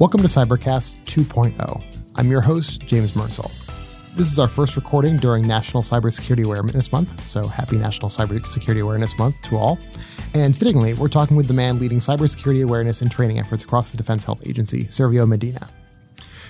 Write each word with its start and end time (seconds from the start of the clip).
Welcome 0.00 0.22
to 0.22 0.26
Cybercast 0.26 1.04
2.0. 1.04 1.84
I'm 2.16 2.28
your 2.28 2.40
host, 2.40 2.80
James 2.84 3.12
Mersel. 3.12 3.48
This 4.16 4.32
is 4.32 4.40
our 4.40 4.48
first 4.48 4.74
recording 4.74 5.16
during 5.16 5.46
National 5.46 5.84
Cybersecurity 5.84 6.44
Awareness 6.44 6.90
Month, 6.90 7.28
so 7.28 7.46
happy 7.46 7.76
National 7.76 8.08
Cybersecurity 8.08 8.82
Awareness 8.82 9.16
Month 9.16 9.40
to 9.42 9.56
all. 9.56 9.78
And 10.34 10.56
fittingly, 10.56 10.94
we're 10.94 11.06
talking 11.06 11.36
with 11.36 11.46
the 11.46 11.54
man 11.54 11.78
leading 11.78 12.00
cybersecurity 12.00 12.64
awareness 12.64 13.02
and 13.02 13.10
training 13.10 13.38
efforts 13.38 13.62
across 13.62 13.92
the 13.92 13.96
Defense 13.96 14.24
Health 14.24 14.44
Agency, 14.44 14.86
Servio 14.86 15.28
Medina. 15.28 15.68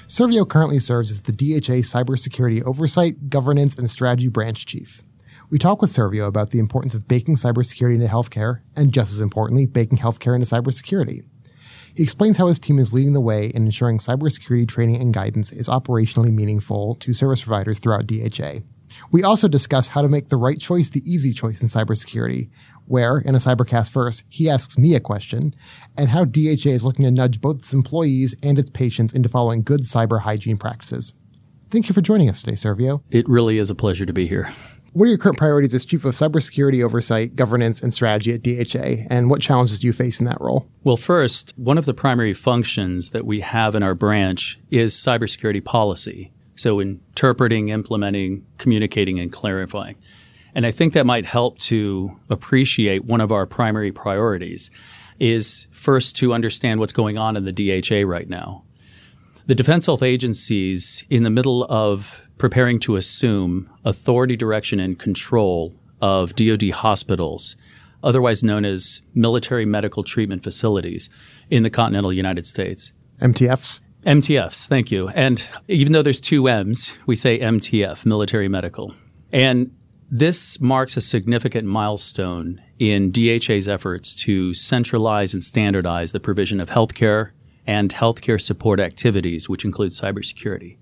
Servio 0.09 0.49
currently 0.49 0.79
serves 0.79 1.11
as 1.11 1.21
the 1.21 1.33
DHA 1.33 1.83
Cybersecurity 1.85 2.63
Oversight, 2.65 3.29
Governance, 3.29 3.77
and 3.77 3.91
Strategy 3.91 4.29
Branch 4.29 4.65
Chief. 4.65 5.03
We 5.51 5.59
talk 5.59 5.83
with 5.83 5.93
Servio 5.93 6.27
about 6.27 6.51
the 6.51 6.61
importance 6.61 6.95
of 6.95 7.07
baking 7.07 7.37
cybersecurity 7.37 7.97
into 7.97 8.07
healthcare, 8.07 8.61
and 8.75 8.91
just 8.91 9.13
as 9.13 9.21
importantly, 9.21 9.67
baking 9.67 9.99
healthcare 9.99 10.35
into 10.35 10.47
cybersecurity. 10.47 11.25
He 11.95 12.03
explains 12.03 12.37
how 12.37 12.49
his 12.49 12.59
team 12.59 12.79
is 12.79 12.93
leading 12.93 13.13
the 13.13 13.21
way 13.21 13.53
in 13.55 13.65
ensuring 13.65 13.99
cybersecurity 13.99 14.69
training 14.69 15.01
and 15.01 15.15
guidance 15.15 15.53
is 15.53 15.69
operationally 15.69 16.33
meaningful 16.33 16.97
to 16.97 17.13
service 17.13 17.43
providers 17.43 17.79
throughout 17.79 18.07
DHA. 18.07 18.61
We 19.13 19.23
also 19.23 19.49
discuss 19.49 19.89
how 19.89 20.03
to 20.03 20.09
make 20.09 20.29
the 20.29 20.37
right 20.37 20.59
choice 20.59 20.91
the 20.91 21.09
easy 21.11 21.33
choice 21.33 21.63
in 21.63 21.69
cybersecurity, 21.69 22.51
where, 22.87 23.19
in 23.19 23.35
a 23.35 23.39
Cybercast 23.39 23.91
first, 23.91 24.25
he 24.29 24.51
asks 24.51 24.77
me 24.77 24.95
a 24.95 25.01
question, 25.01 25.55
and 25.97 26.09
how 26.09 26.25
DHA 26.25 26.71
is 26.71 26.85
looking 26.85 27.05
to 27.05 27.11
nudge 27.11 27.41
both 27.41 27.61
its 27.61 27.73
employees 27.73 28.35
and 28.43 28.59
its 28.59 28.71
patients 28.71 29.15
into 29.15 29.29
following 29.29 29.63
good 29.63 29.83
cyber 29.83 30.21
hygiene 30.21 30.59
practices. 30.59 31.13
Thank 31.71 31.89
you 31.89 31.95
for 31.95 32.03
joining 32.03 32.29
us 32.29 32.43
today, 32.43 32.57
Servio. 32.57 33.03
It 33.11 33.29
really 33.29 33.59
is 33.59 33.71
a 33.71 33.75
pleasure 33.75 34.07
to 34.07 34.13
be 34.13 34.27
here. 34.27 34.53
What 34.95 35.07
are 35.07 35.09
your 35.09 35.19
current 35.19 35.39
priorities 35.39 35.75
as 35.75 35.85
Chief 35.85 36.05
of 36.05 36.15
Cybersecurity 36.15 36.85
Oversight, 36.85 37.35
Governance, 37.35 37.83
and 37.83 37.93
Strategy 37.93 38.33
at 38.33 38.43
DHA, 38.45 39.09
and 39.11 39.29
what 39.29 39.41
challenges 39.41 39.81
do 39.81 39.89
you 39.89 39.93
face 39.93 40.21
in 40.21 40.27
that 40.27 40.41
role? 40.41 40.69
Well, 40.85 40.97
first, 40.97 41.53
one 41.57 41.79
of 41.79 41.85
the 41.85 41.93
primary 41.93 42.33
functions 42.33 43.11
that 43.11 43.27
we 43.27 43.41
have 43.41 43.75
in 43.75 43.83
our 43.83 43.97
branch 43.97 44.57
is 44.71 44.95
cybersecurity 44.95 45.65
policy. 45.65 46.33
So, 46.55 46.79
interpreting, 46.79 47.71
implementing, 47.71 48.47
communicating, 48.59 49.19
and 49.19 49.33
clarifying. 49.33 49.97
And 50.55 50.65
I 50.65 50.71
think 50.71 50.93
that 50.93 51.07
might 51.07 51.27
help 51.27 51.59
to 51.59 52.17
appreciate 52.31 53.05
one 53.05 53.21
of 53.21 53.33
our 53.33 53.47
primary 53.47 53.91
priorities 53.91 54.71
is 55.19 55.67
first 55.73 56.17
to 56.19 56.33
understand 56.33 56.79
what's 56.79 56.93
going 56.93 57.19
on 57.19 57.37
in 57.37 57.45
the 57.45 57.53
DHA 57.53 58.07
right 58.09 58.29
now. 58.29 58.63
The 59.47 59.57
Defense 59.57 59.87
Health 59.87 60.05
Agencies, 60.05 61.05
in 61.11 61.25
the 61.25 61.31
middle 61.31 61.65
of 61.65 62.24
preparing 62.39 62.79
to 62.81 62.97
assume 62.97 63.71
authority, 63.85 64.37
direction, 64.37 64.81
and 64.81 64.99
control 64.99 65.75
of 66.01 66.35
DoD 66.35 66.71
hospitals, 66.71 67.57
otherwise 68.03 68.43
known 68.43 68.65
as 68.65 69.03
military 69.15 69.65
medical 69.65 70.03
treatment 70.03 70.43
facilities 70.43 71.09
in 71.51 71.63
the 71.63 71.71
continental 71.71 72.13
United 72.13 72.47
States. 72.47 72.93
MTFs? 73.21 73.81
MTFs, 74.05 74.67
thank 74.67 74.91
you. 74.91 75.09
And 75.09 75.47
even 75.69 75.93
though 75.93 76.03
there's 76.03 76.21
two 76.21 76.47
M's, 76.47 76.97
we 77.07 77.17
say 77.17 77.39
MTF, 77.39 78.05
military 78.05 78.49
medical. 78.49 78.95
And 79.33 79.75
this 80.11 80.61
marks 80.61 80.97
a 80.97 81.01
significant 81.01 81.67
milestone 81.67 82.61
in 82.79 83.11
DHA's 83.11 83.69
efforts 83.69 84.15
to 84.17 84.53
centralize 84.53 85.33
and 85.33 85.43
standardize 85.43 86.13
the 86.13 86.21
provision 86.21 86.61
of 86.61 86.71
healthcare 86.71 87.31
and 87.67 87.93
healthcare 87.95 88.41
support 88.41 88.79
activities, 88.79 89.49
which 89.49 89.65
include 89.65 89.93
cybersecurity. 89.93 90.77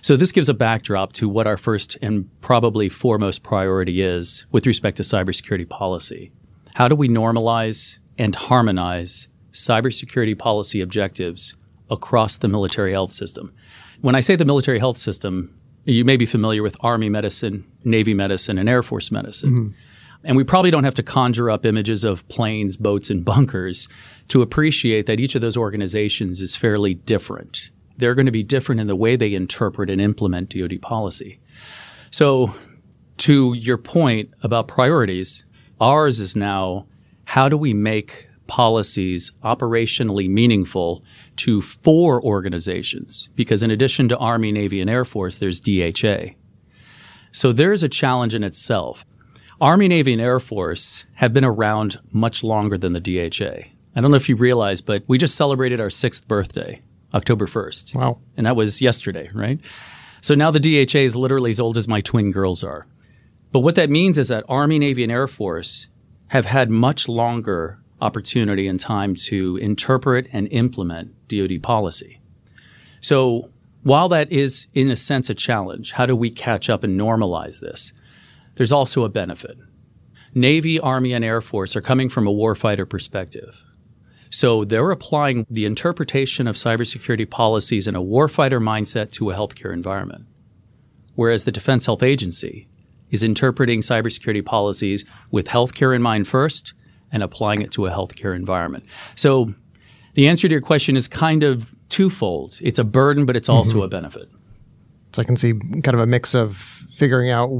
So 0.00 0.16
this 0.16 0.32
gives 0.32 0.48
a 0.48 0.54
backdrop 0.54 1.12
to 1.14 1.28
what 1.28 1.46
our 1.46 1.56
first 1.56 1.96
and 2.02 2.28
probably 2.40 2.88
foremost 2.88 3.42
priority 3.42 4.02
is 4.02 4.46
with 4.50 4.66
respect 4.66 4.96
to 4.98 5.02
cybersecurity 5.02 5.68
policy. 5.68 6.32
How 6.74 6.88
do 6.88 6.94
we 6.94 7.08
normalize 7.08 7.98
and 8.18 8.34
harmonize 8.34 9.28
cybersecurity 9.52 10.38
policy 10.38 10.80
objectives 10.80 11.54
across 11.90 12.36
the 12.36 12.48
military 12.48 12.92
health 12.92 13.12
system? 13.12 13.52
When 14.00 14.14
I 14.14 14.20
say 14.20 14.36
the 14.36 14.44
military 14.44 14.78
health 14.78 14.98
system, 14.98 15.58
you 15.84 16.04
may 16.04 16.16
be 16.16 16.26
familiar 16.26 16.62
with 16.62 16.76
Army 16.80 17.08
medicine, 17.08 17.64
Navy 17.84 18.12
medicine, 18.12 18.58
and 18.58 18.68
Air 18.68 18.82
Force 18.82 19.10
medicine. 19.10 19.50
Mm-hmm. 19.50 19.72
And 20.24 20.36
we 20.36 20.44
probably 20.44 20.72
don't 20.72 20.84
have 20.84 20.94
to 20.96 21.02
conjure 21.02 21.50
up 21.50 21.64
images 21.64 22.02
of 22.02 22.26
planes, 22.28 22.76
boats, 22.76 23.10
and 23.10 23.24
bunkers 23.24 23.88
to 24.28 24.42
appreciate 24.42 25.06
that 25.06 25.20
each 25.20 25.36
of 25.36 25.40
those 25.40 25.56
organizations 25.56 26.40
is 26.40 26.56
fairly 26.56 26.94
different 26.94 27.70
they're 27.96 28.14
going 28.14 28.26
to 28.26 28.32
be 28.32 28.42
different 28.42 28.80
in 28.80 28.86
the 28.86 28.96
way 28.96 29.16
they 29.16 29.34
interpret 29.34 29.90
and 29.90 30.00
implement 30.00 30.50
DoD 30.50 30.80
policy. 30.80 31.40
So, 32.10 32.54
to 33.18 33.54
your 33.54 33.78
point 33.78 34.28
about 34.42 34.68
priorities, 34.68 35.44
ours 35.80 36.20
is 36.20 36.36
now 36.36 36.86
how 37.24 37.48
do 37.48 37.56
we 37.56 37.74
make 37.74 38.28
policies 38.46 39.32
operationally 39.42 40.28
meaningful 40.28 41.02
to 41.36 41.60
four 41.60 42.22
organizations? 42.22 43.28
Because 43.34 43.62
in 43.62 43.70
addition 43.70 44.08
to 44.08 44.18
Army, 44.18 44.52
Navy, 44.52 44.80
and 44.80 44.88
Air 44.88 45.04
Force, 45.04 45.38
there's 45.38 45.60
DHA. 45.60 46.34
So 47.32 47.52
there's 47.52 47.82
a 47.82 47.88
challenge 47.88 48.34
in 48.34 48.44
itself. 48.44 49.04
Army, 49.60 49.88
Navy, 49.88 50.12
and 50.12 50.22
Air 50.22 50.38
Force 50.38 51.06
have 51.14 51.32
been 51.32 51.44
around 51.44 51.98
much 52.12 52.44
longer 52.44 52.78
than 52.78 52.92
the 52.92 53.00
DHA. 53.00 53.68
I 53.96 54.00
don't 54.00 54.10
know 54.10 54.16
if 54.16 54.28
you 54.28 54.36
realize, 54.36 54.80
but 54.82 55.02
we 55.08 55.16
just 55.18 55.36
celebrated 55.36 55.80
our 55.80 55.90
sixth 55.90 56.28
birthday. 56.28 56.82
October 57.14 57.46
1st. 57.46 57.94
Wow. 57.94 58.18
And 58.36 58.46
that 58.46 58.56
was 58.56 58.82
yesterday, 58.82 59.30
right? 59.32 59.60
So 60.20 60.34
now 60.34 60.50
the 60.50 60.60
DHA 60.60 60.98
is 60.98 61.16
literally 61.16 61.50
as 61.50 61.60
old 61.60 61.78
as 61.78 61.86
my 61.86 62.00
twin 62.00 62.30
girls 62.30 62.64
are. 62.64 62.86
But 63.52 63.60
what 63.60 63.76
that 63.76 63.90
means 63.90 64.18
is 64.18 64.28
that 64.28 64.44
Army, 64.48 64.78
Navy, 64.78 65.02
and 65.02 65.12
Air 65.12 65.28
Force 65.28 65.88
have 66.28 66.46
had 66.46 66.70
much 66.70 67.08
longer 67.08 67.78
opportunity 68.00 68.66
and 68.66 68.78
time 68.80 69.14
to 69.14 69.56
interpret 69.56 70.26
and 70.32 70.48
implement 70.48 71.28
DoD 71.28 71.62
policy. 71.62 72.20
So 73.00 73.50
while 73.82 74.08
that 74.08 74.32
is, 74.32 74.66
in 74.74 74.90
a 74.90 74.96
sense, 74.96 75.30
a 75.30 75.34
challenge, 75.34 75.92
how 75.92 76.06
do 76.06 76.16
we 76.16 76.28
catch 76.28 76.68
up 76.68 76.82
and 76.82 76.98
normalize 77.00 77.60
this? 77.60 77.92
There's 78.56 78.72
also 78.72 79.04
a 79.04 79.08
benefit. 79.08 79.56
Navy, 80.34 80.80
Army, 80.80 81.12
and 81.12 81.24
Air 81.24 81.40
Force 81.40 81.76
are 81.76 81.80
coming 81.80 82.08
from 82.08 82.26
a 82.26 82.32
warfighter 82.32 82.88
perspective. 82.88 83.64
So 84.30 84.64
they're 84.64 84.90
applying 84.90 85.46
the 85.48 85.64
interpretation 85.64 86.46
of 86.46 86.56
cybersecurity 86.56 87.28
policies 87.28 87.86
in 87.86 87.94
a 87.94 88.02
warfighter 88.02 88.60
mindset 88.60 89.10
to 89.12 89.30
a 89.30 89.34
healthcare 89.34 89.72
environment. 89.72 90.26
Whereas 91.14 91.44
the 91.44 91.52
Defense 91.52 91.86
Health 91.86 92.02
Agency 92.02 92.68
is 93.10 93.22
interpreting 93.22 93.80
cybersecurity 93.80 94.44
policies 94.44 95.04
with 95.30 95.46
healthcare 95.46 95.94
in 95.94 96.02
mind 96.02 96.28
first 96.28 96.74
and 97.12 97.22
applying 97.22 97.62
it 97.62 97.70
to 97.72 97.86
a 97.86 97.90
healthcare 97.90 98.34
environment. 98.34 98.84
So 99.14 99.54
the 100.14 100.28
answer 100.28 100.48
to 100.48 100.52
your 100.52 100.60
question 100.60 100.96
is 100.96 101.08
kind 101.08 101.42
of 101.42 101.74
twofold. 101.88 102.58
It's 102.62 102.78
a 102.78 102.84
burden, 102.84 103.26
but 103.26 103.36
it's 103.36 103.48
also 103.48 103.76
mm-hmm. 103.76 103.82
a 103.82 103.88
benefit. 103.88 104.28
So 105.12 105.22
I 105.22 105.24
can 105.24 105.36
see 105.36 105.54
kind 105.54 105.94
of 105.94 106.00
a 106.00 106.06
mix 106.06 106.34
of 106.34 106.56
figuring 106.56 107.30
out 107.30 107.50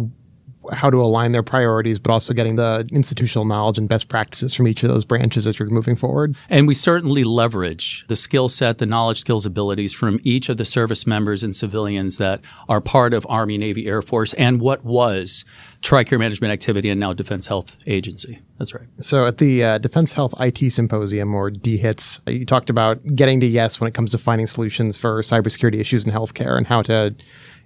how 0.72 0.90
to 0.90 0.98
align 0.98 1.32
their 1.32 1.42
priorities, 1.42 1.98
but 1.98 2.10
also 2.10 2.32
getting 2.32 2.56
the 2.56 2.86
institutional 2.92 3.44
knowledge 3.44 3.78
and 3.78 3.88
best 3.88 4.08
practices 4.08 4.54
from 4.54 4.68
each 4.68 4.82
of 4.82 4.88
those 4.88 5.04
branches 5.04 5.46
as 5.46 5.58
you're 5.58 5.68
moving 5.70 5.96
forward. 5.96 6.36
And 6.48 6.66
we 6.66 6.74
certainly 6.74 7.24
leverage 7.24 8.04
the 8.08 8.16
skill 8.16 8.48
set, 8.48 8.78
the 8.78 8.86
knowledge, 8.86 9.20
skills, 9.20 9.46
abilities 9.46 9.92
from 9.92 10.18
each 10.22 10.48
of 10.48 10.56
the 10.56 10.64
service 10.64 11.06
members 11.06 11.42
and 11.42 11.54
civilians 11.54 12.18
that 12.18 12.40
are 12.68 12.80
part 12.80 13.14
of 13.14 13.26
Army, 13.28 13.58
Navy, 13.58 13.86
Air 13.86 14.02
Force, 14.02 14.34
and 14.34 14.60
what 14.60 14.84
was 14.84 15.44
TRICARE 15.82 16.18
Management 16.18 16.52
Activity 16.52 16.90
and 16.90 16.98
now 16.98 17.12
Defense 17.12 17.46
Health 17.46 17.76
Agency. 17.86 18.38
That's 18.58 18.74
right. 18.74 18.86
So 19.00 19.26
at 19.26 19.38
the 19.38 19.62
uh, 19.62 19.78
Defense 19.78 20.12
Health 20.12 20.34
IT 20.40 20.72
Symposium, 20.72 21.34
or 21.34 21.50
DHITS, 21.50 22.20
you 22.26 22.46
talked 22.46 22.70
about 22.70 23.04
getting 23.14 23.40
to 23.40 23.46
yes 23.46 23.80
when 23.80 23.88
it 23.88 23.94
comes 23.94 24.10
to 24.12 24.18
finding 24.18 24.46
solutions 24.46 24.96
for 24.96 25.20
cybersecurity 25.22 25.78
issues 25.78 26.06
in 26.06 26.12
healthcare 26.12 26.56
and 26.56 26.66
how 26.66 26.82
to 26.82 27.14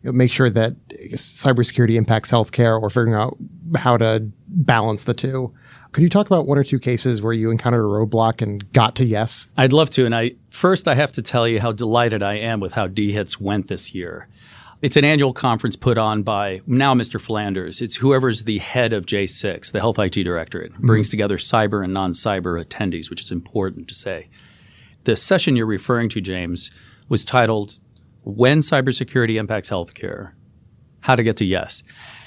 know, 0.04 0.12
make 0.12 0.30
sure 0.30 0.50
that 0.50 0.74
cybersecurity 0.88 1.94
impacts 1.94 2.30
healthcare 2.30 2.80
or 2.80 2.90
figuring 2.90 3.14
out 3.14 3.36
how 3.76 3.96
to 3.96 4.26
balance 4.48 5.04
the 5.04 5.14
two. 5.14 5.52
Could 5.92 6.02
you 6.02 6.08
talk 6.08 6.26
about 6.26 6.46
one 6.46 6.56
or 6.56 6.64
two 6.64 6.78
cases 6.78 7.20
where 7.20 7.32
you 7.32 7.50
encountered 7.50 7.84
a 7.84 7.88
roadblock 7.88 8.42
and 8.42 8.70
got 8.72 8.94
to 8.96 9.04
yes? 9.04 9.48
I'd 9.56 9.72
love 9.72 9.90
to. 9.90 10.06
And 10.06 10.14
I 10.14 10.32
first 10.50 10.86
I 10.86 10.94
have 10.94 11.12
to 11.12 11.22
tell 11.22 11.48
you 11.48 11.60
how 11.60 11.72
delighted 11.72 12.22
I 12.22 12.34
am 12.34 12.60
with 12.60 12.72
how 12.72 12.86
DHITS 12.86 13.40
went 13.40 13.68
this 13.68 13.94
year. 13.94 14.28
It's 14.82 14.96
an 14.96 15.04
annual 15.04 15.34
conference 15.34 15.76
put 15.76 15.98
on 15.98 16.22
by 16.22 16.62
now 16.66 16.94
Mr. 16.94 17.20
Flanders. 17.20 17.82
It's 17.82 17.96
whoever's 17.96 18.44
the 18.44 18.58
head 18.58 18.94
of 18.94 19.04
J6, 19.04 19.72
the 19.72 19.80
Health 19.80 19.98
IT 19.98 20.12
Directorate, 20.12 20.72
mm-hmm. 20.72 20.86
brings 20.86 21.10
together 21.10 21.36
cyber 21.36 21.84
and 21.84 21.92
non-cyber 21.92 22.64
attendees, 22.64 23.10
which 23.10 23.20
is 23.20 23.30
important 23.30 23.88
to 23.88 23.94
say. 23.94 24.28
The 25.04 25.16
session 25.16 25.54
you're 25.54 25.66
referring 25.66 26.08
to, 26.10 26.22
James, 26.22 26.70
was 27.10 27.26
titled 27.26 27.78
when 28.22 28.58
cybersecurity 28.58 29.38
impacts 29.38 29.70
healthcare, 29.70 30.32
how 31.00 31.16
to 31.16 31.22
get 31.22 31.36
to 31.38 31.44
yes. 31.44 31.82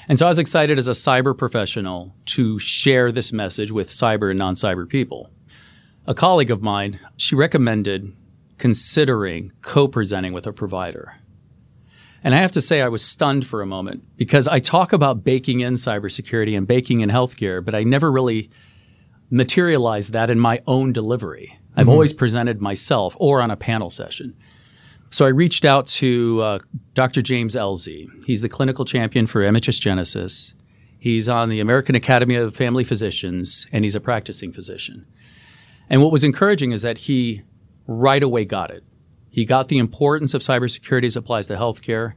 And 0.08 0.18
so 0.18 0.26
I 0.26 0.28
was 0.28 0.38
excited 0.38 0.78
as 0.78 0.88
a 0.88 0.92
cyber 0.92 1.36
professional 1.36 2.14
to 2.26 2.58
share 2.58 3.10
this 3.10 3.32
message 3.32 3.70
with 3.70 3.88
cyber 3.88 4.30
and 4.30 4.38
non 4.38 4.54
cyber 4.54 4.88
people. 4.88 5.30
A 6.06 6.14
colleague 6.14 6.50
of 6.50 6.62
mine, 6.62 7.00
she 7.16 7.34
recommended 7.34 8.14
considering 8.58 9.52
co 9.62 9.88
presenting 9.88 10.32
with 10.32 10.46
a 10.46 10.52
provider. 10.52 11.14
And 12.22 12.34
I 12.34 12.38
have 12.38 12.52
to 12.52 12.60
say, 12.60 12.80
I 12.80 12.88
was 12.88 13.04
stunned 13.04 13.46
for 13.46 13.60
a 13.60 13.66
moment 13.66 14.04
because 14.16 14.48
I 14.48 14.58
talk 14.58 14.92
about 14.92 15.24
baking 15.24 15.60
in 15.60 15.74
cybersecurity 15.74 16.56
and 16.56 16.66
baking 16.66 17.00
in 17.00 17.10
healthcare, 17.10 17.62
but 17.62 17.74
I 17.74 17.82
never 17.82 18.10
really 18.10 18.50
materialized 19.30 20.12
that 20.12 20.30
in 20.30 20.38
my 20.38 20.62
own 20.66 20.92
delivery. 20.92 21.58
I've 21.76 21.82
mm-hmm. 21.82 21.92
always 21.92 22.14
presented 22.14 22.62
myself 22.62 23.14
or 23.18 23.42
on 23.42 23.50
a 23.50 23.56
panel 23.56 23.90
session. 23.90 24.36
So 25.14 25.24
I 25.24 25.28
reached 25.28 25.64
out 25.64 25.86
to 26.02 26.42
uh, 26.42 26.58
Dr. 26.94 27.22
James 27.22 27.54
Ellzy. 27.54 28.08
He's 28.26 28.40
the 28.40 28.48
clinical 28.48 28.84
champion 28.84 29.28
for 29.28 29.42
MHS 29.42 29.80
Genesis. 29.80 30.56
He's 30.98 31.28
on 31.28 31.50
the 31.50 31.60
American 31.60 31.94
Academy 31.94 32.34
of 32.34 32.56
Family 32.56 32.82
Physicians, 32.82 33.68
and 33.70 33.84
he's 33.84 33.94
a 33.94 34.00
practicing 34.00 34.50
physician. 34.50 35.06
And 35.88 36.02
what 36.02 36.10
was 36.10 36.24
encouraging 36.24 36.72
is 36.72 36.82
that 36.82 36.98
he 36.98 37.42
right 37.86 38.24
away 38.24 38.44
got 38.44 38.72
it. 38.72 38.82
He 39.30 39.44
got 39.44 39.68
the 39.68 39.78
importance 39.78 40.34
of 40.34 40.42
cybersecurity 40.42 41.04
as 41.04 41.16
applies 41.16 41.46
to 41.46 41.54
healthcare, 41.54 42.14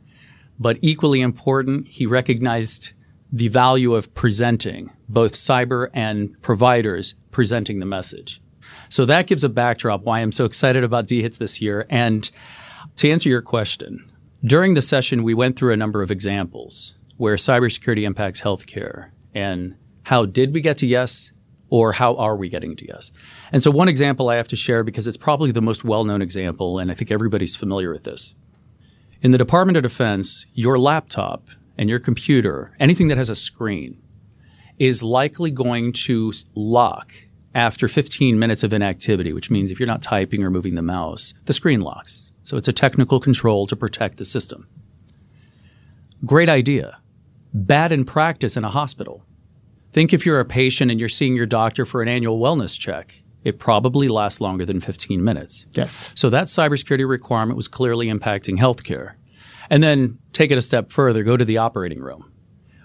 but 0.57 0.79
equally 0.81 1.21
important, 1.21 1.89
he 1.89 2.07
recognized 2.07 2.93
the 3.31 3.47
value 3.47 3.93
of 3.93 4.11
presenting, 4.15 4.89
both 5.07 5.33
cyber 5.33 5.91
and 5.93 6.35
providers 6.41 7.13
presenting 7.29 7.79
the 7.79 7.85
message. 7.85 8.41
So 8.89 9.05
that 9.05 9.27
gives 9.27 9.43
a 9.43 9.49
backdrop 9.49 10.01
why 10.01 10.21
I'm 10.21 10.31
so 10.31 10.45
excited 10.45 10.83
about 10.83 11.05
DHITS 11.05 11.37
this 11.37 11.61
year. 11.61 11.85
And 11.91 12.31
to 12.97 13.09
answer 13.09 13.29
your 13.29 13.41
question, 13.41 14.11
during 14.43 14.73
the 14.73 14.81
session, 14.81 15.23
we 15.23 15.33
went 15.33 15.57
through 15.57 15.73
a 15.73 15.77
number 15.77 16.01
of 16.01 16.11
examples 16.11 16.95
where 17.17 17.35
cybersecurity 17.35 18.03
impacts 18.03 18.41
healthcare 18.41 19.09
and 19.33 19.75
how 20.03 20.25
did 20.25 20.53
we 20.53 20.61
get 20.61 20.77
to 20.77 20.87
yes 20.87 21.31
or 21.69 21.93
how 21.93 22.15
are 22.15 22.35
we 22.35 22.49
getting 22.49 22.75
to 22.75 22.87
yes? 22.87 23.11
And 23.51 23.61
so 23.61 23.71
one 23.71 23.89
example 23.89 24.29
I 24.29 24.35
have 24.35 24.47
to 24.49 24.55
share 24.55 24.83
because 24.83 25.07
it's 25.07 25.17
probably 25.17 25.51
the 25.51 25.61
most 25.61 25.83
well-known 25.83 26.21
example 26.21 26.79
and 26.79 26.91
I 26.91 26.93
think 26.93 27.11
everybody's 27.11 27.55
familiar 27.55 27.91
with 27.91 28.03
this. 28.03 28.35
In 29.21 29.31
the 29.31 29.37
Department 29.37 29.77
of 29.77 29.83
Defense, 29.83 30.45
your 30.53 30.77
laptop 30.77 31.49
and 31.77 31.89
your 31.89 31.99
computer, 31.99 32.75
anything 32.79 33.07
that 33.07 33.17
has 33.17 33.29
a 33.29 33.35
screen, 33.35 34.01
is 34.77 35.01
likely 35.01 35.49
going 35.49 35.91
to 35.91 36.31
lock 36.55 37.13
after 37.55 37.87
15 37.87 38.37
minutes 38.37 38.63
of 38.63 38.73
inactivity, 38.73 39.33
which 39.33 39.49
means 39.49 39.71
if 39.71 39.79
you're 39.79 39.87
not 39.87 40.03
typing 40.03 40.43
or 40.43 40.51
moving 40.51 40.75
the 40.75 40.83
mouse, 40.83 41.33
the 41.45 41.53
screen 41.53 41.79
locks. 41.79 42.26
So 42.47 42.55
it's 42.55 42.69
a 42.69 42.71
technical 42.71 43.19
control 43.19 43.67
to 43.67 43.75
protect 43.75 44.15
the 44.15 44.23
system. 44.23 44.69
Great 46.23 46.47
idea. 46.47 46.97
Bad 47.53 47.91
in 47.91 48.05
practice 48.05 48.55
in 48.55 48.63
a 48.63 48.69
hospital. 48.69 49.25
Think 49.91 50.13
if 50.13 50.25
you're 50.25 50.39
a 50.39 50.45
patient 50.45 50.89
and 50.89 50.97
you're 50.97 51.09
seeing 51.09 51.35
your 51.35 51.45
doctor 51.45 51.85
for 51.85 52.01
an 52.01 52.07
annual 52.07 52.39
wellness 52.39 52.79
check, 52.79 53.21
it 53.43 53.59
probably 53.59 54.07
lasts 54.07 54.39
longer 54.39 54.65
than 54.65 54.79
15 54.79 55.21
minutes. 55.21 55.65
Yes. 55.73 56.13
So 56.15 56.29
that 56.29 56.45
cybersecurity 56.45 57.05
requirement 57.05 57.57
was 57.57 57.67
clearly 57.67 58.07
impacting 58.07 58.57
healthcare. 58.57 59.15
And 59.69 59.83
then 59.83 60.17
take 60.31 60.49
it 60.49 60.57
a 60.57 60.61
step 60.61 60.89
further, 60.89 61.23
go 61.23 61.35
to 61.35 61.43
the 61.43 61.57
operating 61.57 61.99
room. 61.99 62.31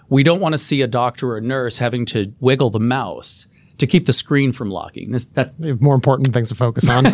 We 0.09 0.23
don't 0.23 0.41
want 0.41 0.51
to 0.51 0.57
see 0.57 0.81
a 0.81 0.87
doctor 0.87 1.31
or 1.31 1.37
a 1.37 1.41
nurse 1.41 1.77
having 1.77 2.05
to 2.07 2.33
wiggle 2.41 2.69
the 2.69 2.81
mouse 2.81 3.47
to 3.83 3.87
keep 3.87 4.05
the 4.05 4.13
screen 4.13 4.51
from 4.53 4.69
locking. 4.71 5.11
This, 5.11 5.25
that, 5.35 5.57
They 5.59 5.67
have 5.67 5.81
more 5.81 5.95
important 5.95 6.33
things 6.33 6.49
to 6.49 6.55
focus 6.55 6.89
on. 6.89 7.05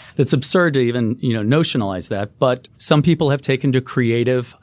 it's 0.16 0.32
absurd 0.32 0.74
to 0.74 0.80
even 0.80 1.16
you 1.20 1.32
know 1.40 1.58
notionalize 1.58 2.08
that, 2.08 2.38
but 2.38 2.68
some 2.78 3.02
people 3.02 3.30
have 3.30 3.40
taken 3.42 3.72
to 3.72 3.80
creative 3.80 4.56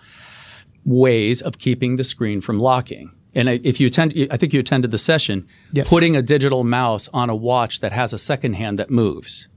ways 0.85 1.41
of 1.41 1.57
keeping 1.59 1.95
the 1.97 2.03
screen 2.03 2.41
from 2.41 2.59
locking. 2.59 3.11
And 3.35 3.49
I- 3.49 3.61
if 3.63 3.79
you 3.79 3.87
attend, 3.87 4.13
I 4.31 4.37
think 4.37 4.53
you 4.53 4.59
attended 4.59 4.91
the 4.91 4.97
session, 4.97 5.47
Yes. 5.71 5.89
putting 5.89 6.15
a 6.15 6.21
digital 6.21 6.63
mouse 6.63 7.07
on 7.13 7.29
a 7.29 7.35
watch 7.35 7.79
that 7.81 7.91
has 7.93 8.11
a 8.13 8.17
second 8.17 8.53
hand 8.55 8.79
that 8.79 8.89
moves. 8.89 9.47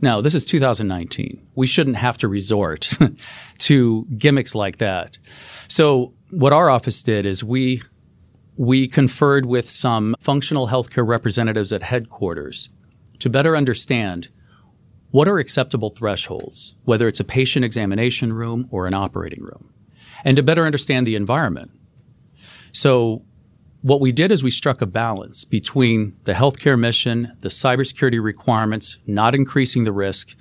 Now, 0.00 0.20
this 0.20 0.34
is 0.34 0.44
2019. 0.44 1.40
We 1.54 1.66
shouldn't 1.66 1.96
have 1.96 2.18
to 2.18 2.28
resort 2.28 2.90
to 3.58 4.06
gimmicks 4.16 4.54
like 4.54 4.78
that. 4.78 5.18
So, 5.68 6.14
what 6.30 6.52
our 6.52 6.70
office 6.70 7.02
did 7.02 7.26
is 7.26 7.44
we 7.44 7.82
we 8.56 8.86
conferred 8.86 9.46
with 9.46 9.70
some 9.70 10.14
functional 10.20 10.68
healthcare 10.68 11.06
representatives 11.06 11.72
at 11.72 11.82
headquarters 11.82 12.68
to 13.18 13.30
better 13.30 13.56
understand 13.56 14.28
what 15.10 15.28
are 15.28 15.38
acceptable 15.38 15.90
thresholds, 15.90 16.74
whether 16.84 17.06
it's 17.06 17.20
a 17.20 17.24
patient 17.24 17.64
examination 17.64 18.32
room 18.32 18.66
or 18.70 18.86
an 18.86 18.94
operating 18.94 19.42
room, 19.42 19.72
and 20.24 20.36
to 20.36 20.42
better 20.42 20.64
understand 20.64 21.06
the 21.06 21.14
environment. 21.14 21.70
So, 22.72 23.22
what 23.82 24.00
we 24.00 24.12
did 24.12 24.30
is 24.30 24.44
we 24.44 24.50
struck 24.50 24.80
a 24.80 24.86
balance 24.86 25.44
between 25.44 26.16
the 26.24 26.34
healthcare 26.34 26.78
mission, 26.78 27.32
the 27.40 27.48
cybersecurity 27.48 28.22
requirements, 28.22 28.98
not 29.06 29.34
increasing 29.34 29.84
the 29.84 29.92
risk. 29.92 30.36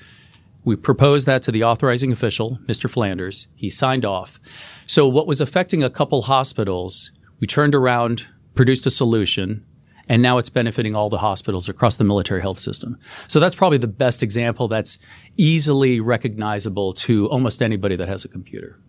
We 0.64 0.76
proposed 0.76 1.26
that 1.26 1.42
to 1.44 1.52
the 1.52 1.64
authorizing 1.64 2.12
official, 2.12 2.60
Mr. 2.68 2.88
Flanders. 2.88 3.48
He 3.56 3.70
signed 3.70 4.06
off. 4.06 4.40
So, 4.86 5.08
what 5.08 5.28
was 5.28 5.42
affecting 5.42 5.82
a 5.84 5.90
couple 5.90 6.24
hospitals, 6.24 7.12
we 7.42 7.48
turned 7.48 7.76
around, 7.76 8.28
produced 8.56 8.86
a 8.86 8.92
solution, 8.92 9.66
and 10.08 10.22
now 10.22 10.38
it's 10.38 10.50
benefiting 10.50 10.96
all 10.96 11.10
the 11.10 11.18
hospitals 11.18 11.68
across 11.68 11.96
the 11.96 12.04
military 12.04 12.42
health 12.42 12.60
system. 12.60 12.98
So, 13.28 13.40
that's 13.40 13.56
probably 13.56 13.80
the 13.80 13.88
best 13.88 14.24
example 14.24 14.68
that's 14.68 15.00
easily 15.36 16.00
recognizable 16.00 16.94
to 16.94 17.28
almost 17.30 17.62
anybody 17.62 17.96
that 17.98 18.08
has 18.08 18.24
a 18.24 18.28
computer. 18.28 18.80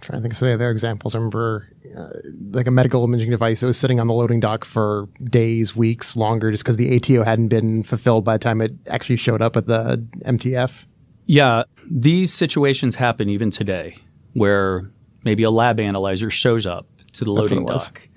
trying 0.00 0.18
to 0.18 0.22
think 0.22 0.34
of 0.34 0.38
some 0.38 0.48
other 0.48 0.70
examples. 0.70 1.14
I 1.14 1.18
remember 1.18 1.68
uh, 1.96 2.08
like 2.50 2.66
a 2.66 2.70
medical 2.70 3.02
imaging 3.02 3.30
device 3.30 3.60
that 3.60 3.66
was 3.66 3.78
sitting 3.78 3.98
on 3.98 4.08
the 4.08 4.14
loading 4.14 4.40
dock 4.40 4.64
for 4.64 5.08
days, 5.24 5.74
weeks, 5.74 6.16
longer, 6.16 6.50
just 6.50 6.64
because 6.64 6.76
the 6.76 6.94
ATO 6.96 7.24
hadn't 7.24 7.48
been 7.48 7.82
fulfilled 7.82 8.24
by 8.24 8.34
the 8.34 8.38
time 8.38 8.60
it 8.60 8.72
actually 8.88 9.16
showed 9.16 9.40
up 9.40 9.56
at 9.56 9.66
the 9.66 10.06
MTF. 10.26 10.84
Yeah, 11.26 11.64
these 11.90 12.32
situations 12.32 12.94
happen 12.94 13.28
even 13.28 13.50
today 13.50 13.96
where 14.34 14.90
maybe 15.24 15.42
a 15.42 15.50
lab 15.50 15.80
analyzer 15.80 16.30
shows 16.30 16.66
up 16.66 16.86
to 17.16 17.24
the 17.24 17.30
loading 17.30 17.64
dock. 17.64 18.08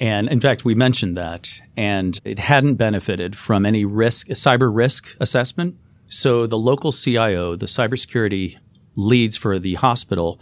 And 0.00 0.28
in 0.28 0.40
fact, 0.40 0.64
we 0.64 0.74
mentioned 0.74 1.16
that, 1.16 1.60
and 1.76 2.18
it 2.24 2.38
hadn't 2.38 2.74
benefited 2.74 3.36
from 3.36 3.64
any 3.64 3.84
risk, 3.84 4.28
cyber 4.28 4.74
risk 4.74 5.16
assessment. 5.20 5.76
So 6.06 6.46
the 6.46 6.58
local 6.58 6.90
CIO, 6.90 7.54
the 7.54 7.66
cybersecurity 7.66 8.56
leads 8.96 9.36
for 9.36 9.58
the 9.58 9.74
hospital, 9.74 10.40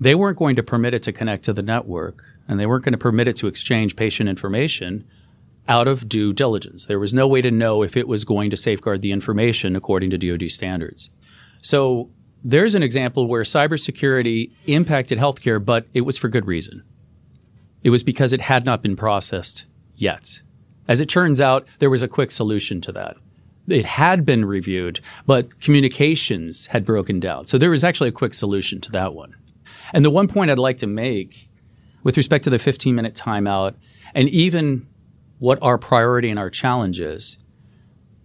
they 0.00 0.14
weren't 0.14 0.38
going 0.38 0.56
to 0.56 0.62
permit 0.62 0.94
it 0.94 1.02
to 1.04 1.12
connect 1.12 1.44
to 1.44 1.52
the 1.52 1.62
network, 1.62 2.24
and 2.48 2.58
they 2.58 2.66
weren't 2.66 2.84
going 2.84 2.92
to 2.92 2.98
permit 2.98 3.28
it 3.28 3.36
to 3.36 3.46
exchange 3.46 3.94
patient 3.94 4.28
information 4.28 5.06
out 5.68 5.86
of 5.86 6.08
due 6.08 6.32
diligence. 6.32 6.86
There 6.86 6.98
was 6.98 7.14
no 7.14 7.28
way 7.28 7.40
to 7.42 7.50
know 7.50 7.82
if 7.82 7.96
it 7.96 8.08
was 8.08 8.24
going 8.24 8.50
to 8.50 8.56
safeguard 8.56 9.02
the 9.02 9.12
information 9.12 9.76
according 9.76 10.10
to 10.10 10.18
DoD 10.18 10.50
standards. 10.50 11.10
So 11.60 12.10
there's 12.42 12.74
an 12.74 12.82
example 12.82 13.28
where 13.28 13.42
cybersecurity 13.42 14.50
impacted 14.66 15.18
healthcare, 15.18 15.64
but 15.64 15.86
it 15.94 16.00
was 16.00 16.18
for 16.18 16.28
good 16.28 16.46
reason. 16.46 16.82
It 17.82 17.90
was 17.90 18.02
because 18.02 18.32
it 18.32 18.42
had 18.42 18.64
not 18.64 18.82
been 18.82 18.96
processed 18.96 19.66
yet. 19.96 20.42
As 20.88 21.00
it 21.00 21.08
turns 21.08 21.40
out, 21.40 21.66
there 21.78 21.90
was 21.90 22.02
a 22.02 22.08
quick 22.08 22.30
solution 22.30 22.80
to 22.82 22.92
that. 22.92 23.16
It 23.68 23.86
had 23.86 24.26
been 24.26 24.44
reviewed, 24.44 25.00
but 25.26 25.60
communications 25.60 26.66
had 26.66 26.84
broken 26.84 27.20
down. 27.20 27.46
So 27.46 27.58
there 27.58 27.70
was 27.70 27.84
actually 27.84 28.08
a 28.08 28.12
quick 28.12 28.34
solution 28.34 28.80
to 28.82 28.92
that 28.92 29.14
one. 29.14 29.36
And 29.92 30.04
the 30.04 30.10
one 30.10 30.28
point 30.28 30.50
I'd 30.50 30.58
like 30.58 30.78
to 30.78 30.86
make 30.86 31.48
with 32.02 32.16
respect 32.16 32.44
to 32.44 32.50
the 32.50 32.58
15 32.58 32.94
minute 32.94 33.14
timeout 33.14 33.74
and 34.14 34.28
even 34.28 34.88
what 35.38 35.58
our 35.62 35.78
priority 35.78 36.30
and 36.30 36.38
our 36.38 36.50
challenge 36.50 37.00
is, 37.00 37.36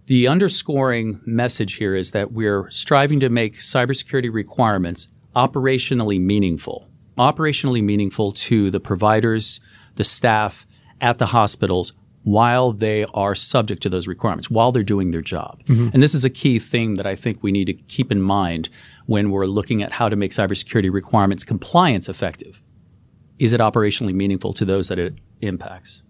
the 0.06 0.26
underscoring 0.26 1.20
message 1.26 1.74
here 1.74 1.94
is 1.94 2.12
that 2.12 2.32
we're 2.32 2.70
striving 2.70 3.20
to 3.20 3.28
make 3.28 3.56
cybersecurity 3.56 4.32
requirements 4.32 5.08
operationally 5.36 6.20
meaningful, 6.20 6.87
operationally 7.18 7.82
meaningful 7.82 8.32
to 8.32 8.70
the 8.70 8.80
providers, 8.80 9.60
the 9.96 10.04
staff 10.04 10.66
at 11.00 11.18
the 11.18 11.26
hospitals 11.26 11.92
while 12.24 12.72
they 12.72 13.04
are 13.14 13.34
subject 13.34 13.82
to 13.82 13.88
those 13.88 14.06
requirements, 14.06 14.50
while 14.50 14.72
they're 14.72 14.82
doing 14.82 15.12
their 15.12 15.22
job. 15.22 15.62
Mm-hmm. 15.64 15.90
And 15.94 16.02
this 16.02 16.14
is 16.14 16.24
a 16.24 16.30
key 16.30 16.58
thing 16.58 16.94
that 16.94 17.06
I 17.06 17.16
think 17.16 17.42
we 17.42 17.52
need 17.52 17.66
to 17.66 17.72
keep 17.72 18.12
in 18.12 18.20
mind 18.20 18.68
when 19.06 19.30
we're 19.30 19.46
looking 19.46 19.82
at 19.82 19.92
how 19.92 20.08
to 20.08 20.16
make 20.16 20.32
cybersecurity 20.32 20.92
requirements 20.92 21.44
compliance 21.44 22.08
effective. 22.08 22.60
Is 23.38 23.52
it 23.52 23.60
operationally 23.60 24.14
meaningful 24.14 24.52
to 24.54 24.64
those 24.64 24.88
that 24.88 24.98
it 24.98 25.14
impacts? 25.40 26.02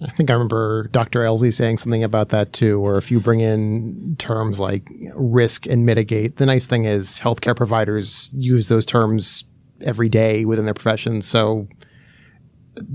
I 0.00 0.10
think 0.12 0.30
I 0.30 0.34
remember 0.34 0.88
Dr. 0.92 1.20
Ellzy 1.20 1.52
saying 1.52 1.78
something 1.78 2.04
about 2.04 2.28
that 2.28 2.52
too, 2.52 2.80
where 2.80 2.96
if 2.96 3.10
you 3.10 3.18
bring 3.18 3.40
in 3.40 4.14
terms 4.18 4.60
like 4.60 4.88
risk 5.16 5.66
and 5.66 5.84
mitigate, 5.84 6.36
the 6.36 6.46
nice 6.46 6.68
thing 6.68 6.84
is 6.84 7.18
healthcare 7.18 7.56
providers 7.56 8.30
use 8.32 8.68
those 8.68 8.86
terms 8.86 9.44
every 9.82 10.08
day 10.08 10.44
within 10.44 10.64
their 10.64 10.74
profession. 10.74 11.22
So 11.22 11.68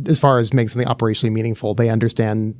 as 0.07 0.19
far 0.19 0.37
as 0.37 0.53
making 0.53 0.69
something 0.69 0.87
operationally 0.87 1.31
meaningful, 1.31 1.73
they 1.73 1.89
understand, 1.89 2.55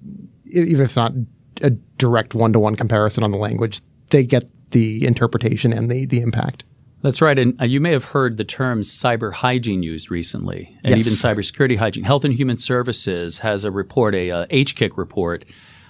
even 0.46 0.76
if 0.76 0.80
it's 0.82 0.96
not 0.96 1.14
a 1.62 1.70
direct 1.70 2.34
one 2.36 2.54
to 2.54 2.60
one 2.60 2.76
comparison 2.76 3.24
on 3.24 3.32
the 3.32 3.38
language, 3.38 3.82
they 4.10 4.24
get 4.24 4.50
the 4.72 5.06
interpretation 5.06 5.72
and 5.72 5.90
the, 5.90 6.06
the 6.06 6.20
impact. 6.22 6.64
That's 7.02 7.22
right. 7.22 7.38
And 7.38 7.62
uh, 7.62 7.66
you 7.66 7.80
may 7.82 7.92
have 7.92 8.06
heard 8.06 8.38
the 8.38 8.46
term 8.46 8.82
cyber 8.82 9.34
hygiene 9.34 9.84
used 9.84 10.10
recently, 10.10 10.78
and 10.84 10.96
Yes. 10.96 11.06
even 11.06 11.14
cybersecurity 11.14 11.78
hygiene. 11.78 12.06
Health 12.06 12.24
and 12.24 12.34
Human 12.34 12.58
Services 12.58 13.40
has 13.40 13.66
a 13.66 13.72
report, 13.72 14.16
a 14.16 14.32
uh, 14.32 14.46
HKIC 14.48 14.98
report, 14.98 15.44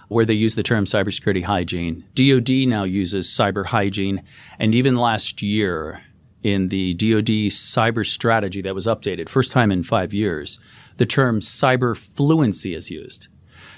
where 0.07 0.25
they 0.25 0.33
use 0.33 0.55
the 0.55 0.63
term 0.63 0.85
cybersecurity 0.85 1.43
hygiene. 1.43 2.03
DoD 2.15 2.67
now 2.67 2.83
uses 2.83 3.27
cyber 3.27 3.65
hygiene, 3.65 4.23
and 4.59 4.73
even 4.73 4.95
last 4.95 5.41
year 5.43 6.01
in 6.43 6.69
the 6.69 6.93
DoD 6.93 7.49
cyber 7.49 8.05
strategy 8.05 8.61
that 8.61 8.75
was 8.75 8.85
updated, 8.85 9.29
first 9.29 9.51
time 9.51 9.71
in 9.71 9.83
five 9.83 10.13
years, 10.13 10.59
the 10.97 11.05
term 11.05 11.39
cyber 11.39 11.97
fluency 11.97 12.75
is 12.75 12.91
used. 12.91 13.29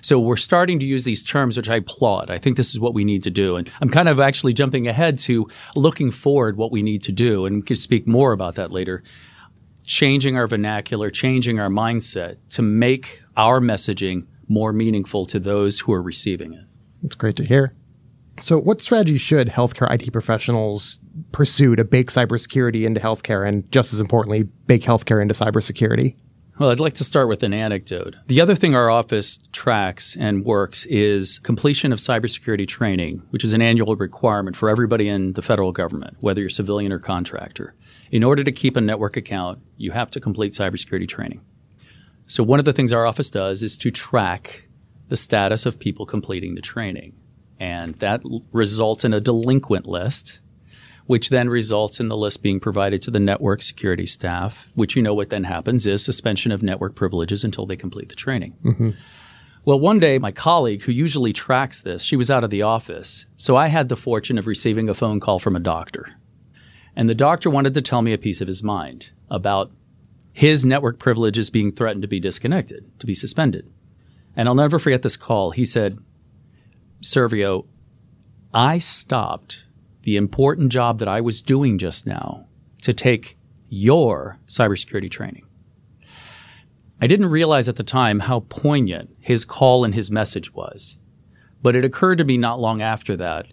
So 0.01 0.19
we're 0.19 0.37
starting 0.37 0.77
to 0.79 0.85
use 0.85 1.03
these 1.03 1.23
terms, 1.23 1.57
which 1.57 1.69
I 1.69 1.77
applaud. 1.77 2.29
I 2.29 2.37
think 2.37 2.57
this 2.57 2.69
is 2.69 2.79
what 2.79 2.93
we 2.93 3.03
need 3.03 3.23
to 3.23 3.31
do. 3.31 3.55
And 3.55 3.71
I'm 3.81 3.89
kind 3.89 4.09
of 4.09 4.19
actually 4.19 4.53
jumping 4.53 4.87
ahead 4.87 5.17
to 5.19 5.47
looking 5.75 6.11
forward 6.11 6.57
what 6.57 6.71
we 6.71 6.83
need 6.83 7.01
to 7.03 7.11
do 7.11 7.45
and 7.45 7.57
we 7.57 7.61
can 7.61 7.75
speak 7.75 8.07
more 8.07 8.31
about 8.31 8.55
that 8.55 8.71
later. 8.71 9.03
Changing 9.83 10.35
our 10.35 10.47
vernacular, 10.47 11.09
changing 11.09 11.59
our 11.59 11.69
mindset 11.69 12.37
to 12.51 12.61
make 12.61 13.21
our 13.37 13.59
messaging 13.59 14.27
more 14.47 14.73
meaningful 14.73 15.25
to 15.25 15.39
those 15.39 15.81
who 15.81 15.93
are 15.93 16.01
receiving 16.01 16.53
it. 16.53 16.65
It's 17.03 17.15
great 17.15 17.35
to 17.37 17.43
hear. 17.43 17.73
So, 18.39 18.59
what 18.59 18.81
strategy 18.81 19.17
should 19.17 19.47
healthcare 19.47 19.91
IT 19.91 20.11
professionals 20.11 20.99
pursue 21.35 21.75
to 21.75 21.83
bake 21.83 22.09
cybersecurity 22.09 22.85
into 22.85 23.01
healthcare 23.01 23.45
and, 23.45 23.69
just 23.69 23.93
as 23.93 23.99
importantly, 23.99 24.43
bake 24.67 24.83
healthcare 24.83 25.21
into 25.21 25.33
cybersecurity? 25.33 26.15
Well, 26.57 26.69
I'd 26.69 26.79
like 26.79 26.93
to 26.93 27.03
start 27.03 27.27
with 27.27 27.43
an 27.43 27.53
anecdote. 27.53 28.15
The 28.27 28.39
other 28.39 28.55
thing 28.55 28.73
our 28.73 28.89
office 28.89 29.39
tracks 29.51 30.15
and 30.15 30.45
works 30.45 30.85
is 30.85 31.39
completion 31.39 31.91
of 31.91 31.99
cybersecurity 31.99 32.65
training, 32.65 33.21
which 33.31 33.43
is 33.43 33.53
an 33.53 33.61
annual 33.61 33.97
requirement 33.97 34.55
for 34.55 34.69
everybody 34.69 35.09
in 35.09 35.33
the 35.33 35.41
federal 35.41 35.73
government, 35.73 36.15
whether 36.21 36.39
you're 36.39 36.49
civilian 36.49 36.93
or 36.93 36.99
contractor. 36.99 37.75
In 38.11 38.23
order 38.23 38.45
to 38.45 38.51
keep 38.53 38.77
a 38.77 38.81
network 38.81 39.17
account, 39.17 39.59
you 39.75 39.91
have 39.91 40.09
to 40.11 40.21
complete 40.21 40.53
cybersecurity 40.53 41.09
training. 41.09 41.41
So, 42.27 42.43
one 42.43 42.59
of 42.59 42.65
the 42.65 42.71
things 42.71 42.93
our 42.93 43.05
office 43.05 43.29
does 43.29 43.61
is 43.61 43.77
to 43.79 43.91
track 43.91 44.69
the 45.09 45.17
status 45.17 45.65
of 45.65 45.81
people 45.81 46.05
completing 46.05 46.55
the 46.55 46.61
training. 46.61 47.13
And 47.59 47.95
that 47.95 48.21
results 48.53 49.03
in 49.03 49.13
a 49.13 49.19
delinquent 49.19 49.85
list, 49.85 50.39
which 51.05 51.29
then 51.29 51.49
results 51.49 51.99
in 51.99 52.07
the 52.07 52.17
list 52.17 52.41
being 52.41 52.59
provided 52.59 53.01
to 53.01 53.11
the 53.11 53.19
network 53.19 53.61
security 53.61 54.05
staff, 54.05 54.69
which 54.73 54.95
you 54.95 55.01
know 55.01 55.13
what 55.13 55.29
then 55.29 55.43
happens 55.43 55.85
is 55.85 56.03
suspension 56.03 56.51
of 56.51 56.63
network 56.63 56.95
privileges 56.95 57.43
until 57.43 57.65
they 57.65 57.75
complete 57.75 58.09
the 58.09 58.15
training. 58.15 58.55
Mm-hmm. 58.63 58.89
Well, 59.65 59.79
one 59.79 59.97
day, 59.97 60.19
my 60.19 60.31
colleague 60.31 60.83
who 60.83 60.91
usually 60.91 61.33
tracks 61.33 61.81
this, 61.81 62.03
she 62.03 62.15
was 62.15 62.29
out 62.29 62.43
of 62.43 62.51
the 62.51 62.61
office. 62.61 63.25
So 63.35 63.55
I 63.55 63.67
had 63.67 63.89
the 63.89 63.95
fortune 63.95 64.37
of 64.37 64.45
receiving 64.45 64.89
a 64.89 64.93
phone 64.93 65.19
call 65.19 65.39
from 65.39 65.55
a 65.55 65.59
doctor. 65.59 66.19
And 66.95 67.09
the 67.09 67.15
doctor 67.15 67.49
wanted 67.49 67.73
to 67.73 67.81
tell 67.81 68.01
me 68.01 68.13
a 68.13 68.17
piece 68.19 68.41
of 68.41 68.47
his 68.47 68.61
mind 68.61 69.11
about 69.29 69.71
his 70.33 70.65
network 70.65 70.99
privileges 70.99 71.49
being 71.49 71.71
threatened 71.71 72.03
to 72.03 72.07
be 72.07 72.19
disconnected, 72.19 72.87
to 72.99 73.07
be 73.07 73.15
suspended. 73.15 73.71
And 74.35 74.47
I'll 74.47 74.55
never 74.55 74.79
forget 74.79 75.01
this 75.01 75.17
call. 75.17 75.51
He 75.51 75.65
said, 75.65 75.97
Servio, 77.01 77.65
I 78.53 78.77
stopped 78.77 79.65
the 80.05 80.15
important 80.15 80.71
job 80.71 80.99
that 80.99 81.07
I 81.07 81.19
was 81.19 81.41
doing 81.41 81.77
just 81.77 82.07
now 82.07 82.45
to 82.83 82.93
take 82.93 83.37
your 83.69 84.37
cybersecurity 84.47 85.09
training. 85.09 85.45
I 87.01 87.07
didn't 87.07 87.29
realize 87.29 87.67
at 87.67 87.75
the 87.75 87.83
time 87.83 88.21
how 88.21 88.41
poignant 88.41 89.09
his 89.19 89.43
call 89.43 89.83
and 89.83 89.93
his 89.93 90.09
message 90.09 90.53
was. 90.53 90.97
But 91.61 91.75
it 91.75 91.83
occurred 91.83 92.19
to 92.19 92.23
me 92.23 92.37
not 92.37 92.59
long 92.59 92.81
after 92.81 93.17
that 93.17 93.47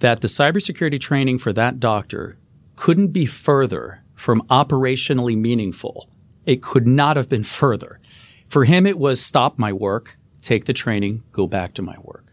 that 0.00 0.20
the 0.20 0.28
cybersecurity 0.28 1.00
training 1.00 1.38
for 1.38 1.52
that 1.54 1.80
doctor 1.80 2.36
couldn't 2.74 3.08
be 3.08 3.24
further 3.24 4.02
from 4.14 4.42
operationally 4.48 5.36
meaningful. 5.38 6.10
It 6.44 6.62
could 6.62 6.86
not 6.86 7.16
have 7.16 7.28
been 7.28 7.44
further. 7.44 8.00
For 8.48 8.64
him, 8.64 8.86
it 8.86 8.98
was 8.98 9.20
stop 9.20 9.58
my 9.58 9.72
work, 9.72 10.18
take 10.42 10.66
the 10.66 10.72
training, 10.72 11.22
go 11.32 11.46
back 11.46 11.72
to 11.74 11.82
my 11.82 11.96
work. 12.02 12.32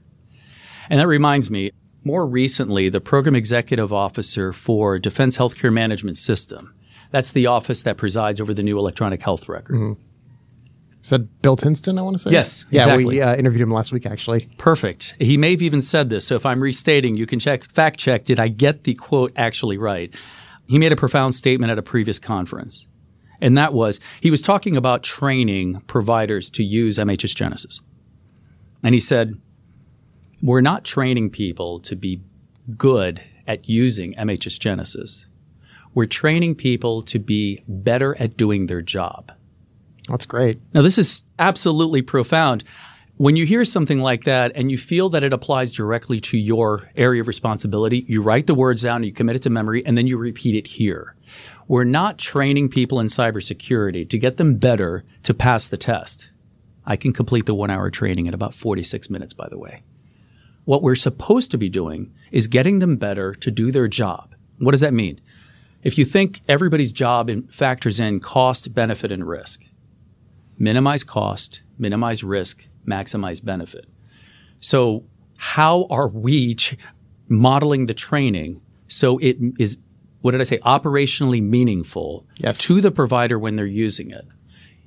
And 0.89 0.99
that 0.99 1.07
reminds 1.07 1.49
me, 1.49 1.71
more 2.03 2.25
recently, 2.25 2.89
the 2.89 3.01
program 3.01 3.35
executive 3.35 3.93
officer 3.93 4.53
for 4.53 4.99
Defense 4.99 5.37
Healthcare 5.37 5.71
Management 5.71 6.17
System. 6.17 6.73
That's 7.11 7.31
the 7.31 7.47
office 7.47 7.83
that 7.83 7.97
presides 7.97 8.41
over 8.41 8.53
the 8.53 8.63
new 8.63 8.77
electronic 8.77 9.21
health 9.21 9.47
record. 9.47 9.75
Mm-hmm. 9.75 10.01
Is 11.03 11.09
that 11.09 11.41
Bill 11.41 11.57
Tinston, 11.57 11.99
I 11.99 12.01
want 12.01 12.15
to 12.15 12.23
say? 12.23 12.31
Yes. 12.31 12.65
Yeah, 12.71 12.81
exactly. 12.81 13.05
we 13.05 13.21
uh, 13.21 13.35
interviewed 13.35 13.61
him 13.61 13.73
last 13.73 13.91
week, 13.91 14.05
actually. 14.05 14.47
Perfect. 14.57 15.15
He 15.19 15.37
may 15.37 15.51
have 15.51 15.61
even 15.61 15.81
said 15.81 16.09
this. 16.09 16.25
So 16.25 16.35
if 16.35 16.45
I'm 16.45 16.63
restating, 16.63 17.15
you 17.15 17.25
can 17.25 17.39
check, 17.39 17.65
fact 17.65 17.99
check, 17.99 18.23
did 18.23 18.39
I 18.39 18.47
get 18.47 18.85
the 18.85 18.93
quote 18.95 19.33
actually 19.35 19.77
right? 19.77 20.15
He 20.65 20.79
made 20.79 20.93
a 20.93 20.95
profound 20.95 21.35
statement 21.35 21.71
at 21.71 21.77
a 21.77 21.81
previous 21.81 22.19
conference. 22.19 22.87
And 23.41 23.57
that 23.57 23.73
was 23.73 23.99
he 24.21 24.31
was 24.31 24.41
talking 24.41 24.77
about 24.77 25.03
training 25.03 25.81
providers 25.87 26.49
to 26.51 26.63
use 26.63 26.97
MHS 26.97 27.35
Genesis. 27.35 27.81
And 28.81 28.95
he 28.95 28.99
said, 28.99 29.39
we're 30.43 30.61
not 30.61 30.83
training 30.83 31.29
people 31.29 31.79
to 31.79 31.95
be 31.95 32.21
good 32.77 33.21
at 33.47 33.69
using 33.69 34.13
MHS 34.15 34.59
Genesis. 34.59 35.25
We're 35.93 36.05
training 36.05 36.55
people 36.55 37.01
to 37.03 37.17
be 37.17 37.63
better 37.65 38.15
at 38.19 38.35
doing 38.35 38.67
their 38.67 38.81
job. 38.81 39.31
That's 40.09 40.25
great. 40.25 40.59
Now, 40.73 40.81
this 40.81 40.97
is 40.97 41.23
absolutely 41.39 42.01
profound. 42.01 42.65
When 43.15 43.37
you 43.37 43.45
hear 43.45 43.63
something 43.63 43.99
like 43.99 44.25
that 44.25 44.51
and 44.53 44.69
you 44.69 44.77
feel 44.77 45.07
that 45.09 45.23
it 45.23 45.31
applies 45.31 45.71
directly 45.71 46.19
to 46.21 46.37
your 46.37 46.89
area 46.97 47.21
of 47.21 47.29
responsibility, 47.29 48.03
you 48.09 48.21
write 48.21 48.47
the 48.47 48.55
words 48.55 48.81
down, 48.81 49.03
you 49.03 49.13
commit 49.13 49.37
it 49.37 49.43
to 49.43 49.49
memory, 49.49 49.85
and 49.85 49.97
then 49.97 50.07
you 50.07 50.17
repeat 50.17 50.55
it 50.55 50.67
here. 50.67 51.15
We're 51.69 51.85
not 51.85 52.17
training 52.17 52.67
people 52.67 52.99
in 52.99 53.07
cybersecurity 53.07 54.09
to 54.09 54.17
get 54.17 54.35
them 54.35 54.55
better 54.55 55.05
to 55.23 55.33
pass 55.33 55.67
the 55.67 55.77
test. 55.77 56.31
I 56.85 56.97
can 56.97 57.13
complete 57.13 57.45
the 57.45 57.55
one 57.55 57.69
hour 57.69 57.89
training 57.89 58.25
in 58.25 58.33
about 58.33 58.53
46 58.53 59.09
minutes, 59.09 59.31
by 59.31 59.47
the 59.47 59.57
way. 59.57 59.83
What 60.65 60.81
we're 60.81 60.95
supposed 60.95 61.51
to 61.51 61.57
be 61.57 61.69
doing 61.69 62.13
is 62.31 62.47
getting 62.47 62.79
them 62.79 62.97
better 62.97 63.33
to 63.35 63.51
do 63.51 63.71
their 63.71 63.87
job. 63.87 64.35
What 64.59 64.71
does 64.71 64.81
that 64.81 64.93
mean? 64.93 65.19
If 65.83 65.97
you 65.97 66.05
think 66.05 66.41
everybody's 66.47 66.93
job 66.93 67.29
factors 67.51 67.99
in 67.99 68.21
cost, 68.21 68.73
benefit, 68.73 69.11
and 69.11 69.27
risk, 69.27 69.65
minimize 70.57 71.03
cost, 71.03 71.63
minimize 71.77 72.23
risk, 72.23 72.67
maximize 72.87 73.43
benefit. 73.43 73.85
So, 74.61 75.03
how 75.35 75.87
are 75.89 76.07
we 76.07 76.55
ch- 76.55 76.77
modeling 77.27 77.87
the 77.87 77.93
training 77.93 78.61
so 78.87 79.17
it 79.17 79.37
is, 79.59 79.77
what 80.21 80.31
did 80.31 80.41
I 80.41 80.45
say, 80.45 80.59
operationally 80.59 81.41
meaningful 81.41 82.25
yes. 82.37 82.59
to 82.59 82.79
the 82.79 82.91
provider 82.91 83.37
when 83.37 83.55
they're 83.57 83.65
using 83.65 84.11
it? 84.11 84.25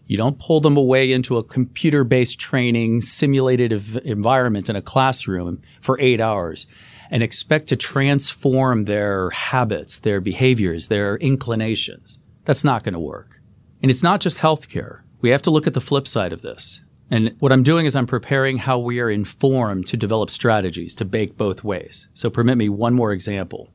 You 0.07 0.17
don't 0.17 0.39
pull 0.39 0.61
them 0.61 0.77
away 0.77 1.13
into 1.13 1.37
a 1.37 1.45
computer 1.45 2.05
based 2.05 2.39
training 2.39 3.03
simulated 3.03 3.73
environment 4.05 4.69
in 4.69 4.77
a 4.77 4.83
classroom 4.83 5.61
for 5.81 6.01
eight 6.01 6.21
hours 6.21 6.67
and 7.11 7.23
expect 7.23 7.69
to 7.69 7.77
transform 7.77 8.85
their 8.85 9.31
habits, 9.31 9.99
their 9.99 10.21
behaviors, 10.21 10.89
their 10.89 11.17
inclinations. 11.17 12.19
That's 12.45 12.65
not 12.65 12.85
going 12.85 12.95
to 12.95 13.01
work. 13.01 13.41
And 13.83 13.91
it's 13.91 14.03
not 14.03 14.21
just 14.21 14.39
healthcare. 14.39 15.03
We 15.21 15.31
have 15.31 15.43
to 15.43 15.51
look 15.51 15.67
at 15.67 15.75
the 15.75 15.81
flip 15.81 16.07
side 16.07 16.33
of 16.33 16.43
this. 16.43 16.83
And 17.11 17.37
what 17.39 17.53
I'm 17.53 17.63
doing 17.63 17.87
is 17.87 17.95
I'm 17.95 18.07
preparing 18.07 18.59
how 18.59 18.79
we 18.79 18.99
are 19.01 19.11
informed 19.11 19.87
to 19.89 19.97
develop 19.97 20.31
strategies 20.31 20.95
to 20.97 21.05
bake 21.05 21.37
both 21.37 21.63
ways. 21.63 22.09
So 22.15 22.31
permit 22.31 22.59
me 22.59 22.69
one 22.69 22.95
more 22.95 23.13
example. 23.13 23.71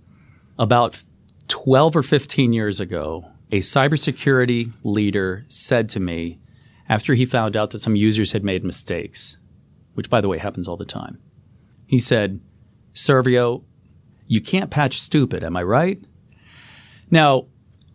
About 0.59 1.01
12 1.47 1.95
or 1.95 2.03
15 2.03 2.51
years 2.51 2.79
ago, 2.79 3.30
a 3.51 3.59
cybersecurity 3.59 4.71
leader 4.83 5.45
said 5.47 5.89
to 5.89 5.99
me 5.99 6.39
after 6.87 7.13
he 7.13 7.25
found 7.25 7.57
out 7.57 7.71
that 7.71 7.79
some 7.79 7.95
users 7.95 8.31
had 8.31 8.43
made 8.43 8.63
mistakes, 8.63 9.37
which 9.93 10.09
by 10.09 10.21
the 10.21 10.27
way 10.27 10.37
happens 10.37 10.67
all 10.67 10.77
the 10.77 10.85
time. 10.85 11.19
He 11.85 11.99
said, 11.99 12.39
Servio, 12.93 13.63
you 14.25 14.39
can't 14.39 14.71
patch 14.71 14.99
stupid, 14.99 15.43
am 15.43 15.57
I 15.57 15.63
right? 15.63 16.01
Now, 17.09 17.47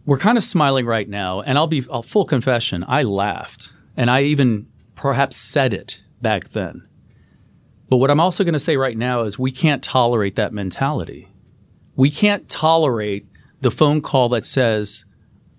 we're 0.04 0.18
kind 0.18 0.36
of 0.36 0.44
smiling 0.44 0.84
right 0.84 1.08
now, 1.08 1.40
and 1.40 1.56
I'll 1.56 1.66
be 1.66 1.84
I'll, 1.90 2.02
full 2.02 2.26
confession, 2.26 2.84
I 2.86 3.02
laughed, 3.02 3.72
and 3.96 4.10
I 4.10 4.22
even 4.22 4.68
perhaps 4.94 5.36
said 5.36 5.72
it 5.72 6.02
back 6.20 6.50
then. 6.50 6.86
But 7.88 7.96
what 7.96 8.10
I'm 8.10 8.20
also 8.20 8.44
going 8.44 8.52
to 8.52 8.58
say 8.58 8.76
right 8.76 8.96
now 8.96 9.22
is 9.22 9.38
we 9.38 9.50
can't 9.50 9.82
tolerate 9.82 10.36
that 10.36 10.52
mentality. 10.52 11.28
We 11.94 12.10
can't 12.10 12.48
tolerate 12.48 13.26
the 13.62 13.70
phone 13.70 14.02
call 14.02 14.28
that 14.28 14.44
says, 14.44 15.05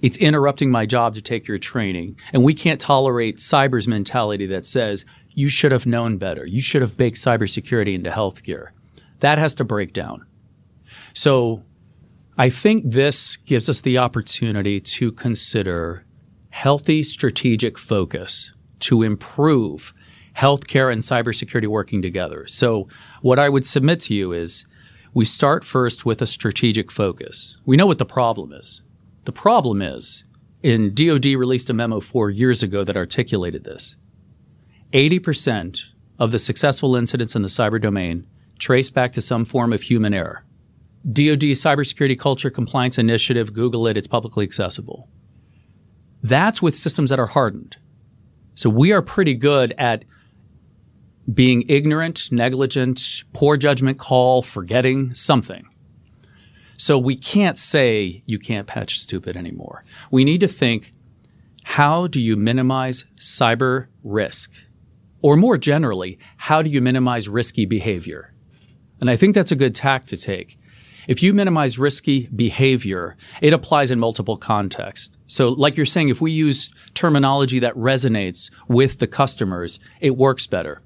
it's 0.01 0.17
interrupting 0.17 0.69
my 0.69 0.85
job 0.85 1.15
to 1.15 1.21
take 1.21 1.47
your 1.47 1.57
training. 1.57 2.17
And 2.33 2.43
we 2.43 2.53
can't 2.53 2.79
tolerate 2.79 3.37
cyber's 3.37 3.87
mentality 3.87 4.45
that 4.47 4.65
says 4.65 5.05
you 5.29 5.49
should 5.49 5.71
have 5.71 5.85
known 5.85 6.17
better. 6.17 6.45
You 6.45 6.61
should 6.61 6.81
have 6.81 6.97
baked 6.97 7.17
cybersecurity 7.17 7.93
into 7.93 8.09
healthcare. 8.09 8.69
That 9.19 9.37
has 9.37 9.55
to 9.55 9.63
break 9.63 9.93
down. 9.93 10.25
So 11.13 11.63
I 12.37 12.49
think 12.49 12.83
this 12.85 13.37
gives 13.37 13.67
us 13.67 13.81
the 13.81 13.97
opportunity 13.97 14.79
to 14.79 15.11
consider 15.11 16.05
healthy 16.49 17.03
strategic 17.03 17.77
focus 17.77 18.53
to 18.79 19.01
improve 19.01 19.93
healthcare 20.35 20.91
and 20.91 21.01
cybersecurity 21.01 21.67
working 21.67 22.01
together. 22.01 22.45
So 22.45 22.87
what 23.21 23.39
I 23.39 23.49
would 23.49 23.65
submit 23.65 23.99
to 24.01 24.13
you 24.13 24.33
is 24.33 24.65
we 25.13 25.25
start 25.25 25.63
first 25.63 26.05
with 26.05 26.21
a 26.21 26.27
strategic 26.27 26.91
focus. 26.91 27.57
We 27.65 27.75
know 27.75 27.87
what 27.87 27.97
the 27.97 28.05
problem 28.05 28.53
is. 28.53 28.83
The 29.27 29.33
problem 29.33 29.81
is, 29.81 30.23
in 30.63 30.93
DoD 30.93 31.25
released 31.25 31.69
a 31.69 31.73
memo 31.73 31.99
four 31.99 32.29
years 32.29 32.63
ago 32.63 32.85
that 32.85 32.95
articulated 32.95 33.65
this. 33.65 33.97
80% 34.93 35.81
of 36.17 36.31
the 36.31 36.39
successful 36.39 36.95
incidents 36.95 37.35
in 37.35 37.41
the 37.41 37.49
cyber 37.49 37.81
domain 37.81 38.25
trace 38.57 38.89
back 38.89 39.11
to 39.11 39.19
some 39.19 39.43
form 39.43 39.73
of 39.73 39.81
human 39.81 40.13
error. 40.13 40.45
DoD 41.05 41.57
Cybersecurity 41.59 42.17
Culture 42.17 42.49
Compliance 42.49 42.97
Initiative, 42.97 43.51
Google 43.51 43.85
it, 43.87 43.97
it's 43.97 44.07
publicly 44.07 44.45
accessible. 44.45 45.09
That's 46.23 46.61
with 46.61 46.77
systems 46.77 47.09
that 47.09 47.19
are 47.19 47.25
hardened. 47.25 47.75
So 48.55 48.69
we 48.69 48.93
are 48.93 49.01
pretty 49.01 49.33
good 49.33 49.73
at 49.77 50.05
being 51.33 51.65
ignorant, 51.67 52.31
negligent, 52.31 53.25
poor 53.33 53.57
judgment 53.57 53.99
call, 53.99 54.41
forgetting 54.41 55.13
something. 55.13 55.67
So 56.77 56.97
we 56.97 57.15
can't 57.15 57.57
say 57.57 58.21
you 58.25 58.39
can't 58.39 58.67
patch 58.67 58.99
stupid 58.99 59.35
anymore. 59.35 59.83
We 60.11 60.23
need 60.23 60.39
to 60.41 60.47
think 60.47 60.91
how 61.63 62.07
do 62.07 62.21
you 62.21 62.37
minimize 62.37 63.05
cyber 63.17 63.87
risk? 64.03 64.53
Or 65.21 65.35
more 65.35 65.57
generally, 65.57 66.17
how 66.37 66.61
do 66.61 66.69
you 66.69 66.81
minimize 66.81 67.27
risky 67.27 67.65
behavior? 67.65 68.33
And 69.01 69.09
I 69.09 69.17
think 69.17 69.35
that's 69.35 69.51
a 69.51 69.55
good 69.55 69.75
tack 69.75 70.05
to 70.05 70.17
take. 70.17 70.57
If 71.07 71.23
you 71.23 71.33
minimize 71.33 71.79
risky 71.79 72.27
behavior, 72.27 73.15
it 73.41 73.53
applies 73.53 73.91
in 73.91 73.99
multiple 73.99 74.37
contexts. 74.37 75.15
So, 75.25 75.49
like 75.49 75.77
you're 75.77 75.85
saying, 75.85 76.09
if 76.09 76.21
we 76.21 76.31
use 76.31 76.71
terminology 76.93 77.59
that 77.59 77.75
resonates 77.75 78.51
with 78.67 78.99
the 78.99 79.07
customers, 79.07 79.79
it 80.01 80.17
works 80.17 80.47
better. 80.47 80.81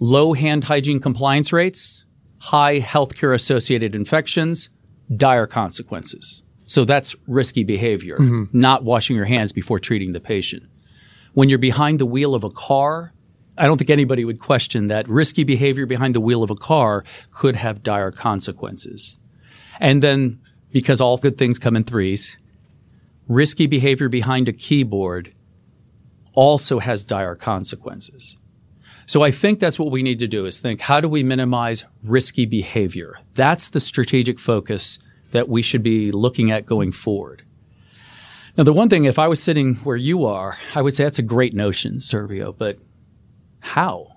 Low 0.00 0.32
hand 0.32 0.64
hygiene 0.64 1.00
compliance 1.00 1.52
rates, 1.52 2.04
high 2.38 2.80
healthcare 2.80 3.34
associated 3.34 3.94
infections, 3.94 4.70
dire 5.14 5.46
consequences. 5.46 6.42
So 6.66 6.84
that's 6.84 7.14
risky 7.26 7.64
behavior, 7.64 8.16
mm-hmm. 8.16 8.44
not 8.52 8.84
washing 8.84 9.16
your 9.16 9.26
hands 9.26 9.52
before 9.52 9.78
treating 9.78 10.12
the 10.12 10.20
patient. 10.20 10.62
When 11.34 11.48
you're 11.48 11.58
behind 11.58 11.98
the 11.98 12.06
wheel 12.06 12.34
of 12.34 12.44
a 12.44 12.50
car, 12.50 13.12
I 13.58 13.66
don't 13.66 13.76
think 13.76 13.90
anybody 13.90 14.24
would 14.24 14.40
question 14.40 14.86
that 14.86 15.08
risky 15.08 15.44
behavior 15.44 15.86
behind 15.86 16.14
the 16.14 16.20
wheel 16.20 16.42
of 16.42 16.50
a 16.50 16.54
car 16.54 17.04
could 17.30 17.56
have 17.56 17.82
dire 17.82 18.10
consequences. 18.10 19.16
And 19.80 20.02
then, 20.02 20.40
because 20.72 21.00
all 21.00 21.18
good 21.18 21.36
things 21.36 21.58
come 21.58 21.76
in 21.76 21.84
threes, 21.84 22.38
risky 23.28 23.66
behavior 23.66 24.08
behind 24.08 24.48
a 24.48 24.52
keyboard 24.52 25.34
also 26.34 26.78
has 26.78 27.04
dire 27.04 27.34
consequences. 27.34 28.36
So 29.06 29.22
I 29.22 29.30
think 29.30 29.60
that's 29.60 29.78
what 29.78 29.90
we 29.90 30.02
need 30.02 30.18
to 30.20 30.28
do 30.28 30.46
is 30.46 30.58
think 30.58 30.80
how 30.80 31.00
do 31.00 31.08
we 31.08 31.22
minimize 31.22 31.84
risky 32.02 32.46
behavior? 32.46 33.18
That's 33.34 33.68
the 33.68 33.80
strategic 33.80 34.38
focus 34.38 34.98
that 35.32 35.48
we 35.48 35.62
should 35.62 35.82
be 35.82 36.12
looking 36.12 36.50
at 36.50 36.66
going 36.66 36.92
forward. 36.92 37.42
Now, 38.56 38.64
the 38.64 38.72
one 38.72 38.90
thing, 38.90 39.06
if 39.06 39.18
I 39.18 39.28
was 39.28 39.42
sitting 39.42 39.76
where 39.76 39.96
you 39.96 40.26
are, 40.26 40.58
I 40.74 40.82
would 40.82 40.94
say 40.94 41.04
that's 41.04 41.18
a 41.18 41.22
great 41.22 41.54
notion, 41.54 41.96
Servio, 41.96 42.54
but 42.56 42.78
how? 43.60 44.08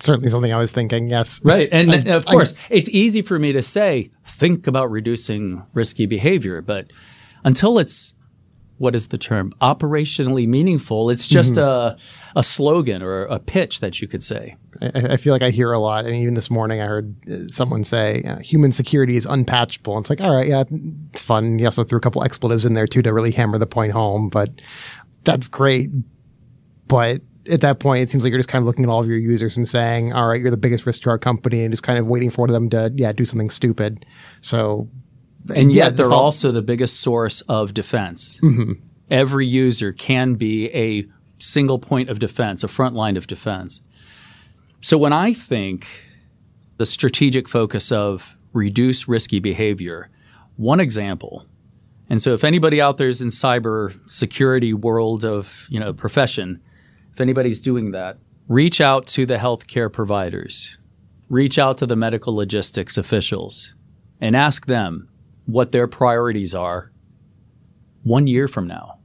Certainly 0.00 0.30
something 0.30 0.52
I 0.52 0.58
was 0.58 0.72
thinking, 0.72 1.08
yes. 1.08 1.38
Right. 1.44 1.68
And, 1.70 1.92
I, 1.92 2.14
of 2.14 2.24
course, 2.24 2.56
I, 2.56 2.58
it's 2.70 2.88
easy 2.88 3.20
for 3.20 3.38
me 3.38 3.52
to 3.52 3.62
say, 3.62 4.10
think 4.24 4.66
about 4.66 4.90
reducing 4.90 5.62
risky 5.74 6.06
behavior, 6.06 6.62
but 6.62 6.90
until 7.44 7.78
it's 7.78 8.14
what 8.78 8.94
is 8.94 9.08
the 9.08 9.18
term? 9.18 9.52
Operationally 9.60 10.48
meaningful. 10.48 11.10
It's 11.10 11.28
just 11.28 11.54
mm-hmm. 11.54 11.96
a, 11.96 11.96
a 12.36 12.42
slogan 12.42 13.02
or 13.02 13.24
a 13.26 13.38
pitch 13.38 13.80
that 13.80 14.00
you 14.00 14.08
could 14.08 14.22
say. 14.22 14.56
I, 14.82 15.12
I, 15.12 15.16
feel 15.16 15.32
like 15.32 15.42
i 15.42 15.50
hear 15.50 15.72
a 15.72 15.78
lot. 15.78 16.04
And 16.04 16.16
even 16.16 16.34
this 16.34 16.50
morning 16.50 16.80
i 16.80 16.86
heard 16.86 17.14
uh, 17.28 17.46
someone 17.46 17.84
say 17.84 18.22
uh, 18.24 18.38
human 18.40 18.72
security 18.72 19.16
is 19.16 19.26
unpatchable. 19.26 20.00
It's 20.00 20.10
like 20.10 20.20
all 20.20 20.34
right 20.34 20.48
yeah 20.48 20.64
it's 21.12 21.22
fun. 21.22 21.58
You 21.58 21.66
also 21.66 21.84
threw 21.84 21.98
a 21.98 22.00
couple 22.00 22.24
expletives 22.24 22.64
in 22.64 22.74
there 22.74 22.86
too 22.86 23.02
to 23.02 23.12
really 23.12 23.30
hammer 23.30 23.58
the 23.58 23.66
point 23.66 23.92
home. 23.92 24.28
But 24.28 24.60
that's 25.22 25.46
great. 25.46 25.90
But 26.88 27.22
at 27.50 27.60
that 27.60 27.78
point, 27.78 28.02
it 28.02 28.10
seems 28.10 28.24
like 28.24 28.30
you're 28.30 28.38
just 28.38 28.48
kind 28.48 28.62
of 28.62 28.66
looking 28.66 28.84
at 28.84 28.90
all 28.90 29.00
of 29.00 29.08
your 29.08 29.18
users 29.18 29.56
and 29.56 29.68
saying, 29.68 30.12
all 30.12 30.28
right, 30.28 30.40
you're 30.40 30.50
the 30.50 30.56
biggest 30.56 30.86
risk 30.86 31.02
to 31.02 31.10
our 31.10 31.18
company 31.18 31.62
and 31.62 31.72
just 31.72 31.82
kind 31.82 31.98
of 31.98 32.06
waiting 32.06 32.30
for 32.30 32.46
them 32.46 32.70
to, 32.70 32.92
yeah, 32.94 33.12
do 33.12 33.24
something 33.24 33.50
stupid. 33.50 34.06
So 34.40 34.88
and 35.54 35.72
yet 35.72 35.84
yeah, 35.84 35.90
they're 35.90 36.06
default. 36.06 36.22
also 36.22 36.52
the 36.52 36.62
biggest 36.62 37.00
source 37.00 37.40
of 37.42 37.74
defense. 37.74 38.38
Mm-hmm. 38.42 38.72
Every 39.10 39.46
user 39.46 39.92
can 39.92 40.34
be 40.34 40.70
a 40.74 41.06
single 41.38 41.78
point 41.78 42.08
of 42.08 42.18
defense, 42.18 42.64
a 42.64 42.68
front 42.68 42.94
line 42.94 43.16
of 43.16 43.26
defense. 43.26 43.82
So 44.80 44.96
when 44.96 45.12
I 45.12 45.32
think 45.32 45.86
the 46.76 46.86
strategic 46.86 47.48
focus 47.48 47.92
of 47.92 48.36
reduce 48.52 49.08
risky 49.08 49.40
behavior, 49.40 50.10
one 50.56 50.80
example, 50.80 51.46
and 52.08 52.20
so 52.20 52.34
if 52.34 52.44
anybody 52.44 52.80
out 52.80 52.98
there 52.98 53.08
is 53.08 53.22
in 53.22 53.28
cyber 53.28 53.98
security 54.10 54.72
world 54.74 55.24
of 55.24 55.66
you 55.68 55.80
know 55.80 55.92
profession, 55.92 56.60
if 57.12 57.20
anybody's 57.20 57.60
doing 57.60 57.92
that, 57.92 58.18
reach 58.48 58.80
out 58.80 59.06
to 59.08 59.26
the 59.26 59.36
healthcare 59.36 59.92
providers, 59.92 60.78
reach 61.28 61.58
out 61.58 61.78
to 61.78 61.86
the 61.86 61.96
medical 61.96 62.34
logistics 62.34 62.98
officials, 62.98 63.74
and 64.20 64.36
ask 64.36 64.66
them 64.66 65.08
what 65.46 65.72
their 65.72 65.86
priorities 65.86 66.54
are 66.54 66.90
one 68.02 68.26
year 68.26 68.48
from 68.48 68.66
now. 68.66 68.98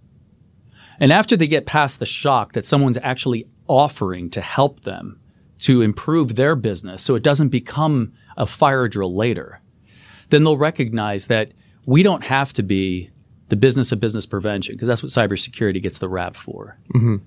And 0.99 1.13
after 1.13 1.37
they 1.37 1.47
get 1.47 1.65
past 1.65 1.99
the 1.99 2.05
shock 2.05 2.53
that 2.53 2.65
someone's 2.65 2.97
actually 3.01 3.45
offering 3.67 4.29
to 4.31 4.41
help 4.41 4.81
them 4.81 5.19
to 5.59 5.81
improve 5.81 6.35
their 6.35 6.55
business 6.55 7.01
so 7.01 7.15
it 7.15 7.23
doesn't 7.23 7.49
become 7.49 8.13
a 8.37 8.45
fire 8.45 8.87
drill 8.87 9.15
later, 9.15 9.61
then 10.29 10.43
they'll 10.43 10.57
recognize 10.57 11.27
that 11.27 11.51
we 11.85 12.03
don't 12.03 12.25
have 12.25 12.53
to 12.53 12.63
be 12.63 13.09
the 13.47 13.55
business 13.55 13.91
of 13.91 13.99
business 13.99 14.25
prevention 14.25 14.75
because 14.75 14.87
that's 14.87 15.03
what 15.03 15.11
cybersecurity 15.11 15.81
gets 15.81 15.97
the 15.97 16.09
rap 16.09 16.35
for. 16.35 16.77
Mm-hmm. 16.93 17.17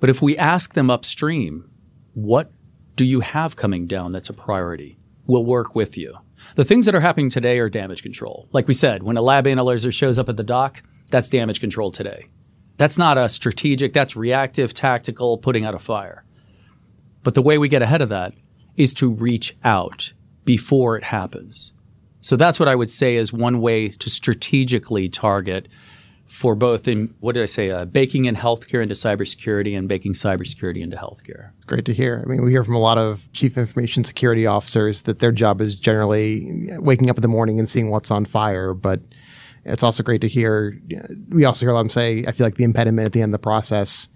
But 0.00 0.10
if 0.10 0.20
we 0.20 0.36
ask 0.36 0.74
them 0.74 0.90
upstream, 0.90 1.70
what 2.14 2.50
do 2.96 3.04
you 3.04 3.20
have 3.20 3.56
coming 3.56 3.86
down 3.86 4.12
that's 4.12 4.30
a 4.30 4.34
priority? 4.34 4.98
We'll 5.26 5.44
work 5.44 5.74
with 5.74 5.96
you. 5.96 6.16
The 6.56 6.64
things 6.64 6.86
that 6.86 6.94
are 6.94 7.00
happening 7.00 7.30
today 7.30 7.58
are 7.58 7.68
damage 7.68 8.02
control. 8.02 8.48
Like 8.52 8.68
we 8.68 8.74
said, 8.74 9.02
when 9.02 9.16
a 9.16 9.22
lab 9.22 9.46
analyzer 9.46 9.92
shows 9.92 10.18
up 10.18 10.28
at 10.28 10.36
the 10.36 10.42
dock, 10.42 10.82
that's 11.08 11.28
damage 11.28 11.60
control 11.60 11.90
today. 11.90 12.26
That's 12.76 12.98
not 12.98 13.18
a 13.18 13.28
strategic, 13.28 13.92
that's 13.92 14.16
reactive, 14.16 14.72
tactical, 14.72 15.38
putting 15.38 15.64
out 15.64 15.74
a 15.74 15.78
fire. 15.78 16.24
But 17.22 17.34
the 17.34 17.42
way 17.42 17.58
we 17.58 17.68
get 17.68 17.82
ahead 17.82 18.00
of 18.00 18.08
that 18.08 18.32
is 18.76 18.94
to 18.94 19.10
reach 19.10 19.56
out 19.62 20.14
before 20.44 20.96
it 20.96 21.04
happens. 21.04 21.72
So 22.22 22.36
that's 22.36 22.58
what 22.58 22.68
I 22.68 22.74
would 22.74 22.90
say 22.90 23.16
is 23.16 23.32
one 23.32 23.60
way 23.60 23.88
to 23.88 24.10
strategically 24.10 25.08
target 25.08 25.68
for 26.30 26.54
both 26.54 26.86
in 26.86 27.12
what 27.18 27.34
did 27.34 27.42
I 27.42 27.46
say, 27.46 27.72
uh, 27.72 27.84
baking 27.84 28.26
in 28.26 28.36
healthcare 28.36 28.80
into 28.80 28.94
cybersecurity 28.94 29.76
and 29.76 29.88
baking 29.88 30.12
cybersecurity 30.12 30.80
into 30.80 30.96
healthcare. 30.96 31.50
It's 31.56 31.64
great 31.64 31.84
to 31.86 31.92
hear. 31.92 32.22
I 32.24 32.28
mean, 32.28 32.44
we 32.44 32.52
hear 32.52 32.62
from 32.62 32.76
a 32.76 32.80
lot 32.80 32.98
of 32.98 33.30
chief 33.32 33.58
information 33.58 34.04
security 34.04 34.46
officers 34.46 35.02
that 35.02 35.18
their 35.18 35.32
job 35.32 35.60
is 35.60 35.78
generally 35.78 36.70
waking 36.78 37.10
up 37.10 37.18
in 37.18 37.22
the 37.22 37.28
morning 37.28 37.58
and 37.58 37.68
seeing 37.68 37.90
what's 37.90 38.12
on 38.12 38.24
fire, 38.24 38.74
but 38.74 39.00
it's 39.64 39.82
also 39.82 40.04
great 40.04 40.20
to 40.20 40.28
hear. 40.28 40.80
We 41.30 41.44
also 41.44 41.66
hear 41.66 41.74
them 41.74 41.90
say, 41.90 42.24
"I 42.24 42.30
feel 42.30 42.46
like 42.46 42.54
the 42.54 42.64
impediment 42.64 43.06
at 43.06 43.12
the 43.12 43.22
end 43.22 43.34
of 43.34 43.40
the 43.40 43.42
process." 43.42 44.08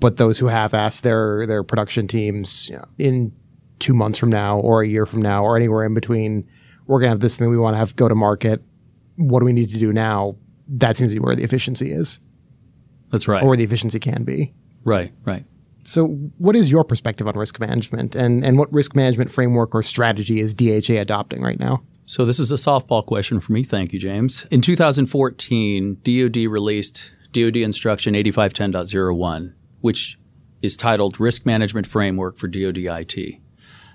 But 0.00 0.16
those 0.16 0.38
who 0.38 0.48
have 0.48 0.74
asked 0.74 1.04
their 1.04 1.46
their 1.46 1.62
production 1.62 2.08
teams 2.08 2.68
you 2.68 2.78
know, 2.78 2.84
in 2.98 3.32
two 3.78 3.94
months 3.94 4.18
from 4.18 4.30
now, 4.30 4.58
or 4.58 4.82
a 4.82 4.88
year 4.88 5.06
from 5.06 5.22
now, 5.22 5.44
or 5.44 5.56
anywhere 5.56 5.84
in 5.84 5.94
between, 5.94 6.48
we're 6.88 6.98
gonna 6.98 7.10
have 7.10 7.20
this 7.20 7.36
thing 7.36 7.48
we 7.48 7.56
want 7.56 7.74
to 7.74 7.78
have 7.78 7.94
go 7.94 8.08
to 8.08 8.16
market. 8.16 8.60
What 9.14 9.38
do 9.38 9.46
we 9.46 9.52
need 9.52 9.70
to 9.70 9.78
do 9.78 9.92
now? 9.92 10.34
That 10.68 10.96
seems 10.96 11.10
to 11.10 11.16
be 11.16 11.20
where 11.20 11.34
the 11.34 11.42
efficiency 11.42 11.90
is. 11.90 12.20
That's 13.10 13.26
right. 13.26 13.42
Or 13.42 13.48
where 13.48 13.56
the 13.56 13.64
efficiency 13.64 13.98
can 13.98 14.24
be. 14.24 14.52
Right, 14.84 15.12
right. 15.24 15.44
So, 15.84 16.08
what 16.36 16.54
is 16.54 16.70
your 16.70 16.84
perspective 16.84 17.26
on 17.26 17.36
risk 17.36 17.58
management, 17.58 18.14
and 18.14 18.44
and 18.44 18.58
what 18.58 18.70
risk 18.72 18.94
management 18.94 19.30
framework 19.30 19.74
or 19.74 19.82
strategy 19.82 20.40
is 20.40 20.52
DHA 20.52 21.00
adopting 21.00 21.42
right 21.42 21.58
now? 21.58 21.82
So, 22.04 22.24
this 22.24 22.38
is 22.38 22.52
a 22.52 22.56
softball 22.56 23.04
question 23.04 23.40
for 23.40 23.52
me. 23.52 23.64
Thank 23.64 23.92
you, 23.92 23.98
James. 23.98 24.46
In 24.50 24.60
2014, 24.60 25.98
DoD 26.02 26.36
released 26.50 27.14
DoD 27.32 27.56
Instruction 27.56 28.14
8510.01, 28.14 29.54
which 29.80 30.18
is 30.60 30.76
titled 30.76 31.20
Risk 31.20 31.46
Management 31.46 31.86
Framework 31.86 32.36
for 32.36 32.48
DoD 32.48 32.78
IT. 32.78 33.40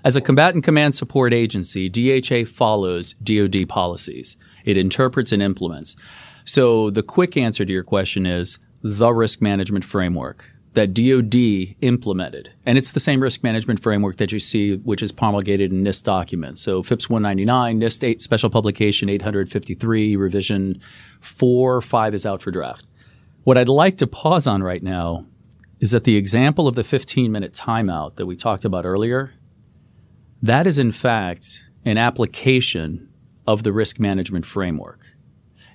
As 0.04 0.16
a 0.16 0.20
combatant 0.20 0.64
command 0.64 0.94
support 0.94 1.32
agency, 1.32 1.88
DHA 1.88 2.44
follows 2.44 3.14
DoD 3.14 3.68
policies. 3.68 4.36
It 4.64 4.76
interprets 4.76 5.32
and 5.32 5.42
implements. 5.42 5.96
So 6.44 6.90
the 6.90 7.02
quick 7.02 7.36
answer 7.36 7.64
to 7.64 7.72
your 7.72 7.84
question 7.84 8.26
is 8.26 8.58
the 8.82 9.12
risk 9.12 9.40
management 9.40 9.84
framework 9.84 10.44
that 10.74 10.92
DoD 10.92 11.76
implemented. 11.80 12.52
And 12.66 12.76
it's 12.76 12.90
the 12.90 13.00
same 13.00 13.20
risk 13.20 13.42
management 13.42 13.80
framework 13.80 14.16
that 14.16 14.32
you 14.32 14.38
see, 14.38 14.76
which 14.76 15.02
is 15.02 15.12
promulgated 15.12 15.72
in 15.72 15.84
NIST 15.84 16.04
documents. 16.04 16.60
So 16.60 16.82
FIPS 16.82 17.08
199, 17.08 17.80
NIST 17.80 18.04
8, 18.04 18.20
Special 18.20 18.50
Publication 18.50 19.08
853, 19.08 20.16
Revision 20.16 20.80
4, 21.20 21.80
5 21.80 22.14
is 22.14 22.26
out 22.26 22.42
for 22.42 22.50
draft. 22.50 22.84
What 23.44 23.56
I'd 23.56 23.68
like 23.68 23.98
to 23.98 24.06
pause 24.06 24.46
on 24.46 24.62
right 24.62 24.82
now 24.82 25.26
is 25.80 25.92
that 25.92 26.04
the 26.04 26.16
example 26.16 26.66
of 26.66 26.74
the 26.74 26.84
15 26.84 27.30
minute 27.30 27.52
timeout 27.52 28.16
that 28.16 28.26
we 28.26 28.36
talked 28.36 28.64
about 28.64 28.84
earlier, 28.84 29.32
that 30.42 30.66
is 30.66 30.78
in 30.78 30.92
fact 30.92 31.62
an 31.84 31.98
application 31.98 33.08
of 33.46 33.62
the 33.62 33.72
risk 33.72 34.00
management 34.00 34.46
framework. 34.46 35.13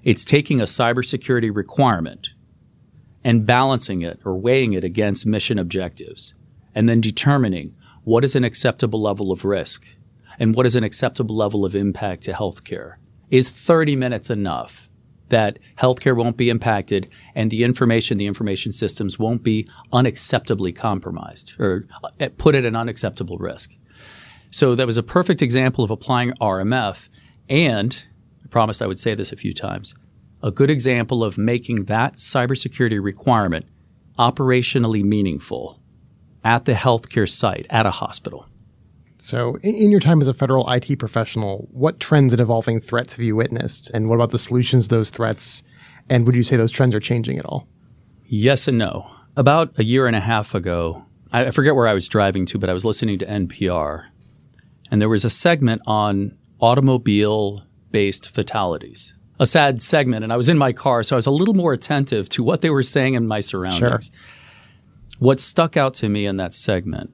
It's 0.04 0.26
taking 0.26 0.62
a 0.62 0.66
cybersecurity 0.66 1.54
requirement 1.54 2.30
and 3.24 3.46
balancing 3.46 4.02
it 4.02 4.20
or 4.24 4.38
weighing 4.38 4.74
it 4.74 4.84
against 4.84 5.26
mission 5.26 5.60
objectives 5.60 6.34
and 6.74 6.88
then 6.88 7.02
determining 7.02 7.76
what 8.04 8.24
is 8.24 8.36
an 8.36 8.44
acceptable 8.44 9.02
level 9.02 9.32
of 9.32 9.44
risk 9.44 9.86
and 10.40 10.56
what 10.56 10.66
is 10.66 10.76
an 10.76 10.84
acceptable 10.84 11.36
level 11.36 11.66
of 11.66 11.76
impact 11.76 12.24
to 12.24 12.32
healthcare. 12.32 12.96
Is 13.30 13.50
30 13.50 13.96
minutes 13.96 14.30
enough? 14.30 14.90
that 15.30 15.60
healthcare 15.78 16.16
won't 16.16 16.38
be 16.38 16.50
impacted 16.50 17.08
and 17.34 17.50
the 17.50 17.64
information, 17.64 18.18
the 18.18 18.28
information 18.28 18.72
systems 18.72 19.18
won't 19.18 19.44
be 19.44 19.68
unacceptably 19.94 20.76
compromised 20.76 21.54
or 21.60 21.88
uh, 22.04 22.30
put 22.38 22.56
at 22.56 22.66
an 22.66 22.76
unacceptable 22.76 23.38
risk. 23.38 23.76
So 24.52 24.76
that 24.76 24.88
was 24.88 24.98
a 24.98 25.04
perfect 25.04 25.42
example 25.42 25.84
of 25.84 25.92
applying 25.92 26.34
RMF 26.42 27.10
and 27.48 28.08
promised 28.50 28.82
I 28.82 28.88
would 28.88 29.00
say 29.00 29.16
this 29.16 29.32
a 29.32 29.38
few 29.38 29.54
times. 29.54 29.96
A 30.42 30.52
good 30.52 30.70
example 30.70 31.24
of 31.24 31.38
making 31.38 31.86
that 31.86 32.16
cybersecurity 32.16 33.02
requirement 33.02 33.66
operationally 34.18 35.04
meaningful 35.04 35.80
at 36.44 36.66
the 36.66 36.74
healthcare 36.74 37.30
site, 37.30 37.66
at 37.70 37.86
a 37.86 37.92
hospital. 37.92 38.48
So, 39.18 39.58
in 39.62 39.92
your 39.92 40.00
time 40.00 40.22
as 40.22 40.28
a 40.28 40.34
federal 40.34 40.70
IT 40.70 40.98
professional, 40.98 41.68
what 41.72 42.00
trends 42.00 42.32
and 42.32 42.40
evolving 42.40 42.80
threats 42.80 43.14
have 43.14 43.22
you 43.22 43.36
witnessed? 43.36 43.92
And 43.94 44.08
what 44.08 44.16
about 44.16 44.32
the 44.32 44.40
solutions 44.40 44.88
to 44.88 44.96
those 44.96 45.10
threats? 45.10 45.62
And 46.10 46.26
would 46.26 46.36
you 46.36 46.44
say 46.44 46.56
those 46.56 46.72
trends 46.72 46.96
are 46.96 47.02
changing 47.02 47.38
at 47.38 47.46
all? 47.46 47.68
Yes 48.26 48.68
and 48.68 48.78
no. 48.78 49.10
About 49.36 49.78
a 49.78 49.84
year 49.84 50.08
and 50.08 50.16
a 50.16 50.22
half 50.22 50.56
ago, 50.56 51.06
I 51.32 51.52
forget 51.52 51.76
where 51.76 51.88
I 51.88 51.94
was 51.94 52.08
driving 52.08 52.46
to, 52.48 52.58
but 52.58 52.70
I 52.70 52.74
was 52.74 52.86
listening 52.86 53.20
to 53.20 53.26
NPR. 53.26 54.06
And 54.90 55.02
there 55.02 55.10
was 55.10 55.26
a 55.26 55.30
segment 55.30 55.82
on 55.86 56.38
automobile 56.60 57.64
based 57.92 58.30
fatalities. 58.30 59.16
A 59.40 59.46
sad 59.46 59.82
segment. 59.82 60.24
And 60.24 60.34
I 60.34 60.38
was 60.38 60.50
in 60.50 60.58
my 60.58 60.74
car, 60.74 61.02
so 61.04 61.16
I 61.16 61.18
was 61.18 61.26
a 61.26 61.32
little 61.32 61.54
more 61.54 61.74
attentive 61.74 62.28
to 62.30 62.44
what 62.44 62.62
they 62.62 62.70
were 62.70 62.84
saying 62.84 63.14
in 63.14 63.28
my 63.28 63.40
surroundings. 63.40 64.12
Sure. 64.12 64.20
What 65.20 65.40
stuck 65.40 65.78
out 65.78 65.94
to 65.96 66.10
me 66.10 66.26
in 66.26 66.38
that 66.38 66.54
segment 66.54 67.14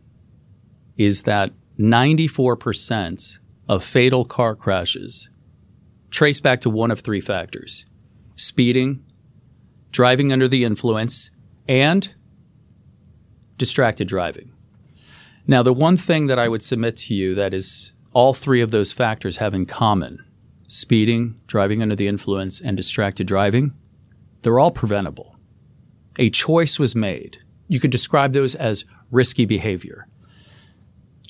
is 0.97 1.23
that 1.23 1.51
94% 1.79 3.39
of 3.67 3.83
fatal 3.83 4.25
car 4.25 4.55
crashes 4.55 5.29
trace 6.09 6.39
back 6.39 6.61
to 6.61 6.69
one 6.69 6.91
of 6.91 7.01
three 7.01 7.19
factors 7.19 7.85
speeding, 8.35 9.03
driving 9.91 10.31
under 10.31 10.47
the 10.47 10.63
influence, 10.63 11.31
and 11.67 12.13
distracted 13.57 14.07
driving. 14.07 14.51
Now, 15.47 15.63
the 15.63 15.73
one 15.73 15.95
thing 15.95 16.27
that 16.27 16.39
I 16.39 16.47
would 16.47 16.63
submit 16.63 16.97
to 16.97 17.13
you 17.13 17.35
that 17.35 17.53
is 17.53 17.93
all 18.13 18.33
three 18.33 18.61
of 18.61 18.71
those 18.71 18.91
factors 18.91 19.37
have 19.37 19.53
in 19.53 19.65
common 19.65 20.23
speeding, 20.67 21.39
driving 21.47 21.81
under 21.81 21.95
the 21.95 22.07
influence, 22.07 22.61
and 22.61 22.75
distracted 22.75 23.27
driving 23.27 23.73
they're 24.45 24.59
all 24.59 24.69
preventable. 24.69 25.35
A 26.19 26.29
choice 26.29 26.77
was 26.77 26.95
made. 26.95 27.39
You 27.67 27.79
could 27.79 27.89
describe 27.89 28.31
those 28.33 28.53
as 28.53 28.85
risky 29.09 29.43
behavior. 29.45 30.07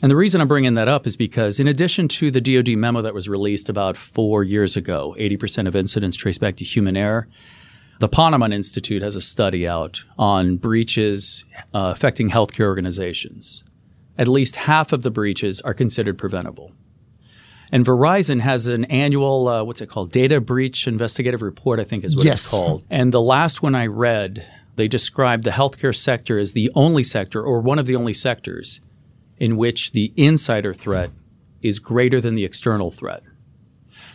And 0.02 0.12
the 0.12 0.18
reason 0.18 0.42
I'm 0.42 0.50
bringing 0.50 0.74
that 0.74 0.90
up 0.90 1.08
is 1.08 1.16
because, 1.16 1.58
in 1.58 1.66
addition 1.66 2.10
to 2.10 2.30
the 2.30 2.42
DoD 2.42 2.78
memo 2.78 3.02
that 3.02 3.14
was 3.14 3.30
released 3.30 3.70
about 3.70 3.96
four 3.96 4.44
years 4.44 4.76
ago, 4.76 5.16
80% 5.18 5.66
of 5.66 5.78
incidents 5.78 6.18
trace 6.18 6.38
back 6.38 6.58
to 6.58 6.66
human 6.66 6.98
error. 6.98 7.30
The 8.02 8.10
Ponemon 8.10 8.54
Institute 8.54 9.02
has 9.02 9.16
a 9.16 9.22
study 9.22 9.66
out 9.66 10.04
on 10.18 10.58
breaches 10.58 11.46
uh, 11.74 11.94
affecting 11.96 12.32
healthcare 12.32 12.66
organizations. 12.66 13.64
At 14.18 14.28
least 14.28 14.58
half 14.58 14.92
of 14.92 15.04
the 15.04 15.12
breaches 15.12 15.62
are 15.62 15.74
considered 15.74 16.18
preventable. 16.18 16.74
And 17.72 17.86
Verizon 17.86 18.42
has 18.42 18.68
an 18.68 18.86
annual, 18.86 19.48
uh, 19.48 19.64
what's 19.64 19.82
it 19.82 19.90
called? 19.90 20.12
Data 20.12 20.40
breach 20.40 20.88
investigative 20.88 21.42
report, 21.42 21.80
I 21.80 21.84
think 21.84 22.04
is 22.04 22.16
what 22.16 22.26
yes. 22.26 22.40
it's 22.40 22.50
called. 22.50 22.86
And 22.90 23.14
the 23.14 23.22
last 23.22 23.62
one 23.62 23.76
I 23.76 23.88
read, 23.88 24.46
they 24.76 24.88
described 24.88 25.44
the 25.44 25.52
healthcare 25.52 25.96
sector 25.96 26.38
as 26.38 26.54
the 26.54 26.72
only 26.76 27.04
sector 27.04 27.42
or 27.42 27.62
one 27.62 27.80
of 27.80 27.86
the 27.86 27.96
only 27.96 28.14
sectors 28.14 28.82
in 29.38 29.58
which 29.58 29.92
the 29.92 30.14
insider 30.16 30.74
threat 30.74 31.12
is 31.62 31.80
greater 31.80 32.22
than 32.22 32.36
the 32.36 32.46
external 32.46 32.92
threat. 32.92 33.24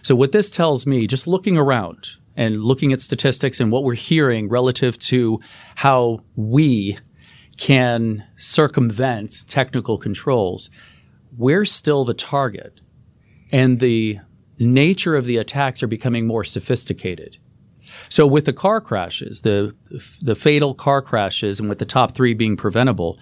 So, 0.02 0.14
what 0.14 0.32
this 0.32 0.50
tells 0.50 0.86
me, 0.86 1.06
just 1.06 1.26
looking 1.26 1.58
around 1.58 2.10
and 2.36 2.62
looking 2.62 2.92
at 2.92 3.00
statistics 3.00 3.60
and 3.60 3.70
what 3.70 3.84
we're 3.84 3.94
hearing 3.94 4.48
relative 4.48 4.98
to 4.98 5.40
how 5.76 6.20
we 6.36 6.98
can 7.58 8.26
circumvent 8.36 9.46
technical 9.46 9.98
controls, 9.98 10.70
we're 11.36 11.66
still 11.66 12.04
the 12.04 12.14
target. 12.14 12.79
And 13.52 13.80
the 13.80 14.20
nature 14.58 15.16
of 15.16 15.24
the 15.24 15.38
attacks 15.38 15.82
are 15.82 15.88
becoming 15.88 16.26
more 16.26 16.44
sophisticated. 16.44 17.38
So 18.08 18.26
with 18.26 18.44
the 18.44 18.52
car 18.52 18.80
crashes, 18.80 19.40
the 19.40 19.74
the 20.20 20.34
fatal 20.34 20.74
car 20.74 21.02
crashes, 21.02 21.58
and 21.58 21.68
with 21.68 21.78
the 21.78 21.84
top 21.84 22.12
three 22.12 22.34
being 22.34 22.56
preventable, 22.56 23.18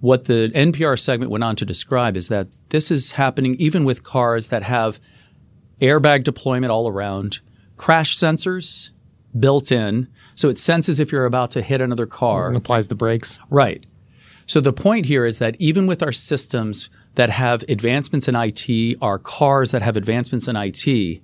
what 0.00 0.24
the 0.24 0.50
NPR 0.54 0.98
segment 0.98 1.30
went 1.30 1.44
on 1.44 1.56
to 1.56 1.64
describe 1.64 2.16
is 2.16 2.28
that 2.28 2.48
this 2.70 2.90
is 2.90 3.12
happening 3.12 3.54
even 3.58 3.84
with 3.84 4.04
cars 4.04 4.48
that 4.48 4.62
have 4.62 5.00
airbag 5.80 6.24
deployment 6.24 6.70
all 6.70 6.88
around, 6.88 7.40
crash 7.76 8.16
sensors 8.16 8.90
built 9.38 9.70
in, 9.70 10.08
so 10.34 10.48
it 10.48 10.58
senses 10.58 10.98
if 11.00 11.12
you're 11.12 11.26
about 11.26 11.50
to 11.52 11.62
hit 11.62 11.80
another 11.80 12.06
car. 12.06 12.48
And 12.48 12.56
applies 12.56 12.88
the 12.88 12.94
brakes. 12.94 13.38
Right. 13.50 13.84
So 14.46 14.60
the 14.60 14.72
point 14.72 15.06
here 15.06 15.26
is 15.26 15.38
that 15.40 15.56
even 15.58 15.86
with 15.86 16.02
our 16.02 16.12
systems 16.12 16.88
that 17.18 17.30
have 17.30 17.64
advancements 17.68 18.28
in 18.28 18.36
IT, 18.36 18.96
our 19.02 19.18
cars 19.18 19.72
that 19.72 19.82
have 19.82 19.96
advancements 19.96 20.46
in 20.46 20.54
IT, 20.54 21.20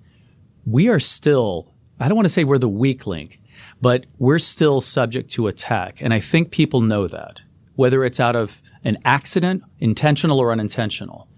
we 0.66 0.88
are 0.88 0.98
still, 0.98 1.72
I 2.00 2.08
don't 2.08 2.16
want 2.16 2.24
to 2.24 2.34
say 2.34 2.42
we're 2.42 2.58
the 2.58 2.68
weak 2.68 3.06
link, 3.06 3.40
but 3.80 4.04
we're 4.18 4.40
still 4.40 4.80
subject 4.80 5.30
to 5.30 5.46
attack. 5.46 6.02
And 6.02 6.12
I 6.12 6.18
think 6.18 6.50
people 6.50 6.80
know 6.80 7.06
that 7.06 7.42
whether 7.76 8.04
it's 8.04 8.18
out 8.18 8.34
of 8.34 8.60
an 8.82 8.98
accident, 9.04 9.62
intentional 9.78 10.40
or 10.40 10.50
unintentional. 10.50 11.28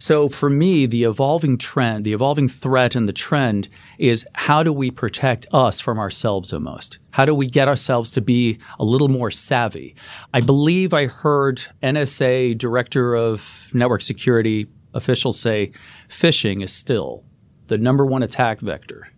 So 0.00 0.28
for 0.28 0.50
me, 0.50 0.86
the 0.86 1.04
evolving 1.04 1.56
trend, 1.56 2.04
the 2.04 2.12
evolving 2.12 2.48
threat 2.48 2.96
and 2.96 3.08
the 3.08 3.12
trend 3.12 3.68
is 3.96 4.26
how 4.34 4.64
do 4.64 4.72
we 4.72 4.90
protect 4.90 5.46
us 5.52 5.78
from 5.78 6.00
ourselves 6.00 6.52
almost? 6.52 6.98
How 7.12 7.24
do 7.24 7.34
we 7.34 7.46
get 7.46 7.68
ourselves 7.68 8.10
to 8.12 8.20
be 8.20 8.58
a 8.78 8.84
little 8.84 9.08
more 9.08 9.30
savvy? 9.30 9.94
I 10.32 10.40
believe 10.40 10.94
I 10.94 11.06
heard 11.06 11.62
NSA 11.82 12.58
director 12.58 13.14
of 13.14 13.70
network 13.74 14.02
security 14.02 14.66
officials 14.94 15.38
say 15.38 15.72
phishing 16.08 16.62
is 16.62 16.72
still 16.72 17.24
the 17.68 17.78
number 17.78 18.04
one 18.04 18.22
attack 18.22 18.60
vector. 18.60 19.08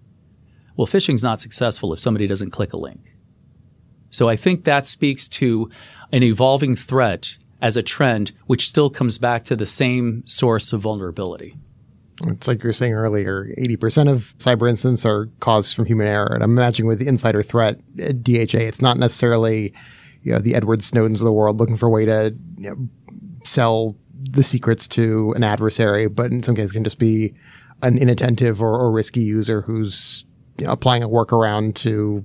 Well, 0.77 0.87
phishing's 0.87 1.23
not 1.23 1.41
successful 1.41 1.93
if 1.93 2.01
somebody 2.01 2.27
doesn't 2.27 2.51
click 2.51 2.73
a 2.73 2.79
link. 2.79 3.01
So 4.11 4.29
I 4.29 4.37
think 4.37 4.65
that 4.65 4.87
speaks 4.87 5.27
to 5.29 5.71
an 6.13 6.23
evolving 6.23 6.77
threat 6.77 7.37
as 7.63 7.77
a 7.77 7.83
trend, 7.83 8.33
which 8.47 8.69
still 8.69 8.91
comes 8.91 9.19
back 9.19 9.45
to 9.45 9.57
the 9.57 9.67
same 9.67 10.23
source 10.27 10.73
of 10.73 10.83
vulnerability. 10.83 11.57
It's 12.25 12.47
like 12.47 12.63
you 12.63 12.69
were 12.69 12.73
saying 12.73 12.95
earlier, 12.95 13.49
80% 13.59 14.11
of 14.11 14.35
cyber 14.39 14.69
incidents 14.69 15.05
are 15.05 15.29
caused 15.41 15.75
from 15.75 15.87
human 15.87 16.07
error. 16.07 16.33
And 16.33 16.43
I'm 16.43 16.57
imagining 16.57 16.87
with 16.87 16.99
the 16.99 17.09
insider 17.09 17.43
threat 17.43 17.81
at 17.99 18.23
DHA, 18.23 18.59
it's 18.59 18.83
not 18.83 18.97
necessarily 18.97 19.73
you 20.23 20.33
know, 20.33 20.39
the 20.39 20.55
Edward 20.55 20.81
Snowdens 20.81 21.15
of 21.15 21.25
the 21.25 21.33
world 21.33 21.59
looking 21.59 21.77
for 21.77 21.87
a 21.87 21.91
way 21.91 22.05
to 22.05 22.35
you 22.57 22.71
know, 22.71 22.77
sell 23.45 23.97
the 24.31 24.45
secrets 24.45 24.87
to 24.89 25.33
an 25.35 25.43
adversary, 25.43 26.07
but 26.07 26.31
in 26.31 26.43
some 26.43 26.55
cases 26.55 26.73
can 26.73 26.85
just 26.85 26.99
be 26.99 27.35
an 27.83 27.99
inattentive 27.99 28.63
or, 28.63 28.79
or 28.79 28.93
risky 28.93 29.21
user 29.21 29.61
who's 29.61 30.25
you 30.59 30.67
know, 30.67 30.73
applying 30.73 31.03
a 31.03 31.09
workaround 31.09 31.75
to 31.75 32.25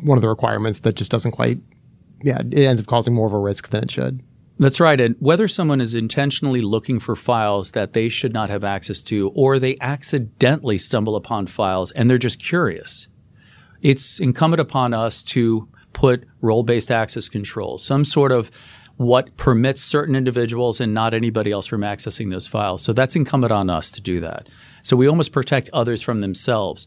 one 0.00 0.16
of 0.16 0.22
the 0.22 0.28
requirements 0.28 0.80
that 0.80 0.94
just 0.94 1.10
doesn't 1.10 1.32
quite 1.32 1.58
yeah, 2.22 2.38
it 2.38 2.60
ends 2.60 2.80
up 2.80 2.86
causing 2.86 3.12
more 3.12 3.26
of 3.26 3.34
a 3.34 3.38
risk 3.38 3.68
than 3.68 3.84
it 3.84 3.90
should. 3.90 4.22
That's 4.58 4.78
right. 4.78 5.00
And 5.00 5.16
whether 5.18 5.48
someone 5.48 5.80
is 5.80 5.94
intentionally 5.94 6.60
looking 6.60 7.00
for 7.00 7.16
files 7.16 7.72
that 7.72 7.92
they 7.92 8.08
should 8.08 8.32
not 8.32 8.50
have 8.50 8.62
access 8.62 9.02
to, 9.04 9.30
or 9.34 9.58
they 9.58 9.76
accidentally 9.80 10.78
stumble 10.78 11.16
upon 11.16 11.48
files 11.48 11.90
and 11.92 12.08
they're 12.08 12.18
just 12.18 12.38
curious, 12.38 13.08
it's 13.82 14.20
incumbent 14.20 14.60
upon 14.60 14.94
us 14.94 15.22
to 15.24 15.68
put 15.92 16.24
role 16.40 16.62
based 16.62 16.92
access 16.92 17.28
controls, 17.28 17.84
some 17.84 18.04
sort 18.04 18.30
of 18.30 18.50
what 18.96 19.36
permits 19.36 19.82
certain 19.82 20.14
individuals 20.14 20.80
and 20.80 20.94
not 20.94 21.14
anybody 21.14 21.50
else 21.50 21.66
from 21.66 21.80
accessing 21.80 22.30
those 22.30 22.46
files. 22.46 22.82
So 22.82 22.92
that's 22.92 23.16
incumbent 23.16 23.52
on 23.52 23.68
us 23.68 23.90
to 23.92 24.00
do 24.00 24.20
that. 24.20 24.48
So 24.82 24.96
we 24.96 25.08
almost 25.08 25.32
protect 25.32 25.68
others 25.72 26.00
from 26.00 26.20
themselves. 26.20 26.86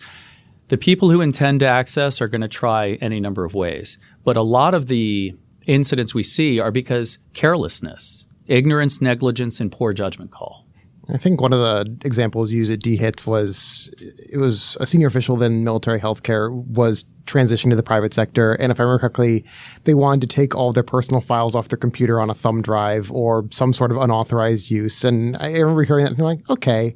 The 0.69 0.77
people 0.77 1.09
who 1.09 1.19
intend 1.21 1.59
to 1.61 1.67
access 1.67 2.21
are 2.21 2.27
going 2.27 2.41
to 2.41 2.47
try 2.47 2.91
any 3.01 3.19
number 3.19 3.43
of 3.43 3.53
ways. 3.53 3.97
But 4.23 4.37
a 4.37 4.41
lot 4.41 4.73
of 4.73 4.87
the 4.87 5.35
incidents 5.67 6.15
we 6.15 6.23
see 6.23 6.59
are 6.59 6.71
because 6.71 7.19
carelessness, 7.33 8.27
ignorance, 8.47 9.01
negligence, 9.01 9.59
and 9.59 9.71
poor 9.71 9.93
judgment 9.93 10.31
call. 10.31 10.65
I 11.09 11.17
think 11.17 11.39
one 11.39 11.53
of 11.53 11.59
the 11.59 11.97
examples 12.03 12.51
used 12.51 12.71
at 12.71 12.79
DHITS 12.79 13.25
was 13.25 13.89
it 13.97 14.39
was 14.39 14.75
a 14.81 14.87
senior 14.87 15.07
official 15.07 15.41
in 15.41 15.63
military 15.63 16.01
healthcare 16.01 16.51
was 16.51 17.05
transitioning 17.25 17.69
to 17.69 17.75
the 17.75 17.83
private 17.83 18.13
sector. 18.13 18.53
And 18.53 18.71
if 18.71 18.79
I 18.79 18.83
remember 18.83 18.99
correctly, 18.99 19.45
they 19.85 19.93
wanted 19.93 20.29
to 20.29 20.35
take 20.35 20.55
all 20.55 20.73
their 20.73 20.83
personal 20.83 21.21
files 21.21 21.55
off 21.55 21.69
their 21.69 21.77
computer 21.77 22.19
on 22.19 22.29
a 22.29 22.33
thumb 22.33 22.61
drive 22.61 23.11
or 23.11 23.45
some 23.51 23.73
sort 23.73 23.91
of 23.91 23.97
unauthorized 23.97 24.69
use. 24.69 25.03
And 25.03 25.37
I 25.37 25.51
remember 25.51 25.83
hearing 25.83 26.05
that 26.05 26.11
and 26.11 26.19
like, 26.19 26.49
okay, 26.49 26.95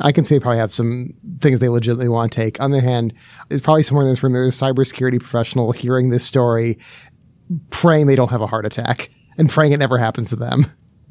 I 0.00 0.12
can 0.12 0.24
see 0.24 0.36
they 0.36 0.40
probably 0.40 0.58
have 0.58 0.72
some 0.72 1.14
things 1.40 1.58
they 1.58 1.68
legitimately 1.68 2.08
want 2.08 2.30
to 2.32 2.36
take. 2.36 2.60
On 2.60 2.70
the 2.70 2.78
other 2.78 2.86
hand, 2.86 3.14
it's 3.50 3.64
probably 3.64 3.82
somewhere 3.82 4.04
in 4.04 4.12
this 4.12 4.22
room 4.22 4.34
there's 4.34 4.60
a 4.60 4.64
cybersecurity 4.64 5.18
professional 5.18 5.72
hearing 5.72 6.10
this 6.10 6.24
story, 6.24 6.78
praying 7.70 8.06
they 8.06 8.16
don't 8.16 8.30
have 8.30 8.40
a 8.40 8.46
heart 8.46 8.66
attack 8.66 9.10
and 9.36 9.48
praying 9.48 9.72
it 9.72 9.78
never 9.78 9.98
happens 9.98 10.30
to 10.30 10.36
them. 10.36 10.66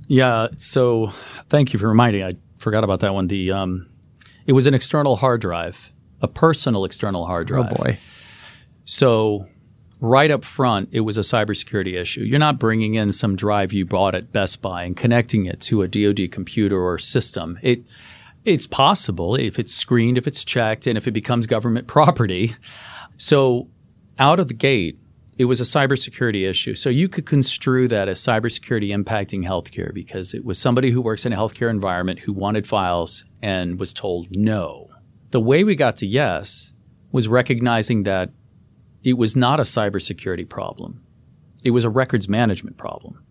Yeah. 0.07 0.47
So 0.57 1.11
thank 1.49 1.73
you 1.73 1.79
for 1.79 1.87
reminding. 1.87 2.23
I 2.23 2.35
forgot 2.59 2.83
about 2.83 3.01
that 3.01 3.13
one. 3.13 3.27
The 3.27 3.51
um, 3.51 3.89
it 4.45 4.53
was 4.53 4.67
an 4.67 4.73
external 4.73 5.15
hard 5.15 5.41
drive 5.41 5.91
a 6.21 6.27
personal 6.27 6.85
external 6.85 7.25
hard 7.25 7.47
drive. 7.47 7.71
Oh 7.71 7.75
boy. 7.75 7.97
So, 8.85 9.47
right 9.99 10.31
up 10.31 10.43
front, 10.43 10.89
it 10.91 11.01
was 11.01 11.17
a 11.17 11.21
cybersecurity 11.21 11.99
issue. 11.99 12.21
You're 12.21 12.39
not 12.39 12.59
bringing 12.59 12.95
in 12.95 13.11
some 13.11 13.35
drive 13.35 13.73
you 13.73 13.85
bought 13.85 14.15
at 14.15 14.31
Best 14.31 14.61
Buy 14.61 14.83
and 14.83 14.95
connecting 14.95 15.45
it 15.45 15.59
to 15.61 15.81
a 15.81 15.87
DoD 15.87 16.31
computer 16.31 16.79
or 16.81 16.97
system. 16.97 17.59
It 17.61 17.83
it's 18.45 18.65
possible 18.65 19.35
if 19.35 19.59
it's 19.59 19.73
screened, 19.73 20.17
if 20.17 20.25
it's 20.25 20.45
checked, 20.45 20.87
and 20.87 20.97
if 20.97 21.07
it 21.07 21.11
becomes 21.11 21.47
government 21.47 21.87
property. 21.87 22.55
So, 23.17 23.67
out 24.17 24.39
of 24.39 24.47
the 24.47 24.53
gate, 24.53 24.99
it 25.37 25.45
was 25.45 25.61
a 25.61 25.63
cybersecurity 25.63 26.49
issue. 26.49 26.75
So 26.75 26.89
you 26.89 27.07
could 27.07 27.25
construe 27.25 27.87
that 27.89 28.09
as 28.09 28.19
cybersecurity 28.19 28.89
impacting 28.89 29.45
healthcare 29.45 29.93
because 29.93 30.33
it 30.33 30.43
was 30.43 30.57
somebody 30.57 30.91
who 30.91 31.01
works 31.01 31.25
in 31.25 31.33
a 31.33 31.37
healthcare 31.37 31.69
environment 31.69 32.19
who 32.19 32.33
wanted 32.33 32.65
files 32.65 33.23
and 33.41 33.79
was 33.79 33.93
told 33.93 34.35
no. 34.35 34.89
The 35.31 35.39
way 35.39 35.63
we 35.63 35.75
got 35.75 35.97
to 35.97 36.07
yes 36.07 36.73
was 37.11 37.27
recognizing 37.27 38.03
that 38.03 38.31
it 39.03 39.13
was 39.13 39.35
not 39.35 39.59
a 39.59 39.63
cybersecurity 39.63 40.49
problem. 40.49 41.03
It 41.63 41.71
was 41.71 41.85
a 41.85 41.89
records 41.89 42.27
management 42.27 42.77
problem. 42.77 43.23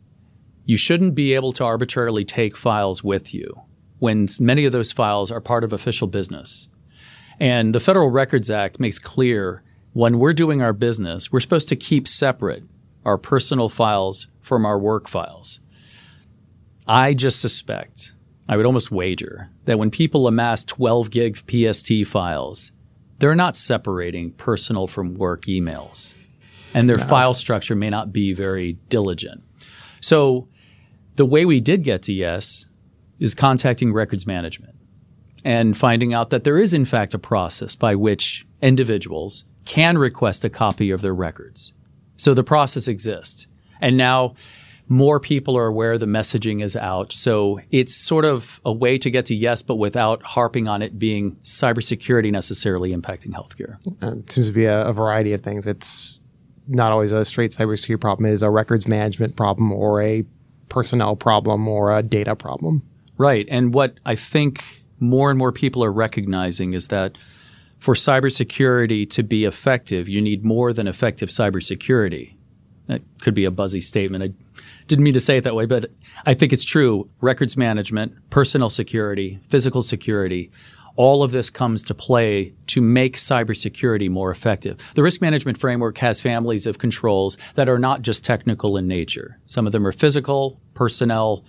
You 0.65 0.77
shouldn't 0.77 1.15
be 1.15 1.35
able 1.35 1.53
to 1.55 1.65
arbitrarily 1.65 2.25
take 2.25 2.57
files 2.57 3.03
with 3.03 3.35
you 3.35 3.63
when 3.99 4.29
many 4.41 4.65
of 4.65 4.73
those 4.73 4.93
files 4.93 5.31
are 5.33 5.41
part 5.41 5.65
of 5.65 5.73
official 5.73 6.07
business. 6.07 6.69
And 7.41 7.75
the 7.75 7.81
Federal 7.81 8.11
Records 8.11 8.51
Act 8.51 8.79
makes 8.79 8.99
clear 8.99 9.63
when 9.97 10.19
we're 10.19 10.35
doing 10.35 10.61
our 10.61 10.75
business, 10.75 11.33
we're 11.33 11.41
supposed 11.41 11.71
to 11.71 11.75
keep 11.75 12.07
separate 12.07 12.63
our 13.07 13.17
personal 13.17 13.71
files 13.71 14.27
from 14.43 14.67
our 14.67 14.79
work 14.79 15.09
files. 15.09 15.59
I 16.87 17.15
just 17.15 17.41
suspect, 17.41 18.13
I 18.47 18.59
would 18.59 18.67
almost 18.67 18.91
wager, 18.91 19.49
that 19.65 19.79
when 19.79 19.91
people 19.91 20.27
amass 20.27 20.65
12 20.65 21.11
gig 21.11 21.39
PST 21.49 22.07
files, 22.07 22.73
they're 23.21 23.35
not 23.35 23.57
separating 23.57 24.33
personal 24.33 24.87
from 24.87 25.15
work 25.15 25.47
emails. 25.47 26.13
And 26.75 26.91
their 26.91 26.99
file 26.99 27.33
structure 27.33 27.75
may 27.75 27.89
not 27.89 28.13
be 28.13 28.35
very 28.35 28.75
diligent. 28.91 29.43
So 30.03 30.47
the 31.15 31.25
way 31.25 31.47
we 31.47 31.59
did 31.59 31.85
get 31.85 32.03
to 32.03 32.13
yes 32.13 32.69
is 33.19 33.35
contacting 33.35 33.95
records 33.95 34.27
management 34.27 34.75
and 35.43 35.75
finding 35.75 36.13
out 36.13 36.29
that 36.29 36.45
there 36.45 36.59
is, 36.59 36.75
in 36.75 36.85
fact, 36.85 37.15
a 37.15 37.19
process 37.19 37.75
by 37.75 37.95
which 37.95 38.47
individuals 38.61 39.47
can 39.67 39.99
request 39.99 40.45
a 40.45 40.51
copy 40.51 40.91
of 40.91 41.03
their 41.03 41.15
records. 41.15 41.75
So 42.17 42.33
the 42.33 42.45
process 42.45 42.89
exists. 42.89 43.47
And 43.81 43.97
now 43.97 44.35
more 44.89 45.19
people 45.19 45.59
are 45.59 45.67
aware 45.67 45.99
the 45.99 46.07
messaging 46.07 46.63
is 46.63 46.77
out. 46.77 47.13
So 47.13 47.61
it's 47.71 47.95
sort 47.95 48.25
of 48.25 48.61
a 48.65 48.73
way 48.73 48.99
to 48.99 49.11
get 49.11 49.27
to 49.27 49.35
yes, 49.35 49.61
but 49.61 49.77
without 49.77 50.23
harping 50.23 50.69
on 50.69 50.81
it 50.81 50.99
being 50.99 51.37
cybersecurity 51.43 52.31
necessarily 52.31 52.95
impacting 52.95 53.33
healthcare. 53.33 53.79
Uh, 54.03 54.19
it 54.19 54.31
seems 54.31 54.47
to 54.47 54.53
be 54.53 54.65
a, 54.65 54.87
a 54.87 54.93
variety 54.93 55.33
of 55.33 55.43
things. 55.43 55.67
It's 55.67 56.21
not 56.69 56.93
always 56.93 57.13
a 57.13 57.25
straight 57.25 57.51
cybersecurity 57.51 58.01
problem. 58.01 58.27
It 58.27 58.35
is 58.35 58.43
a 58.43 58.51
records 58.51 58.87
management 58.87 59.37
problem 59.37 59.73
or 59.73 60.01
a 60.01 60.25
personnel 60.69 61.17
problem 61.17 61.67
or 61.69 61.97
a 61.97 62.03
data 62.03 62.37
problem. 62.37 62.83
Right. 63.19 63.47
And 63.51 63.75
what 63.75 63.99
I 64.05 64.15
think 64.15 64.63
more 65.01 65.31
and 65.31 65.39
more 65.39 65.53
people 65.53 65.83
are 65.85 65.93
recognizing 65.93 66.75
is 66.75 66.89
that 66.89 67.19
for 67.79 67.95
cybersecurity 67.95 69.09
to 69.11 69.23
be 69.23 69.45
effective, 69.45 70.09
you 70.09 70.21
need 70.21 70.45
more 70.45 70.73
than 70.73 70.87
effective 70.87 71.29
cybersecurity. 71.29 72.35
That 72.87 73.03
could 73.21 73.35
be 73.35 73.45
a 73.45 73.51
buzzy 73.51 73.81
statement. 73.81 74.25
I 74.25 74.33
didn't 74.87 75.05
mean 75.05 75.15
to 75.15 75.21
say 75.21 75.37
it 75.37 75.45
that 75.45 75.55
way, 75.55 75.67
but 75.67 75.91
I 76.25 76.35
think 76.35 76.53
it's 76.53 76.65
true. 76.65 77.09
Records 77.21 77.57
management, 77.57 78.15
personnel 78.31 78.71
security, 78.71 79.41
physical 79.49 79.83
security, 79.83 80.51
all 80.97 81.23
of 81.23 81.31
this 81.31 81.51
comes 81.51 81.83
to 81.85 81.95
play 81.95 82.55
to 82.69 82.81
make 82.81 83.17
cybersecurity 83.17 84.09
more 84.09 84.31
effective. 84.31 84.79
The 84.95 85.03
risk 85.03 85.21
management 85.21 85.59
framework 85.59 85.99
has 85.99 86.21
families 86.21 86.67
of 86.67 86.79
controls 86.79 87.37
that 87.55 87.69
are 87.69 87.79
not 87.79 88.03
just 88.03 88.25
technical 88.25 88.77
in 88.77 88.89
nature. 88.89 89.39
Some 89.45 89.67
of 89.67 89.73
them 89.73 89.87
are 89.87 89.93
physical, 89.93 90.61
personnel. 90.75 91.45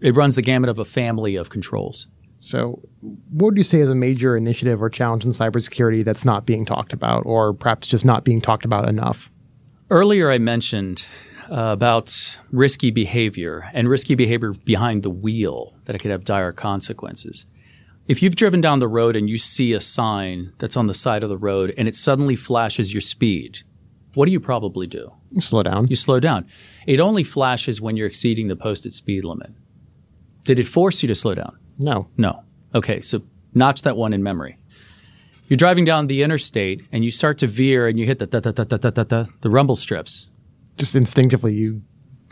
It 0.00 0.14
runs 0.14 0.36
the 0.36 0.42
gamut 0.42 0.70
of 0.70 0.78
a 0.78 0.84
family 0.84 1.34
of 1.34 1.50
controls. 1.50 2.06
So, 2.44 2.78
what 3.00 3.46
would 3.46 3.56
you 3.56 3.64
say 3.64 3.78
is 3.78 3.88
a 3.88 3.94
major 3.94 4.36
initiative 4.36 4.82
or 4.82 4.90
challenge 4.90 5.24
in 5.24 5.30
cybersecurity 5.30 6.04
that's 6.04 6.26
not 6.26 6.44
being 6.44 6.66
talked 6.66 6.92
about, 6.92 7.24
or 7.24 7.54
perhaps 7.54 7.86
just 7.86 8.04
not 8.04 8.22
being 8.22 8.42
talked 8.42 8.66
about 8.66 8.86
enough? 8.86 9.30
Earlier, 9.88 10.30
I 10.30 10.36
mentioned 10.36 11.06
uh, 11.50 11.70
about 11.72 12.38
risky 12.52 12.90
behavior 12.90 13.70
and 13.72 13.88
risky 13.88 14.14
behavior 14.14 14.52
behind 14.66 15.02
the 15.02 15.08
wheel 15.08 15.74
that 15.84 15.96
it 15.96 16.00
could 16.00 16.10
have 16.10 16.26
dire 16.26 16.52
consequences. 16.52 17.46
If 18.08 18.22
you've 18.22 18.36
driven 18.36 18.60
down 18.60 18.78
the 18.78 18.88
road 18.88 19.16
and 19.16 19.30
you 19.30 19.38
see 19.38 19.72
a 19.72 19.80
sign 19.80 20.52
that's 20.58 20.76
on 20.76 20.86
the 20.86 20.92
side 20.92 21.22
of 21.22 21.30
the 21.30 21.38
road 21.38 21.72
and 21.78 21.88
it 21.88 21.96
suddenly 21.96 22.36
flashes 22.36 22.92
your 22.92 23.00
speed, 23.00 23.60
what 24.12 24.26
do 24.26 24.32
you 24.32 24.40
probably 24.40 24.86
do? 24.86 25.10
You 25.30 25.40
slow 25.40 25.62
down. 25.62 25.86
You 25.88 25.96
slow 25.96 26.20
down. 26.20 26.46
It 26.86 27.00
only 27.00 27.24
flashes 27.24 27.80
when 27.80 27.96
you're 27.96 28.06
exceeding 28.06 28.48
the 28.48 28.56
posted 28.56 28.92
speed 28.92 29.24
limit. 29.24 29.50
Did 30.42 30.58
it 30.58 30.66
force 30.66 31.02
you 31.02 31.06
to 31.08 31.14
slow 31.14 31.34
down? 31.34 31.56
No. 31.78 32.08
No. 32.16 32.42
Okay, 32.74 33.00
so 33.00 33.22
notch 33.54 33.82
that 33.82 33.96
one 33.96 34.12
in 34.12 34.22
memory. 34.22 34.56
You're 35.48 35.56
driving 35.56 35.84
down 35.84 36.06
the 36.06 36.22
interstate 36.22 36.82
and 36.90 37.04
you 37.04 37.10
start 37.10 37.38
to 37.38 37.46
veer 37.46 37.86
and 37.86 37.98
you 37.98 38.06
hit 38.06 38.18
the 38.18 38.26
da, 38.26 38.40
da, 38.40 38.50
da, 38.50 38.64
da, 38.64 38.76
da, 38.76 38.90
da, 38.90 39.04
da, 39.04 39.24
the 39.42 39.50
rumble 39.50 39.76
strips. 39.76 40.28
Just 40.78 40.96
instinctively, 40.96 41.54
you 41.54 41.82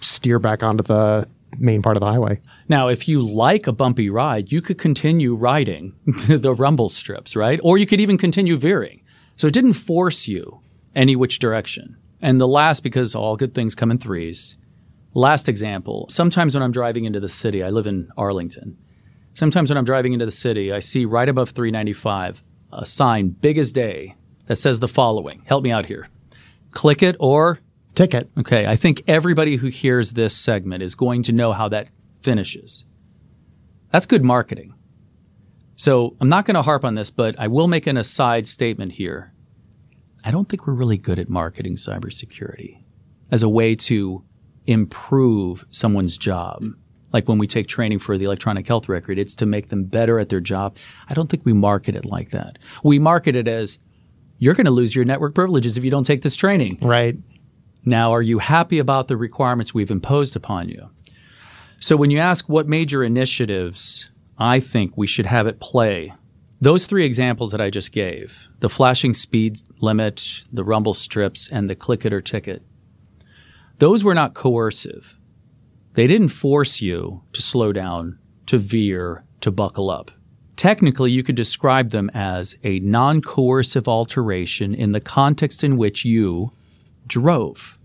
steer 0.01 0.39
back 0.39 0.63
onto 0.63 0.83
the 0.83 1.29
main 1.59 1.83
part 1.83 1.97
of 1.97 2.01
the 2.01 2.07
highway. 2.07 2.41
Now, 2.69 2.89
if 2.89 3.07
you 3.07 3.23
like 3.23 3.67
a 3.67 3.73
bumpy 3.73 4.09
ride, 4.09 4.51
you 4.51 4.63
could 4.63 4.79
continue 4.79 5.35
riding 5.35 5.95
the 6.27 6.55
rumble 6.55 6.89
strips, 6.89 7.37
right? 7.37 7.61
Or 7.63 7.79
you 7.79 7.87
could 7.87 8.01
even 8.01 8.19
continue 8.19 8.57
veering. 8.57 9.03
So 9.37 9.47
it 9.47 9.53
didn't 9.53 9.75
force 9.75 10.27
you 10.27 10.61
any 10.95 11.15
which 11.15 11.39
direction. 11.39 11.97
And 12.21 12.41
the 12.41 12.49
last, 12.49 12.83
because 12.83 13.15
all 13.15 13.37
good 13.37 13.55
things 13.55 13.75
come 13.75 13.91
in 13.91 13.99
threes. 13.99 14.57
Last 15.15 15.49
example, 15.49 16.07
sometimes 16.09 16.55
when 16.55 16.63
I'm 16.63 16.73
driving 16.73 17.05
into 17.05 17.21
the 17.21 17.29
city, 17.29 17.63
I 17.63 17.71
live 17.71 17.87
in 17.87 18.09
Arlington. 18.17 18.79
Sometimes 19.35 19.71
when 19.71 19.79
I'm 19.79 19.85
driving 19.85 20.13
into 20.13 20.25
the 20.25 20.31
city, 20.31 20.73
I 20.73 20.81
see 20.81 21.05
right 21.05 21.29
above 21.29 21.51
395 21.51 22.43
a 22.73 22.87
sign 22.87 23.29
big 23.29 23.59
as 23.59 23.73
day 23.73 24.17
that 24.47 24.57
says 24.57 24.81
the 24.81 24.89
following. 24.89 25.43
Help 25.47 25.63
me 25.63 25.71
out 25.71 25.87
here. 25.87 26.09
Click 26.71 27.03
it 27.03 27.17
or 27.19 27.59
Ticket. 27.95 28.31
Okay, 28.39 28.67
I 28.67 28.77
think 28.77 29.03
everybody 29.07 29.57
who 29.57 29.67
hears 29.67 30.13
this 30.13 30.35
segment 30.35 30.83
is 30.83 30.95
going 30.95 31.23
to 31.25 31.33
know 31.33 31.53
how 31.53 31.69
that 31.69 31.89
finishes. 32.23 32.87
That's 33.91 34.07
good 34.07 34.25
marketing. 34.25 34.75
So 35.77 36.17
I'm 36.21 36.29
not 36.29 36.47
going 36.47 36.55
to 36.55 36.63
harp 36.63 36.85
on 36.85 36.95
this, 36.95 37.11
but 37.11 37.39
I 37.39 37.49
will 37.49 37.69
make 37.69 37.87
an 37.87 37.99
aside 37.99 38.47
statement 38.47 38.93
here. 38.93 39.35
I 40.25 40.31
don't 40.31 40.49
think 40.49 40.67
we're 40.67 40.73
really 40.73 40.97
good 40.97 41.19
at 41.19 41.29
marketing 41.29 41.75
cybersecurity 41.75 42.83
as 43.31 43.43
a 43.43 43.49
way 43.49 43.75
to 43.75 44.25
improve 44.67 45.67
someone's 45.69 46.17
job. 46.17 46.65
Like 47.13 47.29
when 47.29 47.39
we 47.39 47.47
take 47.47 47.67
training 47.67 47.99
for 47.99 48.17
the 48.17 48.25
electronic 48.25 48.67
health 48.67 48.89
record, 48.89 49.19
it's 49.19 49.35
to 49.37 49.47
make 49.47 49.69
them 49.69 49.85
better 49.85 50.19
at 50.19 50.29
their 50.29 50.41
job. 50.41 50.77
I 51.09 51.15
don't 51.15 51.29
think 51.29 51.45
we 51.45 51.53
market 51.53 51.95
it 51.95 52.05
like 52.05 52.31
that. 52.31 52.59
We 52.83 52.99
market 52.99 53.37
it 53.37 53.49
as 53.49 53.79
you're 54.39 54.55
going 54.55 54.67
to 54.67 54.73
lose 54.73 54.95
your 54.95 55.05
network 55.05 55.35
privileges 55.35 55.77
if 55.77 55.85
you 55.85 55.91
don't 55.91 56.05
take 56.05 56.23
this 56.23 56.37
training. 56.37 56.79
Right. 56.81 57.17
Now, 57.85 58.13
are 58.13 58.23
you 58.23 58.39
happy 58.39 58.79
about 58.79 59.09
the 59.09 59.17
requirements 59.17 59.75
we've 59.75 59.91
imposed 59.91 60.37
upon 60.37 60.69
you? 60.69 60.91
So, 61.81 61.97
when 61.97 62.11
you 62.11 62.19
ask 62.19 62.49
what 62.49 62.69
major 62.69 63.03
initiatives 63.03 64.11
I 64.39 64.61
think 64.61 64.97
we 64.97 65.09
should 65.09 65.27
have 65.27 65.49
at 65.49 65.59
play, 65.59 66.15
those 66.61 66.87
three 66.87 67.05
examples 67.05 67.51
that 67.51 67.61
I 67.61 67.71
just 67.71 67.93
gave 67.93 68.49
the 68.61 68.69
flashing 68.69 69.15
speed 69.15 69.59
limit, 69.81 70.45
the 70.53 70.63
rumble 70.63 70.95
strips, 70.95 71.51
and 71.51 71.69
the 71.69 71.75
click 71.75 72.07
it 72.07 72.13
or 72.13 72.21
ticket 72.21 72.63
those 73.83 74.05
were 74.05 74.15
not 74.15 74.33
coercive. 74.33 75.19
They 75.95 76.07
didn't 76.07 76.29
force 76.29 76.81
you 76.81 77.23
to 77.33 77.43
slow 77.43 77.73
down, 77.73 78.19
to 78.47 78.59
veer, 78.59 79.25
to 79.41 79.51
buckle 79.51 79.91
up. 79.91 80.11
Technically, 80.57 81.11
you 81.11 81.23
could 81.23 81.35
describe 81.35 81.91
them 81.91 82.11
as 82.15 82.57
a 82.63 82.79
non 82.81 83.21
coercive 83.21 83.89
alteration 83.89 84.75
in 84.75 84.93
the 84.93 85.01
context 85.01 85.65
in 85.65 85.77
which 85.77 86.05
you 86.05 86.53
drove. 87.07 87.79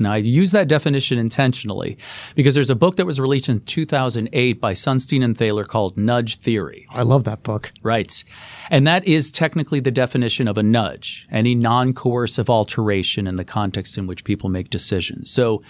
Now, 0.00 0.12
I 0.12 0.16
use 0.16 0.50
that 0.52 0.66
definition 0.66 1.18
intentionally 1.18 1.98
because 2.34 2.54
there's 2.54 2.70
a 2.70 2.74
book 2.74 2.96
that 2.96 3.06
was 3.06 3.20
released 3.20 3.50
in 3.50 3.60
2008 3.60 4.60
by 4.60 4.72
Sunstein 4.72 5.22
and 5.22 5.36
Thaler 5.36 5.64
called 5.64 5.98
Nudge 5.98 6.38
Theory. 6.38 6.86
I 6.90 7.02
love 7.02 7.24
that 7.24 7.42
book. 7.42 7.72
Right. 7.82 8.24
And 8.70 8.86
that 8.86 9.06
is 9.06 9.30
technically 9.30 9.80
the 9.80 9.90
definition 9.90 10.48
of 10.48 10.56
a 10.56 10.62
nudge, 10.62 11.26
any 11.30 11.54
non 11.54 11.92
coercive 11.92 12.48
alteration 12.48 13.26
in 13.26 13.36
the 13.36 13.44
context 13.44 13.98
in 13.98 14.06
which 14.06 14.24
people 14.24 14.48
make 14.48 14.70
decisions. 14.70 15.30
So 15.30 15.62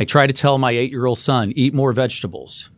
I 0.00 0.04
try 0.04 0.26
to 0.26 0.32
tell 0.32 0.56
my 0.56 0.70
eight 0.70 0.90
year 0.90 1.04
old 1.04 1.18
son, 1.18 1.52
eat 1.54 1.74
more 1.74 1.92
vegetables. 1.92 2.70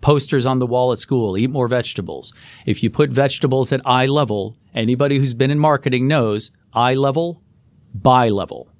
Posters 0.00 0.46
on 0.46 0.58
the 0.58 0.66
wall 0.66 0.90
at 0.90 1.00
school, 1.00 1.36
eat 1.36 1.50
more 1.50 1.68
vegetables. 1.68 2.32
If 2.64 2.82
you 2.82 2.88
put 2.88 3.12
vegetables 3.12 3.72
at 3.72 3.82
eye 3.84 4.06
level, 4.06 4.56
anybody 4.74 5.18
who's 5.18 5.34
been 5.34 5.50
in 5.50 5.58
marketing 5.58 6.08
knows 6.08 6.50
eye 6.72 6.94
level, 6.94 7.42
buy 7.92 8.30
level. 8.30 8.70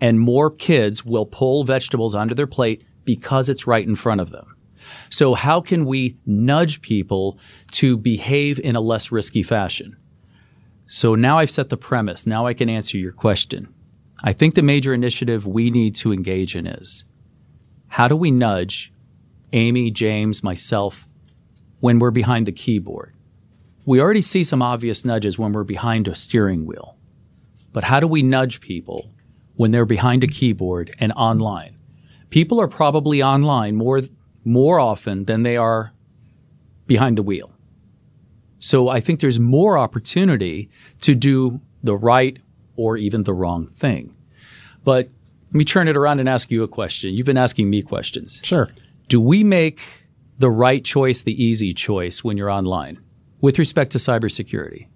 And 0.00 0.18
more 0.18 0.50
kids 0.50 1.04
will 1.04 1.26
pull 1.26 1.62
vegetables 1.62 2.14
onto 2.14 2.34
their 2.34 2.46
plate 2.46 2.82
because 3.04 3.50
it's 3.50 3.66
right 3.66 3.86
in 3.86 3.96
front 3.96 4.22
of 4.22 4.30
them. 4.30 4.56
So 5.10 5.34
how 5.34 5.60
can 5.60 5.84
we 5.84 6.16
nudge 6.24 6.80
people 6.80 7.38
to 7.72 7.98
behave 7.98 8.58
in 8.58 8.76
a 8.76 8.80
less 8.80 9.12
risky 9.12 9.42
fashion? 9.42 9.98
So 10.86 11.14
now 11.14 11.38
I've 11.38 11.50
set 11.50 11.68
the 11.68 11.76
premise. 11.76 12.26
Now 12.26 12.46
I 12.46 12.54
can 12.54 12.70
answer 12.70 12.96
your 12.96 13.12
question. 13.12 13.68
I 14.24 14.32
think 14.32 14.54
the 14.54 14.62
major 14.62 14.94
initiative 14.94 15.46
we 15.46 15.70
need 15.70 15.94
to 15.96 16.14
engage 16.14 16.56
in 16.56 16.66
is 16.66 17.04
how 17.88 18.08
do 18.08 18.16
we 18.16 18.30
nudge 18.30 18.92
Amy, 19.52 19.90
James, 19.90 20.42
myself 20.42 21.08
when 21.80 21.98
we're 21.98 22.10
behind 22.10 22.46
the 22.46 22.52
keyboard? 22.52 23.14
We 23.84 24.00
already 24.00 24.22
see 24.22 24.42
some 24.42 24.62
obvious 24.62 25.04
nudges 25.04 25.38
when 25.38 25.52
we're 25.52 25.64
behind 25.64 26.08
a 26.08 26.14
steering 26.14 26.66
wheel. 26.66 26.96
But 27.72 27.84
how 27.84 28.00
do 28.00 28.06
we 28.06 28.22
nudge 28.22 28.60
people 28.60 29.10
when 29.54 29.70
they're 29.70 29.84
behind 29.84 30.24
a 30.24 30.26
keyboard 30.26 30.94
and 30.98 31.12
online? 31.12 31.78
People 32.30 32.60
are 32.60 32.68
probably 32.68 33.22
online 33.22 33.76
more 33.76 34.02
more 34.44 34.78
often 34.78 35.24
than 35.24 35.42
they 35.42 35.56
are 35.56 35.92
behind 36.86 37.18
the 37.18 37.22
wheel. 37.22 37.52
So 38.58 38.88
I 38.88 39.00
think 39.00 39.20
there's 39.20 39.40
more 39.40 39.76
opportunity 39.76 40.70
to 41.02 41.14
do 41.14 41.60
the 41.82 41.96
right 41.96 42.40
or 42.76 42.96
even 42.96 43.24
the 43.24 43.34
wrong 43.34 43.68
thing. 43.68 44.14
But 44.84 45.08
let 45.48 45.54
me 45.54 45.64
turn 45.64 45.88
it 45.88 45.96
around 45.96 46.20
and 46.20 46.28
ask 46.28 46.50
you 46.50 46.62
a 46.62 46.68
question. 46.68 47.14
You've 47.14 47.26
been 47.26 47.38
asking 47.38 47.70
me 47.70 47.82
questions. 47.82 48.40
Sure. 48.42 48.68
Do 49.08 49.20
we 49.20 49.44
make 49.44 49.80
the 50.38 50.50
right 50.50 50.84
choice 50.84 51.22
the 51.22 51.42
easy 51.42 51.72
choice 51.72 52.24
when 52.24 52.36
you're 52.36 52.50
online 52.50 52.98
with 53.40 53.58
respect 53.58 53.92
to 53.92 53.98
cybersecurity? 53.98 54.88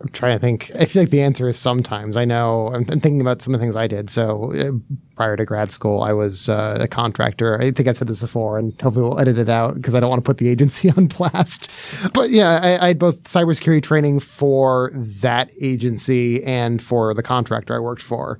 I'm 0.00 0.08
trying 0.08 0.32
to 0.32 0.38
think. 0.38 0.70
I 0.78 0.84
feel 0.84 1.02
like 1.02 1.10
the 1.10 1.22
answer 1.22 1.48
is 1.48 1.58
sometimes. 1.58 2.18
I 2.18 2.26
know. 2.26 2.68
I'm, 2.74 2.84
thinking 2.84 3.20
about 3.20 3.40
some 3.40 3.54
of 3.54 3.60
the 3.60 3.64
things 3.64 3.76
I 3.76 3.86
did. 3.86 4.10
So 4.10 4.52
uh, 4.52 4.72
prior 5.16 5.36
to 5.36 5.44
grad 5.46 5.72
school, 5.72 6.02
I 6.02 6.12
was 6.12 6.50
uh, 6.50 6.76
a 6.80 6.88
contractor. 6.88 7.58
I 7.58 7.70
think 7.70 7.88
I've 7.88 7.96
said 7.96 8.08
this 8.08 8.20
before, 8.20 8.58
and 8.58 8.78
hopefully 8.82 9.08
we'll 9.08 9.18
edit 9.18 9.38
it 9.38 9.48
out 9.48 9.74
because 9.74 9.94
I 9.94 10.00
don't 10.00 10.10
want 10.10 10.22
to 10.22 10.26
put 10.26 10.36
the 10.36 10.50
agency 10.50 10.90
on 10.96 11.06
blast. 11.06 11.70
But 12.12 12.28
yeah, 12.28 12.60
I, 12.62 12.84
I, 12.84 12.88
had 12.88 12.98
both 12.98 13.22
cybersecurity 13.24 13.82
training 13.82 14.20
for 14.20 14.90
that 14.94 15.50
agency 15.62 16.44
and 16.44 16.82
for 16.82 17.14
the 17.14 17.22
contractor 17.22 17.74
I 17.74 17.78
worked 17.78 18.02
for. 18.02 18.38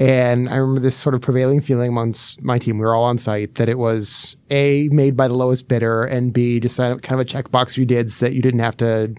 And 0.00 0.48
I 0.48 0.56
remember 0.56 0.80
this 0.80 0.96
sort 0.96 1.14
of 1.14 1.20
prevailing 1.20 1.60
feeling 1.60 1.90
amongst 1.90 2.40
my 2.42 2.58
team. 2.58 2.78
We 2.78 2.86
were 2.86 2.96
all 2.96 3.04
on 3.04 3.18
site 3.18 3.56
that 3.56 3.68
it 3.68 3.76
was 3.76 4.36
a 4.50 4.88
made 4.90 5.14
by 5.14 5.28
the 5.28 5.34
lowest 5.34 5.68
bidder, 5.68 6.04
and 6.04 6.32
b 6.32 6.58
just 6.58 6.78
kind 6.78 6.92
of 6.92 7.20
a 7.20 7.24
checkbox 7.24 7.76
you 7.76 7.84
did 7.84 8.10
so 8.10 8.24
that 8.24 8.32
you 8.32 8.40
didn't 8.40 8.60
have 8.60 8.76
to 8.78 9.14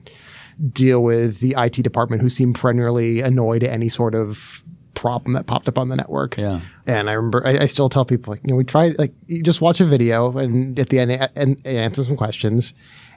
deal 0.73 1.03
with 1.03 1.39
the 1.39 1.55
IT 1.57 1.83
department 1.83 2.21
who 2.21 2.29
seemed 2.29 2.55
perennially 2.55 3.21
annoyed 3.21 3.63
at 3.63 3.71
any 3.71 3.89
sort 3.89 4.15
of 4.15 4.63
problem 4.95 5.33
that 5.33 5.45
popped 5.45 5.67
up 5.67 5.77
on 5.77 5.89
the 5.89 5.95
network. 5.95 6.37
Yeah. 6.37 6.61
And 6.87 7.09
I 7.09 7.13
remember, 7.13 7.45
I, 7.45 7.59
I 7.59 7.65
still 7.67 7.89
tell 7.89 8.05
people, 8.05 8.33
like, 8.33 8.41
you 8.43 8.49
know, 8.51 8.55
we 8.55 8.63
tried, 8.63 8.97
like, 8.99 9.13
you 9.27 9.41
just 9.43 9.61
watch 9.61 9.81
a 9.81 9.85
video 9.85 10.37
and 10.37 10.77
at 10.79 10.89
the 10.89 10.99
end, 10.99 11.29
and 11.35 11.65
answer 11.65 12.03
some 12.03 12.17
questions. 12.17 12.73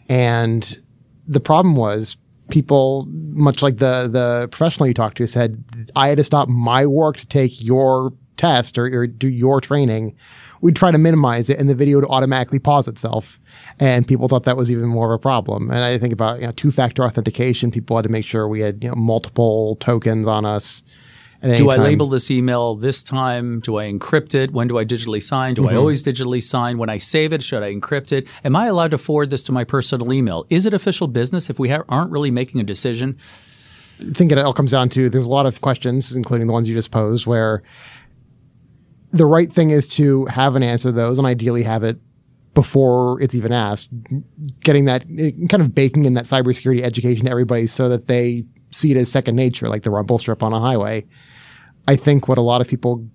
And 0.09 0.83
the 1.27 1.41
problem 1.41 1.77
was 1.77 2.17
people, 2.51 3.07
much 3.31 3.63
like 3.63 3.79
the, 3.79 4.09
the 4.09 4.49
professional 4.51 4.87
you 4.87 4.95
talked 4.95 5.17
to 5.19 5.27
said, 5.27 5.63
I 5.97 6.09
had 6.09 6.19
to 6.19 6.25
stop 6.25 6.49
my 6.49 6.87
work 6.87 7.17
to 7.19 7.27
take 7.27 7.63
your 7.63 8.13
test 8.37 8.79
or, 8.79 8.87
or 8.87 9.07
do 9.07 9.29
your 9.29 9.61
training. 9.61 10.15
We'd 10.61 10.77
try 10.77 10.91
to 10.91 10.99
minimize 10.99 11.51
it 11.51 11.59
and 11.59 11.69
the 11.69 11.75
video 11.75 11.99
would 11.99 12.09
automatically 12.09 12.59
pause 12.59 12.89
itself 12.89 13.39
and 13.79 14.07
people 14.07 14.29
thought 14.29 14.45
that 14.45 14.57
was 14.57 14.71
even 14.71 14.87
more 14.87 15.13
of 15.13 15.17
a 15.17 15.19
problem. 15.19 15.71
And 15.71 15.81
I 15.81 15.99
think 15.99 16.13
about 16.13 16.41
you 16.41 16.47
know, 16.47 16.53
two-factor 16.53 17.05
authentication. 17.05 17.71
People 17.71 17.97
had 17.97 18.05
to 18.05 18.09
make 18.09 18.25
sure 18.25 18.49
we 18.49 18.61
had 18.61 18.83
you 18.83 18.91
know, 18.91 18.97
multiple 18.97 19.77
tokens 19.77 20.27
on 20.27 20.45
us. 20.45 20.83
Do 21.45 21.71
I 21.71 21.77
label 21.77 22.07
this 22.07 22.31
email 22.31 22.75
this 22.75 23.03
time? 23.03 23.61
Do 23.61 23.79
I 23.79 23.85
encrypt 23.85 24.35
it? 24.35 24.53
When 24.53 24.67
do 24.67 24.79
I 24.79 24.85
digitally 24.85 25.23
sign? 25.23 25.55
Do 25.55 25.63
mm-hmm. 25.63 25.75
I 25.75 25.77
always 25.77 26.03
digitally 26.03 26.43
sign? 26.43 26.79
When 26.79 26.89
I 26.89 26.97
save 26.97 27.33
it, 27.33 27.43
should 27.43 27.63
I 27.63 27.73
encrypt 27.75 28.13
it? 28.13 28.27
Am 28.45 28.57
I 28.57 28.67
allowed 28.67 28.93
to 28.93 28.99
forward 28.99 29.31
this 29.31 29.43
to 29.45 29.53
my 29.53 29.65
personal 29.65 30.13
email? 30.13 30.47
Is 30.49 30.65
it 30.65 30.73
official 30.73 31.07
business 31.07 31.51
if 31.51 31.59
we 31.59 31.69
ha- 31.69 31.85
aren't 31.89 32.11
really 32.11 32.31
making 32.31 32.61
a 32.61 32.65
decision? 32.65 33.19
I 34.01 34.13
think 34.13 34.33
it 34.33 34.39
all 34.39 34.55
comes 34.55 34.71
down 34.71 34.89
to 34.91 35.11
there's 35.11 35.27
a 35.27 35.31
lot 35.31 35.47
of 35.47 35.61
questions, 35.61 36.17
including 36.17 36.47
the 36.47 36.53
ones 36.53 36.69
you 36.69 36.75
just 36.75 36.91
posed, 36.91 37.27
where 37.27 37.63
the 39.13 39.27
right 39.27 39.53
thing 39.53 39.71
is 39.71 39.87
to 39.89 40.25
have 40.27 40.57
an 40.57 40.63
answer 40.63 40.89
to 40.89 40.93
those 40.93 41.19
and 41.19 41.27
ideally 41.27 41.63
have 41.63 41.85
it 41.85 41.99
before 42.55 43.21
it's 43.21 43.35
even 43.35 43.53
asked, 43.53 43.91
getting 44.61 44.87
that 44.87 45.03
kind 45.51 45.63
of 45.63 45.75
baking 45.75 46.05
in 46.05 46.15
that 46.15 46.25
cybersecurity 46.25 46.81
education 46.81 47.27
to 47.27 47.31
everybody 47.31 47.67
so 47.67 47.89
that 47.89 48.07
they 48.07 48.45
see 48.71 48.93
it 48.93 48.97
as 48.97 49.11
second 49.11 49.37
nature, 49.37 49.69
like 49.69 49.83
the 49.83 49.91
rumble 49.91 50.19
strip 50.19 50.43
on 50.43 50.53
a 50.53 50.61
highway. 50.61 51.05
I 51.87 51.97
think 51.97 52.29
what 52.29 52.39
a 52.39 52.43
lot 52.43 52.61
of 52.61 52.69
people 52.69 53.07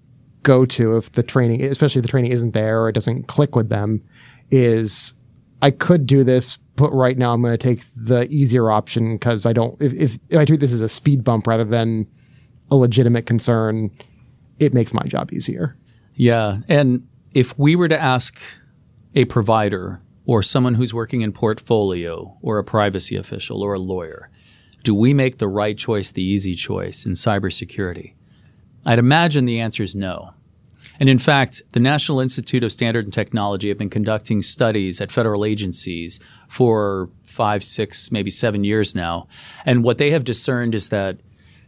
go 0.43 0.65
to 0.65 0.97
if 0.97 1.11
the 1.13 1.23
training, 1.23 1.63
especially 1.63 1.99
if 1.99 2.03
the 2.03 2.09
training 2.09 2.31
isn't 2.31 2.53
there 2.53 2.81
or 2.81 2.89
it 2.89 2.93
doesn't 2.93 3.27
click 3.27 3.55
with 3.55 3.69
them, 3.69 4.01
is 4.51 5.13
I 5.61 5.71
could 5.71 6.05
do 6.05 6.23
this, 6.23 6.57
but 6.75 6.91
right 6.91 7.17
now 7.17 7.33
I'm 7.33 7.41
going 7.41 7.57
to 7.57 7.57
take 7.57 7.83
the 7.95 8.27
easier 8.29 8.71
option 8.71 9.15
because 9.15 9.45
I 9.45 9.53
don't. 9.53 9.79
If, 9.81 9.93
if, 9.93 10.19
if 10.29 10.37
I 10.37 10.45
treat 10.45 10.59
this 10.59 10.73
as 10.73 10.81
a 10.81 10.89
speed 10.89 11.23
bump 11.23 11.47
rather 11.47 11.65
than 11.65 12.07
a 12.71 12.75
legitimate 12.75 13.25
concern, 13.25 13.91
it 14.59 14.73
makes 14.73 14.93
my 14.93 15.03
job 15.03 15.33
easier. 15.33 15.75
Yeah, 16.15 16.59
and 16.67 17.07
if 17.33 17.57
we 17.57 17.75
were 17.75 17.87
to 17.87 17.99
ask 17.99 18.39
a 19.15 19.25
provider 19.25 20.01
or 20.25 20.43
someone 20.43 20.75
who's 20.75 20.93
working 20.93 21.21
in 21.21 21.31
portfolio 21.31 22.37
or 22.41 22.59
a 22.59 22.63
privacy 22.63 23.15
official 23.15 23.61
or 23.61 23.73
a 23.73 23.79
lawyer, 23.79 24.29
do 24.83 24.93
we 24.93 25.13
make 25.13 25.39
the 25.39 25.47
right 25.47 25.77
choice, 25.77 26.11
the 26.11 26.23
easy 26.23 26.55
choice 26.55 27.05
in 27.05 27.13
cybersecurity? 27.13 28.13
I'd 28.85 28.99
imagine 28.99 29.45
the 29.45 29.59
answer 29.59 29.83
is 29.83 29.95
no. 29.95 30.33
And 30.99 31.07
in 31.07 31.17
fact, 31.17 31.61
the 31.71 31.79
National 31.79 32.19
Institute 32.19 32.63
of 32.63 32.71
Standard 32.71 33.05
and 33.05 33.13
Technology 33.13 33.69
have 33.69 33.77
been 33.77 33.89
conducting 33.89 34.41
studies 34.41 34.99
at 34.99 35.11
federal 35.11 35.45
agencies 35.45 36.19
for 36.49 37.09
five, 37.23 37.63
six, 37.63 38.11
maybe 38.11 38.29
seven 38.29 38.63
years 38.63 38.93
now. 38.93 39.27
And 39.65 39.83
what 39.83 39.97
they 39.97 40.11
have 40.11 40.25
discerned 40.25 40.75
is 40.75 40.89
that 40.89 41.19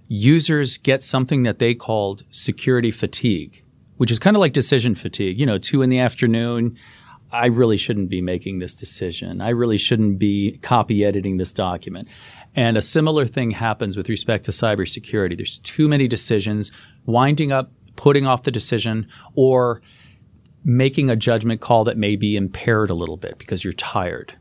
users 0.09 0.77
get 0.77 1.01
something 1.01 1.43
that 1.43 1.59
they 1.59 1.73
called 1.73 2.23
security 2.29 2.91
fatigue, 2.91 3.63
which 3.95 4.11
is 4.11 4.19
kind 4.19 4.35
of 4.35 4.41
like 4.41 4.51
decision 4.51 4.95
fatigue. 4.95 5.39
You 5.39 5.45
know, 5.45 5.57
two 5.57 5.81
in 5.81 5.89
the 5.89 5.99
afternoon, 5.99 6.77
I 7.31 7.45
really 7.45 7.77
shouldn't 7.77 8.09
be 8.09 8.21
making 8.21 8.59
this 8.59 8.73
decision. 8.73 9.39
I 9.39 9.49
really 9.49 9.77
shouldn't 9.77 10.19
be 10.19 10.59
copy 10.61 11.05
editing 11.05 11.37
this 11.37 11.53
document. 11.53 12.09
And 12.53 12.75
a 12.75 12.81
similar 12.81 13.25
thing 13.25 13.51
happens 13.51 13.95
with 13.95 14.09
respect 14.09 14.43
to 14.45 14.51
cybersecurity. 14.51 15.37
There's 15.37 15.59
too 15.59 15.87
many 15.87 16.09
decisions, 16.09 16.73
winding 17.05 17.51
up 17.51 17.71
putting 17.95 18.25
off 18.25 18.43
the 18.43 18.51
decision 18.51 19.07
or 19.35 19.81
making 20.63 21.09
a 21.09 21.15
judgment 21.15 21.61
call 21.61 21.83
that 21.83 21.97
may 21.97 22.15
be 22.15 22.35
impaired 22.35 22.89
a 22.89 22.95
little 22.95 23.17
bit 23.17 23.37
because 23.37 23.63
you're 23.63 23.73
tired. 23.73 24.33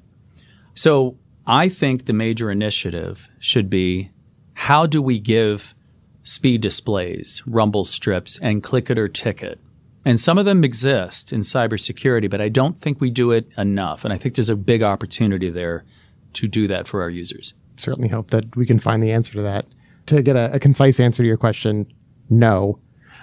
So 0.75 1.19
I 1.47 1.69
think 1.69 2.07
the 2.07 2.13
major 2.13 2.51
initiative 2.51 3.29
should 3.39 3.69
be 3.69 4.11
how 4.55 4.87
do 4.87 5.03
we 5.03 5.19
give 5.19 5.75
speed 6.23 6.61
displays, 6.61 7.43
rumble 7.47 7.85
strips, 7.85 8.39
and 8.39 8.63
click 8.63 8.89
it 8.89 8.99
or 8.99 9.09
ticket 9.09 9.59
and 10.05 10.19
some 10.19 10.39
of 10.39 10.47
them 10.47 10.65
exist 10.65 11.33
in 11.33 11.41
cybersecurity, 11.41 12.31
but 12.31 12.41
I 12.41 12.49
don't 12.49 12.81
think 12.81 13.01
we 13.01 13.11
do 13.11 13.33
it 13.33 13.49
enough. 13.59 14.05
And 14.05 14.13
I 14.13 14.19
think 14.19 14.35
there's 14.35 14.49
a 14.49 14.57
big 14.57 14.83
opportunity 14.83 15.51
there 15.51 15.85
to 16.35 16.49
do 16.49 16.67
that 16.69 16.89
for 16.89 17.03
our 17.03 17.11
users. 17.11 17.55
Certainly 17.77 18.09
hope 18.09 18.29
that 18.29 18.57
we 18.57 18.67
can 18.67 18.81
find 18.81 19.03
the 19.03 19.13
answer 19.13 19.33
to 19.35 19.43
that. 19.43 19.67
To 20.07 20.23
get 20.23 20.37
a, 20.37 20.55
a 20.55 20.61
concise 20.61 21.01
answer 21.01 21.23
to 21.23 21.27
your 21.27 21.37
question, 21.37 21.87
no. 22.31 22.79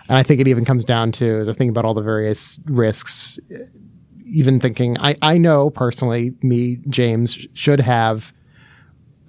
And 0.10 0.18
I 0.18 0.24
think 0.24 0.40
it 0.40 0.48
even 0.48 0.66
comes 0.66 0.86
down 0.86 1.12
to, 1.14 1.40
as 1.40 1.50
I 1.50 1.54
think 1.54 1.72
about 1.72 1.86
all 1.86 1.94
the 1.94 2.02
various 2.02 2.60
risks, 2.66 3.40
even 4.26 4.60
thinking, 4.60 4.98
I, 5.00 5.16
I 5.22 5.38
know 5.38 5.70
personally, 5.70 6.34
me, 6.42 6.78
James, 6.90 7.48
should 7.54 7.80
have 7.80 8.32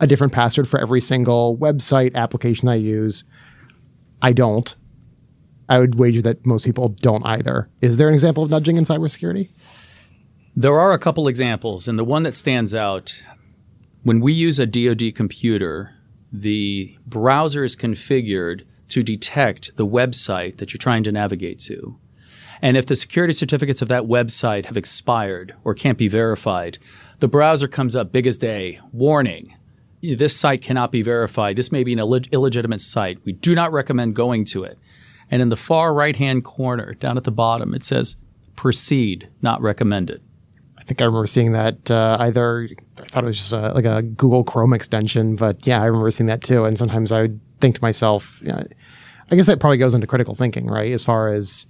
a 0.01 0.07
different 0.07 0.33
password 0.33 0.69
for 0.69 0.79
every 0.79 1.01
single 1.01 1.57
website 1.59 2.15
application 2.15 2.69
I 2.69 2.77
use. 2.77 3.25
I 4.23 4.33
don't. 4.33 4.75
I 5.69 5.79
would 5.79 5.97
wager 5.97 6.23
that 6.23 6.45
most 6.47 6.65
people 6.65 6.89
don't 6.89 7.25
either. 7.27 7.69
Is 7.83 7.97
there 7.97 8.09
an 8.09 8.15
example 8.15 8.43
of 8.43 8.51
nudging 8.51 8.77
in 8.77 8.85
cybersecurity? 8.85 9.51
There 10.57 10.79
are 10.79 10.93
a 10.93 10.99
couple 10.99 11.29
examples, 11.29 11.87
and 11.87 11.99
the 11.99 12.05
one 12.05 12.23
that 12.25 12.35
stands 12.35 12.75
out 12.75 13.23
when 14.03 14.21
we 14.21 14.33
use 14.33 14.59
a 14.59 14.67
DoD 14.67 15.15
computer, 15.15 15.95
the 16.33 16.97
browser 17.07 17.65
is 17.65 17.77
configured 17.77 18.65
to 18.89 19.03
detect 19.03 19.77
the 19.77 19.87
website 19.87 20.59
that 20.59 20.73
you're 20.73 20.79
trying 20.79 21.05
to 21.05 21.13
navigate 21.13 21.59
to. 21.61 21.99
And 22.61 22.77
if 22.77 22.87
the 22.87 22.97
security 22.97 23.33
certificates 23.33 23.83
of 23.83 23.89
that 23.89 24.05
website 24.05 24.67
have 24.67 24.77
expired 24.77 25.55
or 25.65 25.75
can't 25.75 25.99
be 25.99 26.09
verified, 26.09 26.79
the 27.21 27.29
browser 27.29 27.69
comes 27.69 27.95
up 27.95 28.13
big 28.13 28.27
as 28.27 28.39
day, 28.39 28.81
warning. 28.93 29.55
This 30.03 30.37
site 30.37 30.63
cannot 30.63 30.93
be 30.93 31.03
verified. 31.03 31.57
This 31.57 31.73
may 31.73 31.85
be 31.85 31.93
an 31.93 31.99
illeg- 31.99 32.31
illegitimate 32.33 32.81
site. 32.81 33.19
We 33.25 33.33
do 33.33 33.55
not 33.55 33.73
recommend 33.73 34.17
going 34.17 34.45
to 34.47 34.65
it. 34.65 34.79
And 35.31 35.43
in 35.43 35.49
the 35.49 35.57
far 35.57 35.93
right 35.93 36.17
hand 36.17 36.45
corner, 36.45 36.95
down 36.95 37.17
at 37.17 37.25
the 37.25 37.31
bottom, 37.31 37.75
it 37.75 37.85
says 37.85 38.17
proceed, 38.57 39.29
not 39.43 39.61
recommended. 39.61 40.23
I 40.79 40.83
think 40.85 41.03
I 41.03 41.05
remember 41.05 41.27
seeing 41.27 41.53
that 41.53 41.91
uh, 41.91 42.17
either, 42.21 42.69
I 42.99 43.07
thought 43.07 43.25
it 43.25 43.27
was 43.27 43.39
just 43.39 43.53
a, 43.53 43.73
like 43.73 43.85
a 43.85 44.03
Google 44.03 44.43
Chrome 44.43 44.73
extension, 44.73 45.37
but 45.37 45.67
yeah, 45.67 45.83
I 45.83 45.85
remember 45.85 46.11
seeing 46.11 46.29
that 46.29 46.43
too. 46.43 46.65
And 46.65 46.79
sometimes 46.79 47.13
I 47.13 47.23
would 47.23 47.41
think 47.61 47.77
to 47.77 47.83
myself, 47.83 48.41
you 48.43 48.49
know, 48.49 48.63
I 49.31 49.37
guess 49.37 49.47
that 49.47 49.61
probably 49.61 49.79
goes 49.79 49.95
into 49.95 50.07
critical 50.07 50.35
thinking, 50.35 50.67
right? 50.67 50.93
As 50.93 51.05
far 51.05 51.29
as 51.29 51.67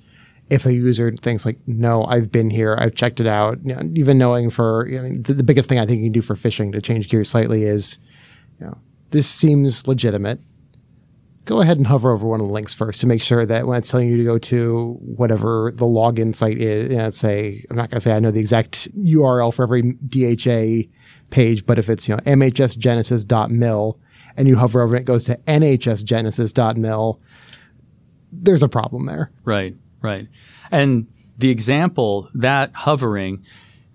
if 0.51 0.65
a 0.65 0.73
user 0.73 1.13
thinks 1.13 1.45
like, 1.45 1.59
no, 1.67 2.05
I've 2.05 2.31
been 2.31 2.51
here, 2.51 2.77
I've 2.79 2.95
checked 2.95 3.21
it 3.21 3.27
out, 3.27 3.59
you 3.65 3.75
know, 3.75 3.83
even 3.95 4.17
knowing 4.17 4.51
for, 4.51 4.89
you 4.89 5.03
know, 5.03 5.23
the, 5.23 5.35
the 5.35 5.43
biggest 5.43 5.69
thing 5.69 5.79
I 5.79 5.87
think 5.87 5.99
you 5.99 6.07
can 6.07 6.13
do 6.13 6.23
for 6.23 6.35
phishing 6.35 6.73
to 6.73 6.81
change 6.81 7.09
gears 7.09 7.29
slightly 7.29 7.65
is, 7.65 7.99
you 8.61 8.67
know, 8.67 8.79
this 9.11 9.29
seems 9.29 9.87
legitimate, 9.87 10.41
go 11.45 11.61
ahead 11.61 11.79
and 11.79 11.87
hover 11.87 12.13
over 12.13 12.27
one 12.27 12.41
of 12.41 12.47
the 12.47 12.53
links 12.53 12.75
first 12.75 13.01
to 13.01 13.07
make 13.07 13.23
sure 13.23 13.45
that 13.45 13.67
when 13.67 13.79
it's 13.79 13.91
telling 13.91 14.09
you 14.09 14.17
to 14.19 14.25
go 14.25 14.39
to 14.39 14.97
whatever 15.01 15.73
the 15.75 15.87
login 15.87 16.37
site 16.37 16.59
is, 16.59 17.17
say, 17.17 17.65
I'm 17.71 17.77
not 17.77 17.91
going 17.91 17.97
to 17.97 18.01
say 18.01 18.13
I 18.13 18.21
know 18.21 18.31
the 18.31 18.41
exact 18.41 18.95
URL 18.97 19.53
for 19.53 19.63
every 19.65 19.95
DHA 20.07 20.89
page, 21.31 21.67
but 21.67 21.79
if 21.79 21.89
it's, 21.89 22.07
you 22.07 22.15
know, 22.15 22.21
mhsgenesis.mil 22.23 24.01
and 24.39 24.49
you 24.49 24.57
hover 24.57 24.81
over 24.81 24.97
it, 24.97 25.01
it 25.01 25.05
goes 25.05 25.25
to 25.25 25.37
nhsgenesis.mil, 25.49 27.21
there's 28.33 28.63
a 28.63 28.69
problem 28.69 29.07
there. 29.07 29.33
Right, 29.45 29.75
right. 30.01 30.29
And 30.71 31.09
the 31.37 31.51
example, 31.51 32.31
that 32.35 32.71
hovering, 32.73 33.45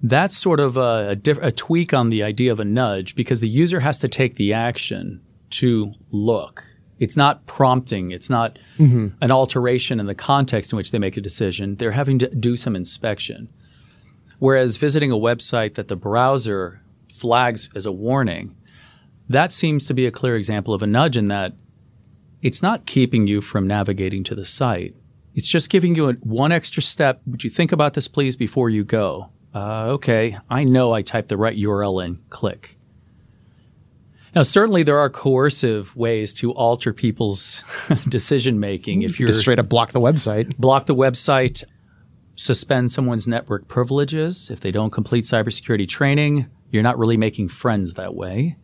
that's 0.03 0.37
sort 0.37 0.59
of 0.59 0.75
a, 0.75 1.09
a, 1.09 1.15
diff- 1.15 1.41
a, 1.41 1.51
tweak 1.51 1.93
on 1.93 2.09
the 2.09 2.23
idea 2.23 2.51
of 2.51 2.59
a 2.59 2.65
nudge 2.65 3.15
because 3.15 3.39
the 3.39 3.47
user 3.47 3.79
has 3.79 3.99
to 3.99 4.09
take 4.09 4.35
the 4.35 4.51
action 4.51 5.21
to 5.51 5.93
look. 6.11 6.65
It's 6.99 7.15
not 7.15 7.45
prompting. 7.45 8.11
It's 8.11 8.29
not 8.29 8.59
mm-hmm. 8.77 9.09
an 9.21 9.31
alteration 9.31 9.99
in 9.99 10.07
the 10.07 10.15
context 10.15 10.73
in 10.73 10.77
which 10.77 10.91
they 10.91 10.99
make 10.99 11.15
a 11.15 11.21
decision. 11.21 11.75
They're 11.75 11.91
having 11.91 12.19
to 12.19 12.27
do 12.27 12.57
some 12.57 12.75
inspection. 12.75 13.47
Whereas 14.39 14.75
visiting 14.75 15.09
a 15.11 15.15
website 15.15 15.75
that 15.75 15.87
the 15.87 15.95
browser 15.95 16.81
flags 17.09 17.69
as 17.75 17.85
a 17.85 17.93
warning, 17.93 18.55
that 19.29 19.51
seems 19.51 19.85
to 19.87 19.93
be 19.93 20.05
a 20.05 20.11
clear 20.11 20.35
example 20.35 20.73
of 20.73 20.81
a 20.81 20.87
nudge 20.87 21.17
in 21.17 21.25
that 21.25 21.53
it's 22.41 22.61
not 22.61 22.85
keeping 22.85 23.25
you 23.27 23.41
from 23.41 23.67
navigating 23.67 24.23
to 24.25 24.35
the 24.35 24.45
site. 24.45 24.95
It's 25.33 25.47
just 25.47 25.69
giving 25.69 25.95
you 25.95 26.09
a, 26.09 26.13
one 26.13 26.51
extra 26.51 26.83
step. 26.83 27.21
Would 27.25 27.43
you 27.43 27.49
think 27.49 27.71
about 27.71 27.93
this, 27.93 28.07
please, 28.07 28.35
before 28.35 28.69
you 28.69 28.83
go? 28.83 29.29
Uh, 29.55 29.85
okay, 29.91 30.37
I 30.49 30.63
know 30.63 30.93
I 30.93 31.01
typed 31.01 31.29
the 31.29 31.37
right 31.37 31.57
URL 31.57 32.03
in. 32.03 32.19
Click. 32.29 32.77
Now, 34.35 34.41
certainly 34.41 34.81
there 34.81 34.97
are 34.97 35.09
coercive 35.09 35.95
ways 35.95 36.33
to 36.35 36.51
alter 36.51 36.91
people's 36.91 37.63
decision 38.09 38.59
making. 38.59 39.03
If 39.03 39.19
you're 39.19 39.29
just 39.29 39.41
straight 39.41 39.59
up 39.59 39.69
block 39.69 39.91
the 39.91 40.01
website, 40.01 40.57
block 40.57 40.87
the 40.87 40.95
website, 40.95 41.63
suspend 42.35 42.91
someone's 42.91 43.27
network 43.27 43.67
privileges 43.67 44.49
if 44.49 44.59
they 44.59 44.71
don't 44.71 44.89
complete 44.89 45.23
cybersecurity 45.23 45.87
training, 45.87 46.47
you're 46.71 46.83
not 46.83 46.97
really 46.97 47.17
making 47.17 47.49
friends 47.49 47.93
that 47.93 48.15
way. 48.15 48.57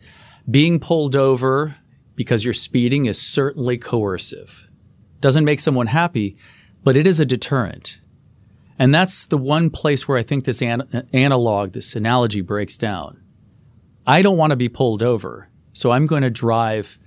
Being 0.49 0.79
pulled 0.79 1.15
over 1.15 1.75
because 2.15 2.43
you're 2.43 2.53
speeding 2.53 3.05
is 3.05 3.21
certainly 3.21 3.77
coercive. 3.77 4.69
Doesn't 5.21 5.45
make 5.45 5.59
someone 5.59 5.87
happy, 5.87 6.37
but 6.83 6.97
it 6.97 7.05
is 7.05 7.19
a 7.19 7.25
deterrent. 7.25 7.99
And 8.77 8.95
that's 8.95 9.25
the 9.25 9.37
one 9.37 9.69
place 9.69 10.07
where 10.07 10.17
I 10.17 10.23
think 10.23 10.45
this 10.45 10.61
an- 10.61 11.07
analog, 11.13 11.73
this 11.73 11.95
analogy 11.95 12.41
breaks 12.41 12.77
down. 12.77 13.21
I 14.07 14.21
don't 14.21 14.37
want 14.37 14.51
to 14.51 14.55
be 14.55 14.69
pulled 14.69 15.03
over, 15.03 15.49
so 15.73 15.91
I'm 15.91 16.07
going 16.07 16.23
to 16.23 16.29
drive 16.29 16.97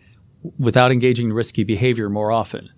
without 0.59 0.93
engaging 0.93 1.27
in 1.27 1.33
risky 1.33 1.65
behavior 1.65 2.11
more 2.11 2.31
often. 2.31 2.71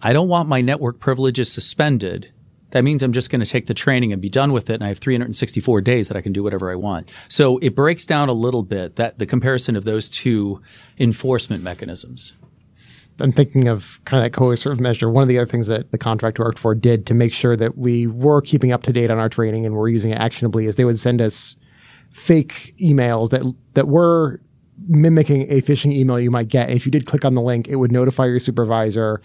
I 0.00 0.12
don't 0.12 0.28
want 0.28 0.48
my 0.48 0.62
network 0.62 0.98
privileges 0.98 1.52
suspended. 1.52 2.32
That 2.70 2.82
means 2.82 3.02
I'm 3.02 3.12
just 3.12 3.30
going 3.30 3.40
to 3.40 3.50
take 3.50 3.66
the 3.66 3.74
training 3.74 4.12
and 4.12 4.20
be 4.20 4.28
done 4.28 4.52
with 4.52 4.68
it, 4.70 4.74
and 4.74 4.84
I 4.84 4.88
have 4.88 4.98
364 4.98 5.80
days 5.82 6.08
that 6.08 6.16
I 6.16 6.20
can 6.20 6.32
do 6.32 6.42
whatever 6.42 6.70
I 6.70 6.74
want. 6.74 7.12
So 7.28 7.58
it 7.58 7.76
breaks 7.76 8.04
down 8.04 8.28
a 8.28 8.32
little 8.32 8.62
bit 8.62 8.96
that 8.96 9.18
the 9.18 9.26
comparison 9.26 9.76
of 9.76 9.84
those 9.84 10.10
two 10.10 10.60
enforcement 10.98 11.62
mechanisms. 11.62 12.32
I'm 13.18 13.32
thinking 13.32 13.68
of 13.68 14.00
kind 14.04 14.22
of 14.22 14.30
that 14.30 14.36
coercive 14.36 14.78
measure. 14.78 15.10
One 15.10 15.22
of 15.22 15.28
the 15.28 15.38
other 15.38 15.46
things 15.46 15.68
that 15.68 15.90
the 15.90 15.98
contract 15.98 16.38
worked 16.38 16.58
for 16.58 16.74
did 16.74 17.06
to 17.06 17.14
make 17.14 17.32
sure 17.32 17.56
that 17.56 17.78
we 17.78 18.06
were 18.06 18.42
keeping 18.42 18.72
up 18.72 18.82
to 18.82 18.92
date 18.92 19.10
on 19.10 19.18
our 19.18 19.28
training 19.28 19.64
and 19.64 19.74
we're 19.74 19.88
using 19.88 20.10
it 20.10 20.18
actionably 20.18 20.66
is 20.66 20.76
they 20.76 20.84
would 20.84 20.98
send 20.98 21.22
us 21.22 21.56
fake 22.10 22.74
emails 22.80 23.30
that 23.30 23.42
that 23.74 23.88
were 23.88 24.40
mimicking 24.88 25.42
a 25.50 25.62
phishing 25.62 25.92
email 25.92 26.20
you 26.20 26.30
might 26.30 26.48
get. 26.48 26.68
And 26.68 26.76
if 26.76 26.84
you 26.84 26.92
did 26.92 27.06
click 27.06 27.24
on 27.24 27.34
the 27.34 27.40
link, 27.40 27.68
it 27.68 27.76
would 27.76 27.92
notify 27.92 28.26
your 28.26 28.38
supervisor. 28.38 29.22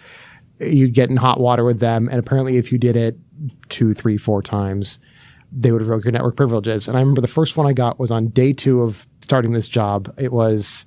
You'd 0.60 0.94
get 0.94 1.10
in 1.10 1.16
hot 1.16 1.40
water 1.40 1.64
with 1.64 1.80
them. 1.80 2.08
And 2.08 2.18
apparently, 2.18 2.56
if 2.56 2.72
you 2.72 2.78
did 2.78 2.96
it 2.96 3.18
two, 3.68 3.94
three, 3.94 4.16
four 4.16 4.42
times, 4.42 4.98
they 5.52 5.72
would 5.72 5.82
revoke 5.82 6.04
your 6.04 6.12
network 6.12 6.36
privileges. 6.36 6.88
And 6.88 6.96
I 6.96 7.00
remember 7.00 7.20
the 7.20 7.28
first 7.28 7.56
one 7.56 7.66
I 7.66 7.72
got 7.72 7.98
was 7.98 8.10
on 8.10 8.28
day 8.28 8.52
two 8.52 8.82
of 8.82 9.06
starting 9.20 9.52
this 9.52 9.68
job. 9.68 10.12
It 10.18 10.32
was 10.32 10.86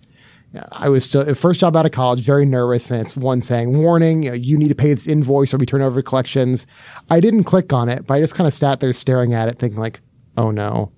I 0.71 0.89
was 0.89 1.03
still 1.05 1.33
first 1.35 1.59
job 1.59 1.75
out 1.75 1.85
of 1.85 1.91
college, 1.91 2.21
very 2.21 2.45
nervous, 2.45 2.89
and 2.89 3.01
it's 3.01 3.17
one 3.17 3.41
saying, 3.41 3.77
"Warning: 3.77 4.23
you, 4.23 4.29
know, 4.29 4.35
you 4.35 4.57
need 4.57 4.69
to 4.69 4.75
pay 4.75 4.93
this 4.93 5.07
invoice 5.07 5.53
or 5.53 5.57
we 5.57 5.65
turn 5.65 5.81
over 5.81 6.01
to 6.01 6.07
collections." 6.07 6.65
I 7.09 7.19
didn't 7.19 7.43
click 7.43 7.73
on 7.73 7.89
it, 7.89 8.05
but 8.07 8.13
I 8.15 8.19
just 8.19 8.35
kind 8.35 8.47
of 8.47 8.53
sat 8.53 8.79
there 8.79 8.93
staring 8.93 9.33
at 9.33 9.49
it, 9.49 9.59
thinking 9.59 9.79
like, 9.79 10.01
"Oh 10.37 10.51
no, 10.51 10.91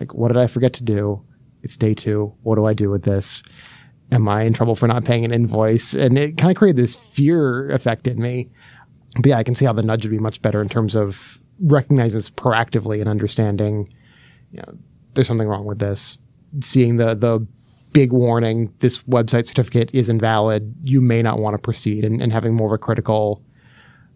like 0.00 0.14
what 0.14 0.28
did 0.28 0.38
I 0.38 0.46
forget 0.46 0.72
to 0.74 0.84
do? 0.84 1.22
It's 1.62 1.76
day 1.76 1.94
two. 1.94 2.32
What 2.42 2.56
do 2.56 2.64
I 2.64 2.74
do 2.74 2.90
with 2.90 3.02
this? 3.02 3.42
Am 4.10 4.28
I 4.28 4.42
in 4.42 4.52
trouble 4.52 4.74
for 4.74 4.86
not 4.88 5.04
paying 5.04 5.24
an 5.24 5.32
invoice?" 5.32 5.94
And 5.94 6.16
it 6.18 6.38
kind 6.38 6.50
of 6.50 6.56
created 6.56 6.82
this 6.82 6.96
fear 6.96 7.68
effect 7.70 8.06
in 8.06 8.20
me. 8.20 8.50
But 9.16 9.26
yeah, 9.26 9.38
I 9.38 9.42
can 9.42 9.54
see 9.54 9.64
how 9.64 9.72
the 9.72 9.82
nudge 9.82 10.04
would 10.04 10.10
be 10.10 10.18
much 10.18 10.40
better 10.42 10.62
in 10.62 10.68
terms 10.68 10.94
of 10.94 11.40
recognizing 11.60 12.18
this 12.18 12.30
proactively 12.30 13.00
and 13.00 13.08
understanding, 13.08 13.88
you 14.52 14.58
know, 14.58 14.74
there's 15.14 15.26
something 15.26 15.48
wrong 15.48 15.64
with 15.64 15.78
this. 15.78 16.18
Seeing 16.60 16.96
the 16.96 17.14
the 17.14 17.46
big 17.92 18.12
warning 18.12 18.74
this 18.78 19.02
website 19.02 19.46
certificate 19.46 19.90
is 19.92 20.08
invalid 20.08 20.74
you 20.82 21.00
may 21.00 21.22
not 21.22 21.38
want 21.38 21.54
to 21.54 21.58
proceed 21.58 22.04
and, 22.04 22.22
and 22.22 22.32
having 22.32 22.54
more 22.54 22.68
of 22.68 22.72
a 22.72 22.78
critical 22.78 23.42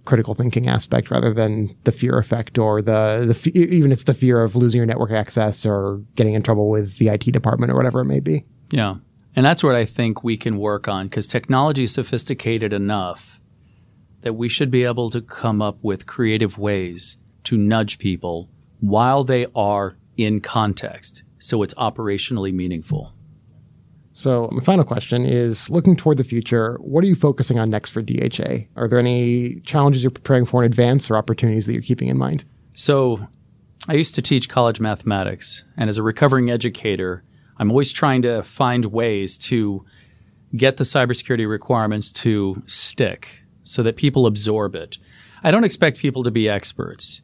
critical 0.06 0.34
thinking 0.34 0.68
aspect 0.68 1.10
rather 1.10 1.34
than 1.34 1.76
the 1.84 1.92
fear 1.92 2.18
effect 2.18 2.58
or 2.58 2.80
the, 2.80 3.26
the 3.26 3.58
even 3.58 3.92
it's 3.92 4.04
the 4.04 4.14
fear 4.14 4.42
of 4.42 4.56
losing 4.56 4.78
your 4.78 4.86
network 4.86 5.10
access 5.10 5.66
or 5.66 6.00
getting 6.14 6.34
in 6.34 6.42
trouble 6.42 6.70
with 6.70 6.96
the 6.98 7.08
IT 7.08 7.24
department 7.32 7.70
or 7.70 7.76
whatever 7.76 8.00
it 8.00 8.04
may 8.04 8.20
be. 8.20 8.44
Yeah. 8.70 8.96
And 9.34 9.44
that's 9.44 9.62
what 9.62 9.74
I 9.74 9.84
think 9.84 10.24
we 10.24 10.36
can 10.36 10.58
work 10.58 10.88
on 10.88 11.08
because 11.08 11.26
technology 11.26 11.82
is 11.82 11.92
sophisticated 11.92 12.72
enough 12.72 13.40
that 14.26 14.32
we 14.34 14.48
should 14.48 14.72
be 14.72 14.82
able 14.82 15.08
to 15.08 15.20
come 15.20 15.62
up 15.62 15.78
with 15.82 16.04
creative 16.04 16.58
ways 16.58 17.16
to 17.44 17.56
nudge 17.56 17.98
people 18.00 18.50
while 18.80 19.22
they 19.22 19.46
are 19.54 19.96
in 20.16 20.40
context 20.40 21.22
so 21.38 21.62
it's 21.62 21.74
operationally 21.74 22.52
meaningful. 22.52 23.12
So, 24.14 24.48
my 24.50 24.64
final 24.64 24.84
question 24.84 25.24
is 25.24 25.70
looking 25.70 25.94
toward 25.94 26.16
the 26.16 26.24
future, 26.24 26.76
what 26.80 27.04
are 27.04 27.06
you 27.06 27.14
focusing 27.14 27.60
on 27.60 27.70
next 27.70 27.90
for 27.90 28.02
DHA? 28.02 28.64
Are 28.74 28.88
there 28.88 28.98
any 28.98 29.60
challenges 29.60 30.02
you're 30.02 30.10
preparing 30.10 30.44
for 30.44 30.64
in 30.64 30.66
advance 30.66 31.08
or 31.08 31.16
opportunities 31.16 31.66
that 31.66 31.74
you're 31.74 31.82
keeping 31.82 32.08
in 32.08 32.18
mind? 32.18 32.44
So, 32.72 33.24
I 33.88 33.92
used 33.92 34.16
to 34.16 34.22
teach 34.22 34.48
college 34.48 34.80
mathematics, 34.80 35.62
and 35.76 35.88
as 35.88 35.98
a 35.98 36.02
recovering 36.02 36.50
educator, 36.50 37.22
I'm 37.58 37.70
always 37.70 37.92
trying 37.92 38.22
to 38.22 38.42
find 38.42 38.86
ways 38.86 39.38
to 39.38 39.84
get 40.56 40.78
the 40.78 40.84
cybersecurity 40.84 41.48
requirements 41.48 42.10
to 42.10 42.62
stick 42.66 43.45
so 43.66 43.82
that 43.82 43.96
people 43.96 44.26
absorb 44.26 44.74
it. 44.74 44.98
I 45.42 45.50
don't 45.50 45.64
expect 45.64 45.98
people 45.98 46.24
to 46.24 46.30
be 46.30 46.48
experts, 46.48 47.20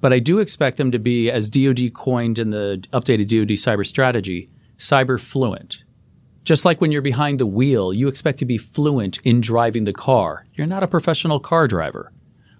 but 0.00 0.12
I 0.12 0.18
do 0.18 0.38
expect 0.38 0.76
them 0.76 0.90
to 0.92 0.98
be, 0.98 1.30
as 1.30 1.50
DoD 1.50 1.92
coined 1.94 2.38
in 2.38 2.50
the 2.50 2.84
updated 2.92 3.28
DoD 3.28 3.56
cyber 3.56 3.86
strategy, 3.86 4.50
cyber 4.78 5.20
fluent 5.20 5.84
just 6.44 6.64
like 6.64 6.80
when 6.80 6.90
you're 6.90 7.02
behind 7.02 7.38
the 7.38 7.46
wheel, 7.46 7.92
you 7.92 8.08
expect 8.08 8.38
to 8.38 8.44
be 8.44 8.58
fluent 8.58 9.18
in 9.24 9.40
driving 9.40 9.84
the 9.84 9.92
car. 9.92 10.46
You're 10.54 10.66
not 10.66 10.82
a 10.82 10.88
professional 10.88 11.38
car 11.38 11.68
driver, 11.68 12.12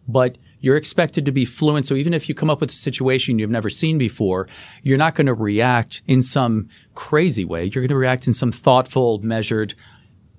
but 0.07 0.37
you're 0.61 0.77
expected 0.77 1.25
to 1.25 1.33
be 1.33 1.47
fluent. 1.47 1.87
So 1.87 1.95
even 1.95 2.13
if 2.13 2.29
you 2.29 2.35
come 2.35 2.51
up 2.51 2.61
with 2.61 2.71
a 2.71 2.75
situation 2.75 3.39
you've 3.39 3.51
never 3.51 3.71
seen 3.71 3.97
before, 3.97 4.47
you're 4.83 4.99
not 4.99 5.15
going 5.15 5.27
to 5.27 5.35
react 5.35 6.03
in 6.07 6.21
some 6.21 6.69
crazy 6.95 7.45
way. 7.45 7.65
You're 7.65 7.83
going 7.83 7.89
to 7.89 7.97
react 7.97 8.27
in 8.27 8.33
some 8.35 8.53
thoughtful, 8.53 9.19
measured, 9.23 9.75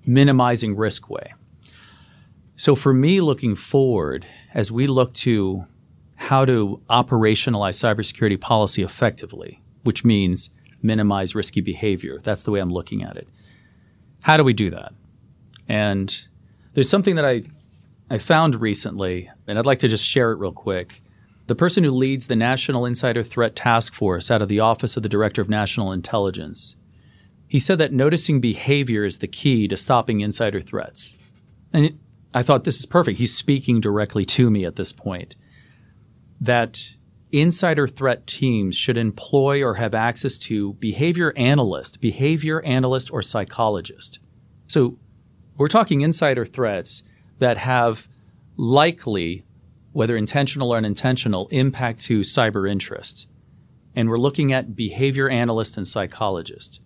minimizing 0.05 0.75
risk 0.75 1.09
way. 1.09 1.33
So 2.61 2.75
for 2.75 2.93
me, 2.93 3.21
looking 3.21 3.55
forward, 3.55 4.23
as 4.53 4.71
we 4.71 4.85
look 4.85 5.13
to 5.13 5.65
how 6.15 6.45
to 6.45 6.79
operationalize 6.91 7.73
cybersecurity 7.73 8.39
policy 8.39 8.83
effectively, 8.83 9.63
which 9.81 10.05
means 10.05 10.51
minimize 10.83 11.33
risky 11.33 11.61
behavior. 11.61 12.19
That's 12.21 12.43
the 12.43 12.51
way 12.51 12.59
I'm 12.59 12.69
looking 12.69 13.01
at 13.01 13.17
it. 13.17 13.27
How 14.19 14.37
do 14.37 14.43
we 14.43 14.53
do 14.53 14.69
that? 14.69 14.93
And 15.67 16.15
there's 16.75 16.87
something 16.87 17.15
that 17.15 17.25
I 17.25 17.41
I 18.11 18.19
found 18.19 18.61
recently, 18.61 19.31
and 19.47 19.57
I'd 19.57 19.65
like 19.65 19.79
to 19.79 19.87
just 19.87 20.05
share 20.05 20.31
it 20.31 20.37
real 20.37 20.51
quick. 20.51 21.01
The 21.47 21.55
person 21.55 21.83
who 21.83 21.89
leads 21.89 22.27
the 22.27 22.35
National 22.35 22.85
Insider 22.85 23.23
Threat 23.23 23.55
Task 23.55 23.91
Force 23.91 24.29
out 24.29 24.43
of 24.43 24.49
the 24.49 24.59
Office 24.59 24.95
of 24.95 25.01
the 25.01 25.09
Director 25.09 25.41
of 25.41 25.49
National 25.49 25.91
Intelligence, 25.91 26.75
he 27.47 27.57
said 27.57 27.79
that 27.79 27.91
noticing 27.91 28.39
behavior 28.39 29.03
is 29.03 29.17
the 29.17 29.27
key 29.27 29.67
to 29.67 29.75
stopping 29.75 30.19
insider 30.19 30.61
threats. 30.61 31.17
And 31.73 31.97
I 32.33 32.43
thought 32.43 32.63
this 32.63 32.79
is 32.79 32.85
perfect. 32.85 33.17
He's 33.17 33.35
speaking 33.35 33.81
directly 33.81 34.25
to 34.25 34.49
me 34.49 34.65
at 34.65 34.75
this 34.75 34.93
point. 34.93 35.35
That 36.39 36.81
insider 37.31 37.87
threat 37.87 38.27
teams 38.27 38.75
should 38.75 38.97
employ 38.97 39.63
or 39.63 39.75
have 39.75 39.93
access 39.93 40.37
to 40.37 40.73
behavior 40.73 41.33
analyst, 41.35 42.01
behavior 42.01 42.61
analyst 42.63 43.11
or 43.11 43.21
psychologist. 43.21 44.19
So 44.67 44.97
we're 45.57 45.67
talking 45.67 46.01
insider 46.01 46.45
threats 46.45 47.03
that 47.39 47.57
have 47.57 48.07
likely, 48.57 49.45
whether 49.91 50.15
intentional 50.15 50.73
or 50.73 50.77
unintentional, 50.77 51.47
impact 51.49 52.01
to 52.01 52.21
cyber 52.21 52.69
interest. 52.69 53.27
And 53.95 54.09
we're 54.09 54.17
looking 54.17 54.53
at 54.53 54.75
behavior 54.75 55.29
analyst 55.29 55.75
and 55.77 55.85
psychologist. 55.85 56.79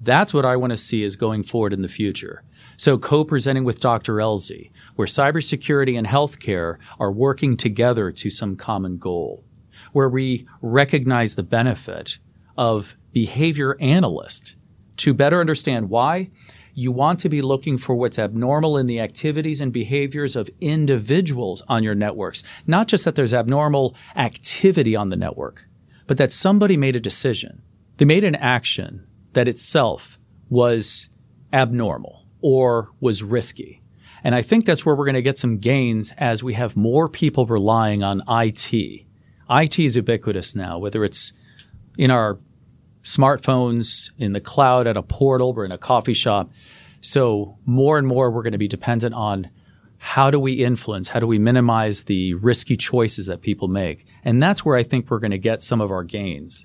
That's 0.00 0.34
what 0.34 0.44
I 0.44 0.56
want 0.56 0.72
to 0.72 0.76
see 0.76 1.02
is 1.02 1.16
going 1.16 1.42
forward 1.42 1.72
in 1.72 1.82
the 1.82 1.88
future. 1.88 2.42
So 2.76 2.98
co-presenting 2.98 3.64
with 3.64 3.80
Dr. 3.80 4.14
Ellzy, 4.14 4.70
where 4.96 5.06
cybersecurity 5.06 5.96
and 5.96 6.06
healthcare 6.06 6.76
are 6.98 7.12
working 7.12 7.56
together 7.56 8.12
to 8.12 8.30
some 8.30 8.56
common 8.56 8.98
goal, 8.98 9.44
where 9.92 10.08
we 10.08 10.46
recognize 10.60 11.34
the 11.34 11.42
benefit 11.42 12.18
of 12.56 12.96
behavior 13.12 13.76
analyst 13.80 14.56
to 14.98 15.14
better 15.14 15.40
understand 15.40 15.88
why 15.88 16.30
you 16.74 16.92
want 16.92 17.18
to 17.20 17.30
be 17.30 17.40
looking 17.40 17.78
for 17.78 17.94
what's 17.94 18.18
abnormal 18.18 18.76
in 18.76 18.86
the 18.86 19.00
activities 19.00 19.62
and 19.62 19.72
behaviors 19.72 20.36
of 20.36 20.50
individuals 20.60 21.62
on 21.68 21.82
your 21.82 21.94
networks. 21.94 22.42
Not 22.66 22.86
just 22.86 23.06
that 23.06 23.14
there's 23.14 23.32
abnormal 23.32 23.96
activity 24.14 24.94
on 24.94 25.08
the 25.08 25.16
network, 25.16 25.66
but 26.06 26.18
that 26.18 26.32
somebody 26.32 26.76
made 26.76 26.94
a 26.94 27.00
decision. 27.00 27.62
They 27.96 28.04
made 28.04 28.24
an 28.24 28.34
action 28.34 29.06
that 29.32 29.48
itself 29.48 30.18
was 30.50 31.08
abnormal 31.50 32.25
or 32.46 32.90
was 33.00 33.24
risky. 33.24 33.82
And 34.22 34.32
I 34.32 34.40
think 34.40 34.66
that's 34.66 34.86
where 34.86 34.94
we're 34.94 35.04
going 35.04 35.16
to 35.16 35.20
get 35.22 35.36
some 35.36 35.58
gains 35.58 36.12
as 36.16 36.44
we 36.44 36.54
have 36.54 36.76
more 36.76 37.08
people 37.08 37.44
relying 37.44 38.04
on 38.04 38.22
IT. 38.28 38.72
IT 39.50 39.78
is 39.80 39.96
ubiquitous 39.96 40.54
now, 40.54 40.78
whether 40.78 41.04
it's 41.04 41.32
in 41.98 42.12
our 42.12 42.38
smartphones, 43.02 44.12
in 44.16 44.32
the 44.32 44.40
cloud, 44.40 44.86
at 44.86 44.96
a 44.96 45.02
portal, 45.02 45.54
we're 45.54 45.64
in 45.64 45.72
a 45.72 45.78
coffee 45.78 46.14
shop. 46.14 46.52
So 47.00 47.58
more 47.64 47.98
and 47.98 48.06
more 48.06 48.30
we're 48.30 48.44
going 48.44 48.52
to 48.52 48.58
be 48.58 48.68
dependent 48.68 49.12
on 49.12 49.50
how 49.98 50.30
do 50.30 50.38
we 50.38 50.52
influence, 50.64 51.08
how 51.08 51.18
do 51.18 51.26
we 51.26 51.40
minimize 51.40 52.04
the 52.04 52.34
risky 52.34 52.76
choices 52.76 53.26
that 53.26 53.40
people 53.40 53.66
make? 53.66 54.06
And 54.24 54.40
that's 54.40 54.64
where 54.64 54.76
I 54.76 54.84
think 54.84 55.10
we're 55.10 55.18
going 55.18 55.32
to 55.32 55.38
get 55.38 55.62
some 55.62 55.80
of 55.80 55.90
our 55.90 56.04
gains. 56.04 56.64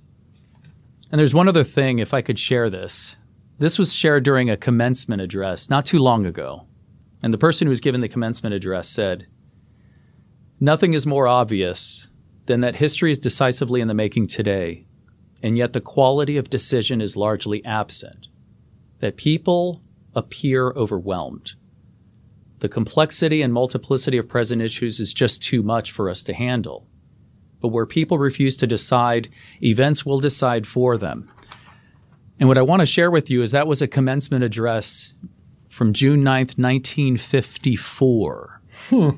And 1.11 1.17
there's 1.17 1.33
one 1.33 1.47
other 1.47 1.63
thing, 1.63 1.97
if 1.97 2.13
I 2.13 2.21
could 2.21 2.37
share 2.37 2.69
this. 2.69 3.17
This 3.61 3.79
was 3.79 3.93
shared 3.93 4.23
during 4.23 4.49
a 4.49 4.57
commencement 4.57 5.21
address 5.21 5.69
not 5.69 5.85
too 5.85 5.99
long 5.99 6.25
ago. 6.25 6.65
And 7.23 7.33
the 7.33 7.37
person 7.37 7.67
who 7.67 7.69
was 7.69 7.79
given 7.79 8.01
the 8.01 8.09
commencement 8.09 8.55
address 8.55 8.89
said, 8.89 9.27
Nothing 10.59 10.93
is 10.93 11.07
more 11.07 11.27
obvious 11.27 12.09
than 12.47 12.61
that 12.61 12.75
history 12.75 13.11
is 13.11 13.19
decisively 13.19 13.79
in 13.79 13.87
the 13.87 13.93
making 13.93 14.27
today 14.27 14.85
and 15.43 15.57
yet 15.57 15.73
the 15.73 15.81
quality 15.81 16.37
of 16.37 16.49
decision 16.49 17.01
is 17.01 17.17
largely 17.17 17.63
absent. 17.65 18.27
That 18.99 19.17
people 19.17 19.81
appear 20.13 20.71
overwhelmed. 20.71 21.53
The 22.59 22.69
complexity 22.69 23.41
and 23.41 23.51
multiplicity 23.51 24.17
of 24.17 24.27
present 24.27 24.61
issues 24.61 24.99
is 24.99 25.13
just 25.13 25.41
too 25.41 25.63
much 25.63 25.91
for 25.91 26.09
us 26.09 26.23
to 26.23 26.33
handle. 26.33 26.87
But 27.59 27.69
where 27.69 27.87
people 27.87 28.19
refuse 28.19 28.55
to 28.57 28.67
decide, 28.67 29.29
events 29.63 30.05
will 30.05 30.19
decide 30.19 30.67
for 30.67 30.97
them. 30.97 31.30
And 32.41 32.47
what 32.47 32.57
I 32.57 32.63
want 32.63 32.79
to 32.79 32.87
share 32.87 33.11
with 33.11 33.29
you 33.29 33.43
is 33.43 33.51
that 33.51 33.67
was 33.67 33.83
a 33.83 33.87
commencement 33.87 34.43
address 34.43 35.13
from 35.69 35.93
June 35.93 36.23
9th, 36.23 36.57
1954. 36.57 38.61
Hmm. 38.89 39.09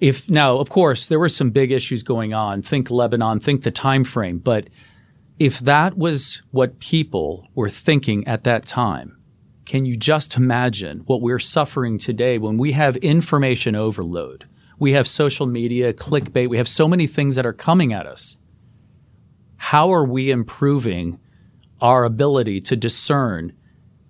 If 0.00 0.28
now, 0.28 0.58
of 0.58 0.68
course, 0.68 1.06
there 1.06 1.20
were 1.20 1.28
some 1.28 1.50
big 1.50 1.70
issues 1.70 2.02
going 2.02 2.34
on. 2.34 2.60
Think 2.60 2.90
Lebanon, 2.90 3.38
think 3.38 3.62
the 3.62 3.70
time 3.70 4.02
frame, 4.02 4.38
but 4.38 4.68
if 5.38 5.60
that 5.60 5.96
was 5.96 6.42
what 6.50 6.80
people 6.80 7.46
were 7.54 7.70
thinking 7.70 8.26
at 8.26 8.42
that 8.42 8.66
time, 8.66 9.16
can 9.64 9.86
you 9.86 9.94
just 9.94 10.36
imagine 10.36 11.02
what 11.06 11.22
we're 11.22 11.38
suffering 11.38 11.98
today 11.98 12.38
when 12.38 12.58
we 12.58 12.72
have 12.72 12.96
information 12.96 13.76
overload? 13.76 14.48
We 14.76 14.94
have 14.94 15.06
social 15.06 15.46
media, 15.46 15.92
clickbait, 15.92 16.48
we 16.48 16.56
have 16.56 16.66
so 16.66 16.88
many 16.88 17.06
things 17.06 17.36
that 17.36 17.46
are 17.46 17.52
coming 17.52 17.92
at 17.92 18.06
us. 18.06 18.38
How 19.56 19.92
are 19.92 20.04
we 20.04 20.32
improving 20.32 21.20
our 21.84 22.04
ability 22.04 22.62
to 22.62 22.74
discern 22.74 23.52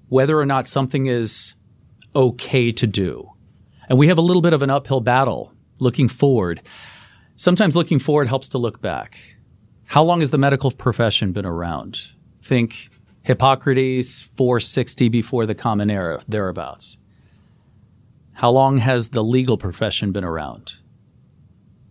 whether 0.08 0.38
or 0.38 0.46
not 0.46 0.68
something 0.68 1.06
is 1.06 1.56
okay 2.14 2.70
to 2.70 2.86
do? 2.86 3.32
And 3.88 3.98
we 3.98 4.06
have 4.06 4.16
a 4.16 4.22
little 4.22 4.40
bit 4.40 4.52
of 4.52 4.62
an 4.62 4.70
uphill 4.70 5.00
battle 5.00 5.52
looking 5.80 6.06
forward. 6.06 6.62
Sometimes 7.34 7.74
looking 7.74 7.98
forward 7.98 8.28
helps 8.28 8.48
to 8.50 8.58
look 8.58 8.80
back. 8.80 9.18
How 9.88 10.04
long 10.04 10.20
has 10.20 10.30
the 10.30 10.38
medical 10.38 10.70
profession 10.70 11.32
been 11.32 11.44
around? 11.44 12.12
Think 12.40 12.90
Hippocrates 13.22 14.22
460 14.36 15.08
before 15.08 15.44
the 15.44 15.54
Common 15.56 15.90
Era, 15.90 16.22
thereabouts. 16.28 16.96
How 18.34 18.50
long 18.50 18.78
has 18.78 19.08
the 19.08 19.24
legal 19.24 19.58
profession 19.58 20.12
been 20.12 20.24
around? 20.24 20.74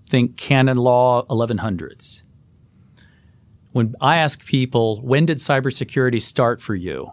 Think 0.08 0.38
canon 0.38 0.78
law 0.78 1.26
1100s. 1.26 2.23
When 3.74 3.96
I 4.00 4.18
ask 4.18 4.46
people, 4.46 5.02
when 5.02 5.26
did 5.26 5.40
cybersecurity 5.40 6.22
start 6.22 6.62
for 6.62 6.76
you? 6.76 7.12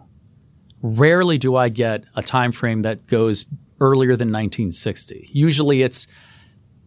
Rarely 0.81 1.37
do 1.37 1.55
I 1.55 1.69
get 1.69 2.05
a 2.15 2.23
time 2.23 2.51
frame 2.51 2.83
that 2.83 3.07
goes 3.07 3.45
earlier 3.79 4.15
than 4.15 4.27
1960. 4.27 5.29
Usually 5.33 5.81
it's 5.81 6.07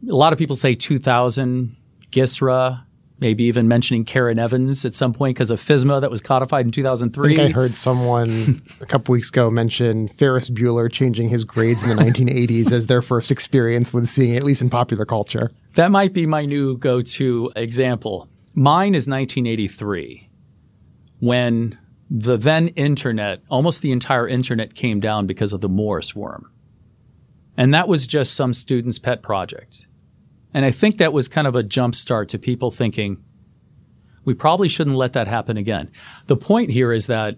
a 0.09 0.15
lot 0.15 0.33
of 0.33 0.39
people 0.39 0.57
say 0.57 0.75
2000, 0.75 1.77
GISRA, 2.11 2.85
maybe 3.19 3.45
even 3.45 3.67
mentioning 3.67 4.05
Karen 4.05 4.39
Evans 4.39 4.85
at 4.85 4.95
some 4.95 5.13
point 5.13 5.35
because 5.35 5.51
of 5.51 5.61
FISMA 5.61 6.01
that 6.01 6.11
was 6.11 6.21
codified 6.21 6.67
in 6.67 6.71
2003. 6.71 7.33
I 7.33 7.37
think 7.37 7.51
I 7.51 7.53
heard 7.53 7.75
someone 7.75 8.61
a 8.81 8.87
couple 8.87 9.13
weeks 9.13 9.29
ago 9.29 9.51
mention 9.51 10.09
Ferris 10.09 10.51
Bueller 10.51 10.91
changing 10.91 11.29
his 11.29 11.45
grades 11.45 11.83
in 11.83 11.89
the 11.89 11.97
1980s 11.97 12.73
as 12.73 12.87
their 12.87 13.03
first 13.03 13.33
experience 13.33 13.93
with 13.93 14.09
seeing 14.09 14.35
it, 14.35 14.39
at 14.39 14.45
least 14.45 14.63
in 14.63 14.71
popular 14.71 15.05
culture. 15.05 15.51
That 15.75 15.91
might 15.91 16.13
be 16.13 16.27
my 16.27 16.45
new 16.45 16.77
go 16.79 17.03
to 17.03 17.53
example. 17.57 18.29
Mine 18.55 18.95
is 18.95 19.07
1983 19.09 20.31
when 21.19 21.79
the 22.11 22.37
then 22.37 22.69
internet, 22.69 23.43
almost 23.49 23.83
the 23.83 23.91
entire 23.91 24.29
internet 24.29 24.75
came 24.75 25.01
down 25.01 25.27
because 25.27 25.53
of 25.53 25.61
the 25.61 25.69
Morris 25.69 26.15
worm. 26.15 26.51
And 27.57 27.73
that 27.75 27.89
was 27.89 28.07
just 28.07 28.35
some 28.35 28.53
student's 28.53 28.99
pet 28.99 29.23
project. 29.23 29.87
And 30.53 30.65
I 30.65 30.71
think 30.71 30.99
that 30.99 31.13
was 31.13 31.27
kind 31.27 31.47
of 31.47 31.57
a 31.57 31.63
jump 31.63 31.95
start 31.95 32.29
to 32.31 32.39
people 32.39 32.71
thinking, 32.71 33.23
we 34.25 34.35
probably 34.35 34.69
shouldn't 34.69 34.97
let 34.97 35.13
that 35.15 35.27
happen 35.27 35.57
again. 35.57 35.91
The 36.27 36.37
point 36.37 36.71
here 36.71 36.93
is 36.93 37.09
that 37.09 37.37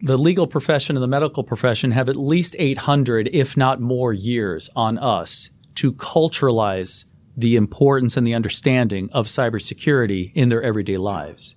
the 0.00 0.18
legal 0.18 0.46
profession 0.46 0.96
and 0.96 1.02
the 1.02 1.08
medical 1.08 1.42
profession 1.42 1.90
have 1.92 2.08
at 2.08 2.16
least 2.16 2.54
800, 2.58 3.30
if 3.32 3.56
not 3.56 3.80
more, 3.80 4.12
years 4.12 4.70
on 4.76 4.98
us 4.98 5.50
to 5.76 5.92
culturalize 5.92 7.04
the 7.38 7.54
importance 7.54 8.16
and 8.16 8.26
the 8.26 8.34
understanding 8.34 9.08
of 9.12 9.28
cybersecurity 9.28 10.32
in 10.34 10.48
their 10.48 10.60
everyday 10.60 10.96
lives. 10.96 11.54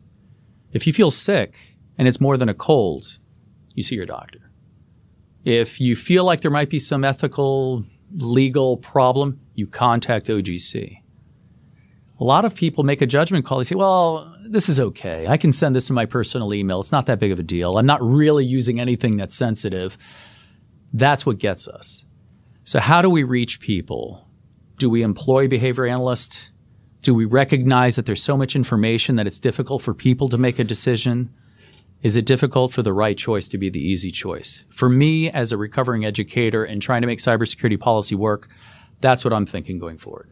If 0.72 0.86
you 0.86 0.94
feel 0.94 1.10
sick 1.10 1.76
and 1.98 2.08
it's 2.08 2.22
more 2.22 2.38
than 2.38 2.50
a 2.50 2.54
cold, 2.54 3.18
you 3.74 3.82
see 3.82 3.96
your 3.96 4.06
doctor. 4.06 4.52
If 5.44 5.82
you 5.82 5.96
feel 5.96 6.24
like 6.24 6.42
there 6.42 6.52
might 6.52 6.70
be 6.70 6.78
some 6.78 7.04
ethical 7.04 7.84
legal 8.14 8.78
problem, 8.78 9.40
you 9.56 9.66
contact 9.66 10.28
OGC. 10.28 11.00
A 12.20 12.24
lot 12.24 12.46
of 12.46 12.54
people 12.54 12.84
make 12.84 13.02
a 13.02 13.08
judgment 13.08 13.44
call. 13.44 13.58
They 13.58 13.64
say, 13.64 13.74
well, 13.74 14.36
this 14.48 14.70
is 14.70 14.80
okay. 14.80 15.26
I 15.28 15.38
can 15.38 15.52
send 15.52 15.74
this 15.74 15.88
to 15.88 15.94
my 15.94 16.06
personal 16.06 16.54
email. 16.54 16.80
It's 16.80 16.92
not 16.92 17.08
that 17.08 17.20
big 17.20 17.32
of 17.32 17.40
a 17.40 17.44
deal. 17.44 17.80
I'm 17.80 17.88
not 17.88 18.04
really 18.04 18.46
using 18.46 18.80
anything 18.80 19.18
that's 19.18 19.36
sensitive. 19.36 19.98
That's 20.94 21.26
what 21.26 21.40
gets 21.40 21.68
us. 21.68 22.06
So, 22.66 22.80
how 22.80 23.02
do 23.02 23.10
we 23.10 23.24
reach 23.24 23.60
people? 23.60 24.28
Do 24.82 24.90
we 24.90 25.04
employ 25.04 25.48
behavior 25.48 25.86
analysts? 25.86 26.50
Do 27.04 27.14
we 27.14 27.26
recognize 27.26 27.98
that 27.98 28.08
there's 28.08 28.24
so 28.24 28.36
much 28.36 28.56
information 28.56 29.16
that 29.18 29.28
it's 29.28 29.40
difficult 29.40 29.84
for 29.84 29.94
people 29.94 30.28
to 30.30 30.40
make 30.40 30.58
a 30.58 30.64
decision? 30.64 31.32
Is 32.02 32.16
it 32.16 32.26
difficult 32.26 32.74
for 32.74 32.82
the 32.82 32.92
right 32.92 33.16
choice 33.16 33.48
to 33.50 33.60
be 33.60 33.70
the 33.70 33.80
easy 33.80 34.10
choice? 34.10 34.66
For 34.72 34.90
me, 34.90 35.30
as 35.30 35.52
a 35.52 35.58
recovering 35.58 36.04
educator 36.04 36.64
and 36.64 36.82
trying 36.82 37.02
to 37.02 37.08
make 37.08 37.20
cybersecurity 37.20 37.80
policy 37.80 38.16
work, 38.16 38.50
that's 39.02 39.24
what 39.24 39.34
I'm 39.34 39.46
thinking 39.46 39.78
going 39.78 40.00
forward. 40.00 40.32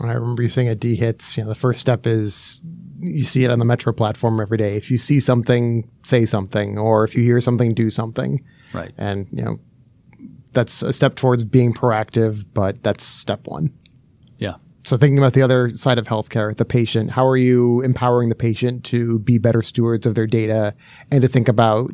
I 0.00 0.14
remember 0.14 0.42
you 0.42 0.48
saying 0.48 0.66
at 0.66 0.80
DHITS, 0.80 1.36
you 1.36 1.44
know, 1.44 1.48
the 1.48 1.54
first 1.54 1.80
step 1.80 2.08
is 2.08 2.60
you 2.98 3.22
see 3.22 3.44
it 3.44 3.52
on 3.52 3.60
the 3.60 3.64
Metro 3.64 3.92
platform 3.92 4.40
every 4.40 4.58
day. 4.58 4.76
If 4.76 4.90
you 4.90 4.98
see 4.98 5.20
something, 5.20 5.88
say 6.02 6.24
something, 6.24 6.76
or 6.76 7.04
if 7.04 7.14
you 7.14 7.22
hear 7.22 7.40
something, 7.40 7.72
do 7.72 7.88
something. 7.90 8.44
Right. 8.74 8.92
And, 8.98 9.28
you 9.30 9.44
know, 9.44 9.60
that's 10.56 10.82
a 10.82 10.92
step 10.92 11.14
towards 11.14 11.44
being 11.44 11.72
proactive, 11.72 12.44
but 12.54 12.82
that's 12.82 13.04
step 13.04 13.46
one. 13.46 13.72
Yeah. 14.38 14.54
So 14.82 14.96
thinking 14.96 15.18
about 15.18 15.34
the 15.34 15.42
other 15.42 15.76
side 15.76 15.98
of 15.98 16.06
healthcare, 16.06 16.56
the 16.56 16.64
patient, 16.64 17.10
how 17.10 17.26
are 17.26 17.36
you 17.36 17.82
empowering 17.82 18.30
the 18.30 18.34
patient 18.34 18.84
to 18.86 19.18
be 19.20 19.36
better 19.36 19.60
stewards 19.60 20.06
of 20.06 20.14
their 20.14 20.26
data 20.26 20.74
and 21.10 21.22
to 21.22 21.28
think 21.28 21.48
about 21.48 21.90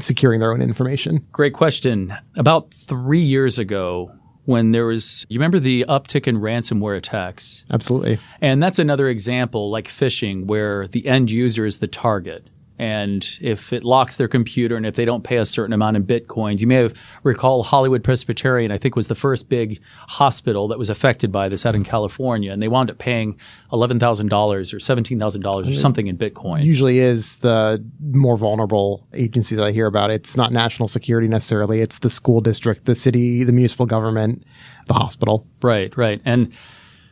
securing 0.00 0.40
their 0.40 0.52
own 0.52 0.62
information? 0.62 1.24
Great 1.30 1.52
question. 1.52 2.16
About 2.36 2.72
three 2.72 3.20
years 3.20 3.58
ago, 3.58 4.10
when 4.46 4.70
there 4.70 4.86
was, 4.86 5.26
you 5.28 5.38
remember 5.38 5.58
the 5.58 5.84
uptick 5.88 6.26
in 6.26 6.36
ransomware 6.38 6.96
attacks? 6.96 7.64
Absolutely. 7.70 8.18
And 8.40 8.62
that's 8.62 8.78
another 8.78 9.08
example, 9.08 9.70
like 9.70 9.88
phishing, 9.88 10.46
where 10.46 10.86
the 10.86 11.06
end 11.06 11.30
user 11.30 11.66
is 11.66 11.78
the 11.78 11.88
target. 11.88 12.48
And 12.78 13.38
if 13.40 13.72
it 13.72 13.84
locks 13.84 14.16
their 14.16 14.28
computer 14.28 14.76
and 14.76 14.86
if 14.86 14.94
they 14.94 15.04
don't 15.04 15.24
pay 15.24 15.36
a 15.36 15.44
certain 15.44 15.72
amount 15.72 15.96
in 15.96 16.04
bitcoins 16.04 16.60
you 16.60 16.66
may 16.66 16.76
have 16.76 16.94
recall 17.22 17.62
hollywood 17.62 18.02
presbyterian 18.02 18.70
i 18.70 18.78
think 18.78 18.96
was 18.96 19.08
the 19.08 19.14
first 19.14 19.48
big 19.48 19.80
hospital 20.08 20.68
that 20.68 20.78
was 20.78 20.90
affected 20.90 21.32
by 21.32 21.48
this 21.48 21.64
out 21.64 21.74
in 21.74 21.84
california 21.84 22.52
and 22.52 22.62
they 22.62 22.68
wound 22.68 22.90
up 22.90 22.98
paying 22.98 23.38
$11000 23.72 24.02
or 24.42 24.60
$17000 24.60 25.70
or 25.70 25.74
something 25.74 26.06
in 26.06 26.16
bitcoin 26.16 26.64
Usually 26.64 26.98
is 26.98 27.38
the 27.38 27.84
more 28.00 28.36
vulnerable 28.36 29.06
agencies 29.12 29.58
I 29.58 29.72
hear 29.72 29.86
about. 29.86 30.10
It's 30.10 30.36
not 30.36 30.52
national 30.52 30.88
security 30.88 31.28
necessarily. 31.28 31.80
It's 31.80 32.00
the 32.00 32.10
school 32.10 32.40
district, 32.40 32.84
the 32.84 32.94
city, 32.94 33.44
the 33.44 33.52
municipal 33.52 33.86
government, 33.86 34.44
the 34.86 34.94
hospital. 34.94 35.46
Right, 35.62 35.96
right. 35.96 36.20
And 36.24 36.52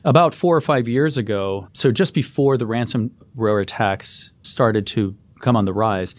about 0.05 0.35
four 0.35 0.57
or 0.57 0.61
five 0.61 0.89
years 0.89 1.17
ago, 1.17 1.69
so 1.73 1.91
just 1.91 2.15
before 2.15 2.57
the 2.57 2.67
ransomware 2.67 3.63
attacks 3.63 4.33
started 4.43 4.87
to 4.89 5.17
come 5.45 5.57
on 5.57 5.67
the 5.67 5.73
rise, 5.73 6.15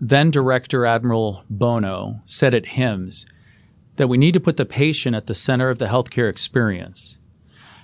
then 0.00 0.30
Director 0.30 0.84
Admiral 0.84 1.44
Bono 1.48 2.20
said 2.26 2.54
at 2.54 2.66
HIMSS 2.66 3.24
that 3.96 4.08
we 4.08 4.18
need 4.18 4.34
to 4.34 4.40
put 4.40 4.56
the 4.56 4.64
patient 4.64 5.16
at 5.16 5.26
the 5.26 5.34
center 5.34 5.70
of 5.70 5.78
the 5.78 5.86
healthcare 5.86 6.28
experience. 6.28 7.16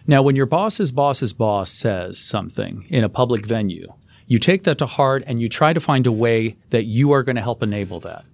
Now, 0.06 0.22
when 0.22 0.36
your 0.36 0.46
boss's 0.46 0.92
boss's 0.92 1.32
boss 1.32 1.70
says 1.70 2.18
something 2.18 2.86
in 2.88 3.04
a 3.04 3.08
public 3.08 3.44
venue, 3.44 3.92
you 4.26 4.38
take 4.38 4.64
that 4.64 4.78
to 4.78 4.86
heart 4.86 5.22
and 5.26 5.40
you 5.40 5.48
try 5.48 5.72
to 5.72 5.80
find 5.80 6.06
a 6.06 6.12
way 6.12 6.56
that 6.70 6.84
you 6.84 7.12
are 7.12 7.22
going 7.22 7.36
to 7.36 7.42
help 7.42 7.62
enable 7.62 8.00
that. 8.00 8.24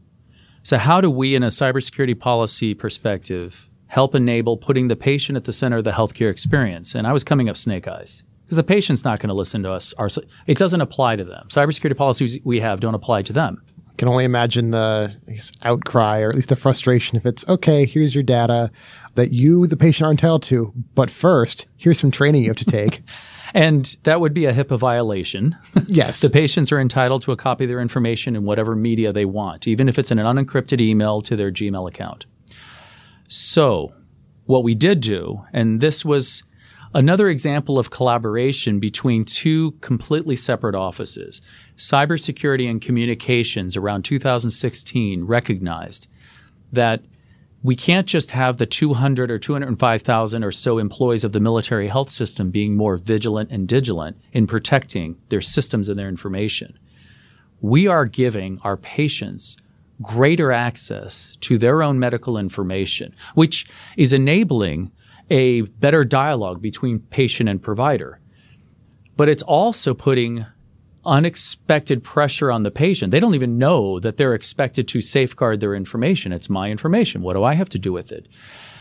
So, 0.63 0.79
how 0.79 1.01
do 1.01 1.11
we, 1.11 1.35
in 1.35 1.43
a 1.43 1.49
cybersecurity 1.49 2.19
policy 2.19 2.75
perspective, 2.75 3.69
help 3.89 4.15
enable 4.15 4.57
putting 4.57 4.89
the 4.89 4.97
patient 4.97 5.37
at 5.37 5.45
the 5.45 5.53
center 5.53 5.79
of 5.79 5.85
the 5.85 5.93
healthcare 5.93 6.31
experience? 6.31 6.95
And 6.95 7.07
I 7.07 7.13
was 7.13 7.23
coming 7.23 7.49
up 7.49 7.57
snake 7.57 7.87
eyes 7.87 8.23
because 8.45 8.57
the 8.57 8.63
patient's 8.63 9.05
not 9.05 9.21
going 9.21 9.29
to 9.29 9.35
listen 9.35 9.63
to 9.63 9.73
us. 9.73 9.93
Our, 9.95 10.09
it 10.47 10.59
doesn't 10.59 10.81
apply 10.81 11.17
to 11.17 11.25
them. 11.25 11.47
Cybersecurity 11.49 11.97
policies 11.97 12.39
we 12.45 12.61
have 12.61 12.81
don't 12.81 12.95
apply 12.95 13.23
to 13.23 13.33
them. 13.33 13.63
I 13.79 13.97
can 13.97 14.09
only 14.09 14.25
imagine 14.25 14.71
the 14.71 15.15
outcry 15.63 16.21
or 16.21 16.31
at 16.31 16.35
least 16.35 16.49
the 16.49 16.57
frustration 16.57 17.17
if 17.17 17.25
it's 17.25 17.47
okay, 17.49 17.87
here's 17.87 18.15
your 18.15 18.25
data 18.25 18.71
that 19.15 19.33
you, 19.33 19.67
the 19.67 19.77
patient, 19.77 20.09
are 20.09 20.11
entitled 20.11 20.43
to. 20.45 20.73
But 20.95 21.11
first, 21.11 21.67
here's 21.77 22.01
some 22.01 22.11
training 22.11 22.43
you 22.43 22.51
have 22.51 22.57
to 22.59 22.65
take. 22.65 23.03
And 23.57 23.97
that 24.03 24.21
would 24.21 24.35
be 24.35 24.47
a 24.47 24.53
HIPAA 24.53 24.77
violation. 24.81 25.57
yes. 25.87 26.23
The 26.23 26.29
patients 26.29 26.73
are 26.73 26.81
entitled 26.81 27.23
to 27.23 27.31
a 27.31 27.37
copy 27.37 27.65
of 27.65 27.69
their 27.69 27.81
information 27.81 28.35
in 28.35 28.43
whatever 28.43 28.75
media 28.75 29.13
they 29.13 29.25
want, 29.25 29.69
even 29.69 29.89
if 29.89 29.97
it's 29.97 30.11
in 30.11 30.19
an 30.19 30.27
unencrypted 30.27 30.81
email 30.81 31.21
to 31.21 31.37
their 31.37 31.53
Gmail 31.53 31.89
account. 31.89 32.27
So, 33.29 33.95
what 34.47 34.65
we 34.65 34.75
did 34.75 35.01
do, 35.01 35.45
and 35.53 35.81
this 35.81 36.05
was 36.05 36.43
another 36.95 37.29
example 37.29 37.79
of 37.79 37.91
collaboration 37.91 38.79
between 38.79 39.25
two 39.25 39.73
completely 39.81 40.37
separate 40.37 40.75
offices. 40.75 41.43
Cybersecurity 41.77 42.71
and 42.71 42.81
communications 42.81 43.77
around 43.77 44.05
2016 44.05 45.25
recognized 45.25 46.07
that 46.73 47.03
we 47.63 47.75
can't 47.75 48.07
just 48.07 48.33
have 48.33 48.59
the 48.59 48.67
200 48.67 49.31
or 49.31 49.39
205,000 49.39 50.45
or 50.45 50.53
so 50.53 50.79
employees 50.79 51.25
of 51.25 51.33
the 51.33 51.41
military 51.41 51.89
health 51.89 52.11
system 52.11 52.51
being 52.51 52.77
more 52.77 52.97
vigilant 52.97 53.51
and 53.51 53.67
diligent 53.67 54.19
in 54.33 54.47
protecting 54.47 55.17
their 55.31 55.41
systems 55.41 55.89
and 55.89 55.99
their 55.99 56.09
information. 56.09 56.79
We 57.63 57.87
are 57.87 58.05
giving 58.05 58.61
our 58.63 58.77
patients 58.77 59.57
greater 60.03 60.53
access 60.53 61.37
to 61.37 61.57
their 61.57 61.83
own 61.83 61.99
medical 61.99 62.37
information, 62.37 63.15
which 63.35 63.67
is 63.97 64.13
enabling 64.13 64.93
a 65.31 65.63
better 65.63 66.05
dialogue 66.05 66.61
between 66.61 67.01
patient 67.01 67.49
and 67.49 67.63
provider. 67.63 68.21
But 69.17 69.29
it's 69.29 69.43
also 69.43 69.95
putting 69.95 70.47
unexpected 71.07 72.03
pressure 72.03 72.51
on 72.51 72.63
the 72.63 72.71
patient. 72.71 73.11
They 73.11 73.21
don't 73.21 73.35
even 73.35 73.59
know 73.59 74.01
that 74.01 74.17
they're 74.17 74.35
expected 74.35 74.89
to 74.89 75.01
safeguard 75.01 75.61
their 75.61 75.75
information. 75.75 76.33
It's 76.33 76.51
my 76.51 76.71
information. 76.71 77.23
What 77.23 77.35
do 77.35 77.45
I 77.45 77.55
have 77.55 77.69
to 77.71 77.79
do 77.79 77.93
with 77.93 78.11
it? 78.11 78.27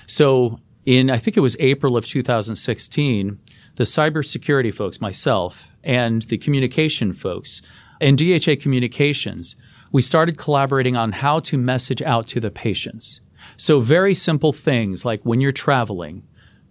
So, 0.07 0.59
in 0.85 1.09
I 1.09 1.17
think 1.17 1.37
it 1.37 1.41
was 1.41 1.55
April 1.59 1.95
of 1.95 2.05
2016, 2.05 3.39
the 3.75 3.83
cybersecurity 3.83 4.73
folks, 4.73 4.99
myself, 4.99 5.69
and 5.83 6.21
the 6.23 6.37
communication 6.37 7.13
folks, 7.13 7.61
and 8.01 8.17
DHA 8.17 8.55
Communications, 8.59 9.55
we 9.91 10.01
started 10.01 10.37
collaborating 10.37 10.97
on 10.97 11.13
how 11.13 11.39
to 11.41 11.57
message 11.57 12.01
out 12.01 12.27
to 12.27 12.39
the 12.39 12.51
patients. 12.51 13.21
So, 13.55 13.79
very 13.79 14.13
simple 14.13 14.53
things 14.53 15.05
like 15.05 15.21
when 15.23 15.39
you're 15.39 15.51
traveling, 15.51 16.23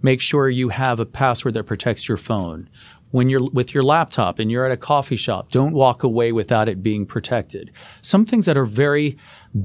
make 0.03 0.21
sure 0.21 0.49
you 0.49 0.69
have 0.71 1.01
a 1.01 1.07
password 1.07 1.55
that 1.55 1.65
protects 1.65 2.09
your 2.09 2.19
phone 2.19 2.69
when 3.13 3.29
you're 3.29 3.49
with 3.51 3.73
your 3.73 3.85
laptop 3.85 4.39
and 4.39 4.51
you're 4.51 4.67
at 4.67 4.73
a 4.73 4.77
coffee 4.77 5.17
shop, 5.17 5.53
don't 5.53 5.73
walk 5.73 6.03
away 6.03 6.33
without 6.33 6.69
it 6.69 6.83
being 6.83 7.07
protected. 7.07 7.71
Some 8.01 8.25
things 8.25 8.47
that 8.47 8.57
are 8.57 8.65
very 8.65 9.17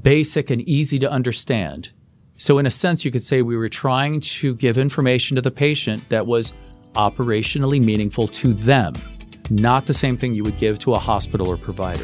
basic 0.01 0.49
and 0.49 0.61
easy 0.61 0.99
to 0.99 1.09
understand. 1.09 1.91
So, 2.37 2.59
in 2.59 2.67
a 2.67 2.71
sense, 2.71 3.03
you 3.03 3.09
could 3.09 3.23
say 3.23 3.41
we 3.41 3.57
were 3.57 3.69
trying 3.69 4.19
to 4.19 4.53
give 4.53 4.77
information 4.77 5.35
to 5.35 5.41
the 5.41 5.49
patient 5.49 6.07
that 6.09 6.27
was 6.27 6.53
operationally 6.93 7.83
meaningful 7.83 8.27
to 8.27 8.53
them, 8.53 8.93
not 9.49 9.85
the 9.85 9.93
same 9.93 10.17
thing 10.17 10.35
you 10.35 10.43
would 10.43 10.57
give 10.57 10.77
to 10.79 10.93
a 10.93 10.99
hospital 10.99 11.47
or 11.47 11.57
provider. 11.57 12.03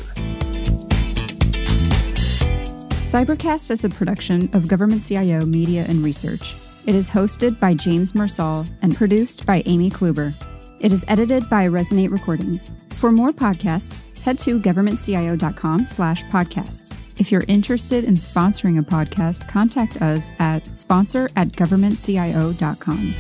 Cybercast 3.03 3.69
is 3.69 3.83
a 3.83 3.89
production 3.89 4.49
of 4.53 4.67
Government 4.67 5.05
CIO 5.05 5.45
Media 5.45 5.85
and 5.87 6.03
Research. 6.03 6.55
It 6.85 6.95
is 6.95 7.09
hosted 7.09 7.59
by 7.59 7.73
James 7.73 8.11
Mersall 8.11 8.67
and 8.81 8.95
produced 8.95 9.45
by 9.45 9.63
Amy 9.65 9.89
Kluber. 9.89 10.33
It 10.81 10.91
is 10.91 11.05
edited 11.07 11.49
by 11.49 11.65
Resonate 11.67 12.11
Recordings. 12.11 12.67
For 12.95 13.09
more 13.09 13.31
podcasts, 13.31 14.03
head 14.19 14.37
to 14.39 14.59
governmentcio.com 14.59 15.87
slash 15.87 16.23
podcasts. 16.25 16.93
If 17.17 17.31
you're 17.31 17.45
interested 17.47 18.03
in 18.03 18.15
sponsoring 18.15 18.79
a 18.79 18.83
podcast, 18.83 19.47
contact 19.47 20.01
us 20.01 20.29
at 20.39 20.75
sponsor 20.75 21.29
at 21.37 21.49
governmentcio.com. 21.49 23.13